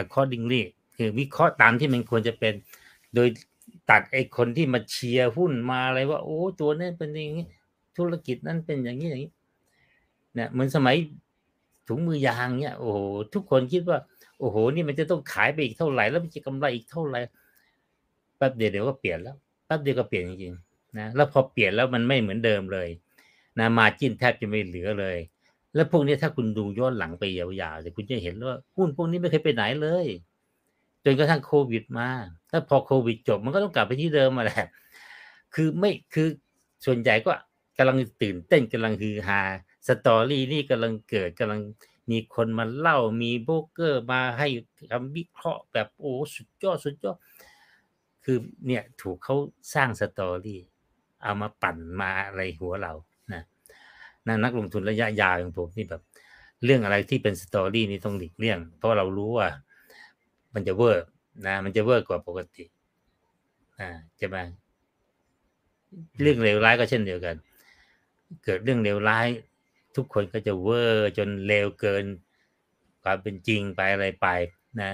[0.00, 0.62] accordingly
[0.96, 2.54] คือวิเคราะห์ตามที่มันควรจะเป็น
[3.14, 3.28] โดย
[3.90, 7.46] ตัดไอ้คนที่มาเชียร์หุ้นมาอะไรว่า โอ้ตัวนี้เป็นอย่างนี้
[7.96, 9.32] ธุรกิจนั้นเป็นอย่างนี้อย่างนี้
[10.34, 10.96] เนี่ยเหมือนสมัย
[11.88, 12.98] ถุงมือยางเนี่ยโอ้โห
[13.34, 13.98] ทุกคนคิดว่า
[14.38, 17.20] โอ้โห นี่มันจะต้องขายไปอีกเท่าไหร่ แล้วมันจะกำไรอีกเท่าไหร่
[18.36, 22.88] แป๊บเดียวเดี๋ยวก็เปลี่ยนแล้วแป๊บเดียวก็เปลี่ยนจริงๆนะแล้วพอเปลี่ยนแล้วมันไม่เหมือนเดิมเลย
[23.58, 25.16] นะมาจิ้นแทบจะไม่เหลือเลย
[25.74, 30.06] แล้วพวกนี้ถ้าคุณดูย้อนหลังไปยาวๆเดี๋ยวคุณจะเห็นว่าหุ้นพวกนี้ไม่เคยไปไหนเลย
[31.04, 32.08] จนกระทั่งโควิดมา
[32.50, 34.66] ถ้าพอโควิดจบมันก็ต้องกลับไปที่เดิมมาแหละ
[35.54, 36.28] คือไม่คือ
[36.86, 37.32] ส่วนใหญ่ก็
[37.78, 39.40] กำลังตื่นเต้นกำลังฮือฮา
[39.88, 41.60] สตอรี่นี่กำลังเกิดกำลัง
[42.10, 44.48] มีคนมาเล่ามีโบรกเกอร์มาให้
[44.90, 47.18] คำวิเคราะห์แบบโอ้สุดยอดสุดยอด
[48.24, 49.36] คือเนี่ยถูกเขา
[49.74, 50.60] สร้างสตอรี่
[51.22, 52.92] เอามาปั่นมาอะไรหัวเรา
[53.32, 53.42] นะ
[54.26, 56.02] นะนักลงทุนระยะยาวอย่างผมนี่แบบ
[56.64, 59.48] เรื่องอะไรที่เป็น story นี่ต้องหลีกเลี่ยง เพราะเรารู้ว่า
[60.54, 61.06] มันจะเวอร์
[61.46, 62.64] นะ มันจะเวอร์กว่าปกติ
[63.80, 64.36] อ่าใช่ไหม
[66.20, 67.36] เรื่องเลวร้ายก็เช่นเดียวกัน
[68.44, 69.26] เกิดเรื่องเลวร้าย
[69.96, 72.04] ทุกคนก็จะเวอร์จนเลวเกิน
[73.02, 74.26] ความเป็นจริงไปอะไรไป
[74.82, 74.92] นะ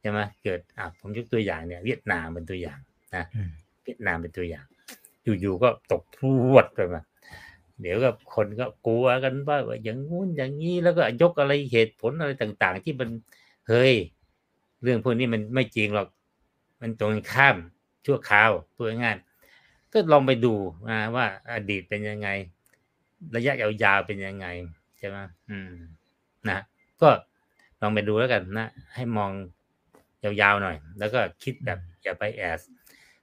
[0.00, 2.78] ใช่ไหมเกิดอะผมยกตัวอย่างเนี่ย เวียดนามเป็นตัวอย่าง
[3.16, 3.24] นะ
[3.84, 4.66] เวียดนามเป็นตัวอย่าง
[5.40, 7.02] อยู่ๆก็ตกพรวดไปมา
[7.80, 13.08] เดี๋ยวก็คนก็กลัวกันว่าอย่างงู้นอย่างนี้แล้วก็ยกอะไรเหตุผลอะไรต่าง ๆ ที่มัน
[13.68, 13.94] เฮ้ย
[14.82, 16.08] เรื่องพวกนี้มันไม่จริงหรอก
[16.80, 17.56] มันตรงข้าม
[18.06, 19.16] ชั่วคราวตัวง่าย
[19.92, 20.54] ก็ลองไปดู
[20.90, 22.28] นะว่าอดีตเป็นยังไง
[23.36, 24.46] ระยะยาวๆเป็นยังไง
[24.98, 25.16] ใช่ไหม
[25.50, 25.72] อืม
[26.48, 26.58] นะ
[27.00, 27.08] ก็
[27.80, 29.30] ลองไปดูแล้วกันนะ ให้มอง
[30.24, 32.60] ยาวๆหน่อย แล้วก็คิดแบบอย่าไปแอส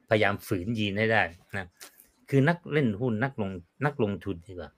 [0.10, 1.24] พยายามฝืนยีนให้ได้
[1.58, 1.66] นะ
[2.30, 3.52] คือนักเล่นหุ้นนักลง
[3.86, 4.72] นักลงทุนดีกว่า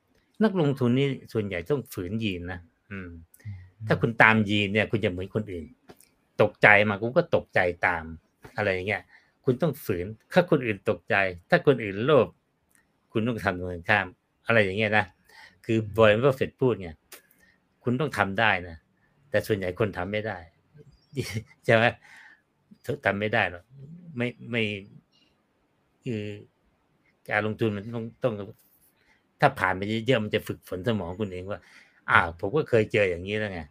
[0.43, 2.59] นักลงทุนนี่ส่วนใหญ่ต้องฝืนยีนนะ
[2.91, 3.09] อืม
[3.87, 5.65] ถ้าคุณตามยีนเนี่ย คุณจะเหมือนคนอื่น
[6.41, 8.03] ตกใจมากูก็ตกใจตาม
[8.57, 9.03] อะไรอย่างเงี้ย
[9.45, 11.15] คุณต้องฝืน ถ้าคนอื่นตกใจ
[11.49, 12.27] ถ้าคนอื่นโลภ
[13.11, 14.07] คุณต้องทำตรงกันข้าม
[14.47, 15.05] อะไรอย่างเงี้ยนะ
[15.65, 16.97] คือบอยเวอร์เฟตพูดเนี่ย
[17.83, 18.77] คุณต้องทำได้นะ
[19.29, 20.37] แต่ส่วนใหญ่คนทำไม่ได้
[21.65, 21.83] ใช่ไหม
[23.05, 23.63] ทำไม่ได้หรอก
[24.17, 24.63] ไม่ไม่
[26.05, 26.23] คือ
[27.29, 28.33] การลงทุนมันต้องต้อง
[29.39, 31.59] ถ้าผ่านไปเยอะๆมันจะฝึกฝนสมองคุณเองว่า
[32.09, 33.61] อ้าวผมก็เคยเจออย่างนี้แล้วไง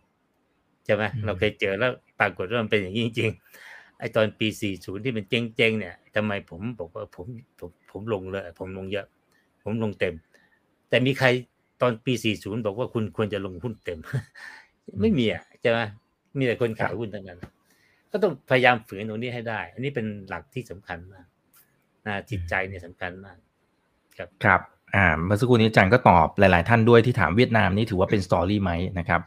[0.84, 7.26] ใช่ไหมเราเคยเจอแล้ว ปรากฏว่ามันเป็นอย่างนี้จริงๆไอตอนปี 40 ที่มันเจ๊งๆเนี่ยทำไมผมบอกว่าผม
[7.58, 9.06] ผมผมลงเลย ผมลงเยอะ
[9.62, 10.14] ผมลงเต็ม
[10.88, 11.28] แต่มีใคร
[11.82, 13.98] ตอนปี 40 บอกว่าคุณควรจะลงหุ้นเต็ม
[15.00, 15.78] ไม่มีอะใช่ไหม
[16.38, 17.38] มีแต่คนขายหุ้นทั้งนั้น
[18.12, 21.26] ก็ต้องพยายามฝืนตรงนี้ให้ได้ อันนี้เป็นหลักที่สำคัญมาก
[22.06, 23.36] นะจิตใจเนี่ยสำคัญมาก
[24.18, 24.60] ครับครับ
[24.94, 29.20] อ่าเมื่อสักครู่นี้อาจารย์ก็ตอบหลาย ๆ ท่านด้วยที่ถามเวียดนามนี่ถือว่าเป็นสตอรี่ไหมนะครับ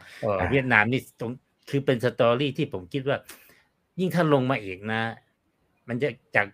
[0.52, 1.30] เวียดนามนี่ตรง
[1.70, 3.18] คือเป็นสตอรี่ที่ผมคิดว่า
[4.00, 5.02] ยิ่งถ้าลงมาอีกนะ
[5.88, 6.46] มันจะจาก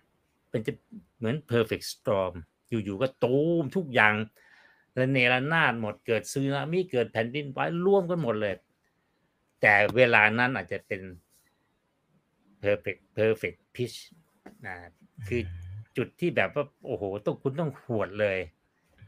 [0.49, 0.73] เป็นจะ
[1.17, 2.33] เหมือน perfect storm
[2.69, 4.13] อยู่ๆก็ตูมทุกอย่าง
[4.99, 8.55] ระเนระนาดหมดเกิดซึนามิเกิดแผ่นดินไหวร่วมกันหมดเลย
[9.61, 11.01] แต่เวลานั้นอาจจะเป็น
[12.63, 13.97] perfect perfect pitch
[14.65, 14.75] นะ
[15.27, 15.41] คือ
[15.97, 18.37] จุดที่แบบว่าโอ้โหต้องคุณต้องหวดเลย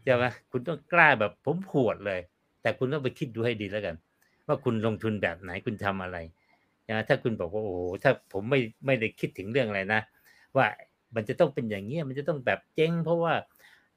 [0.04, 2.20] ใช่ไหมคุณต้องกล้าแบบผมหวดเลย
[2.62, 3.96] แต่คุณต้องไปคิดดูให้ดีแล้วกัน
[4.52, 6.18] ว่าคุณลงทุนแบบไหนคุณทำอะไร
[6.88, 10.02] นะถ้าคุณบอกว่าโอ้โหถ้าผมไม่ไม่ได้คิดถึงเรื่องอะไรนะ
[10.58, 10.68] ว่า
[11.16, 13.34] มันจะต้องเป็นอย่างเงี้ยมันจะต้องแบบเจ๊งเพราะว่า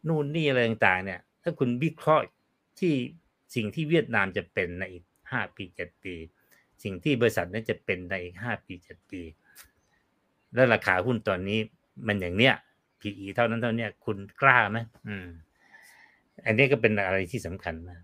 [0.08, 2.24] นู่นนี่อะไรต่างๆ เนี่ย ถ้าคุณวิเคราะห์
[2.78, 2.94] ที่
[3.54, 6.14] สิ่งที่เวียดนามจะเป็นในอีกห้าปีเจ็ดปี
[6.82, 9.22] สิ่งที่บริษัทนั้นจะเป็นในอีกห้าปีเจ็ดปี
[10.54, 11.58] แล้วราคาหุ้นตอนนี้
[12.06, 12.54] มันอย่างเนี้ย
[13.00, 14.78] PE เท่านั้นเท่านี้คุณกล้าไหม
[15.08, 15.26] อืม
[16.46, 18.02] อันนี้ก็เป็นอะไรที่สำคัญมาก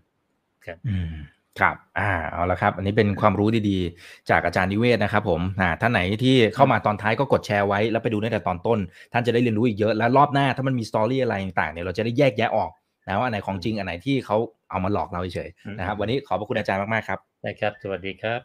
[0.65, 1.13] ครับ อืม
[1.59, 8.79] ครับ อ่า เอาละครับ อันนี้เป็นความรู้ดีๆ จากอาจารย์นิเวศนะครับผม อ่า ท่านไหนที่เข้ามาตอนท้ายก็กดแชร์ไว้ แล้วไปดูตั้งแต่ตอนต้น
[9.13, 12.71] ท่านจะได้เรียนรู้อีกเยอะ แล้วรอบหน้าถ้ามันมี story อะไรต่างๆเนี่ย เราจะได้แยกแยะออก
[13.07, 14.37] นะว่าอันไหนของจริง อันไหนที่เขา
[14.69, 18.39] เอามาหลอกเราเฉยๆ นะครับ วันนี้ขอบพระคุณอาจารย์มากๆครับได้ครับ สวัสดีครับ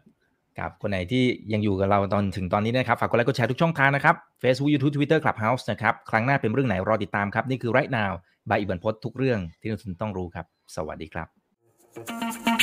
[0.58, 8.12] ครับ คนไหนที่ยังอยู่กับเราตอนถึงตอนนี้นะครับ ฝากกดไลค์ กดแชร์ทุกช่องทางนะครับ Facebook YouTube Twitter Clubhouse นะครับ ครั้งหน้าเป็นเรื่องไหนรอติดตามครับ นี่คือ right now
[8.48, 10.46] by อิบันพศทุกเรื่องที่นักลงทุนต้องรู้ครับ
[10.76, 12.55] สวัสดีครับ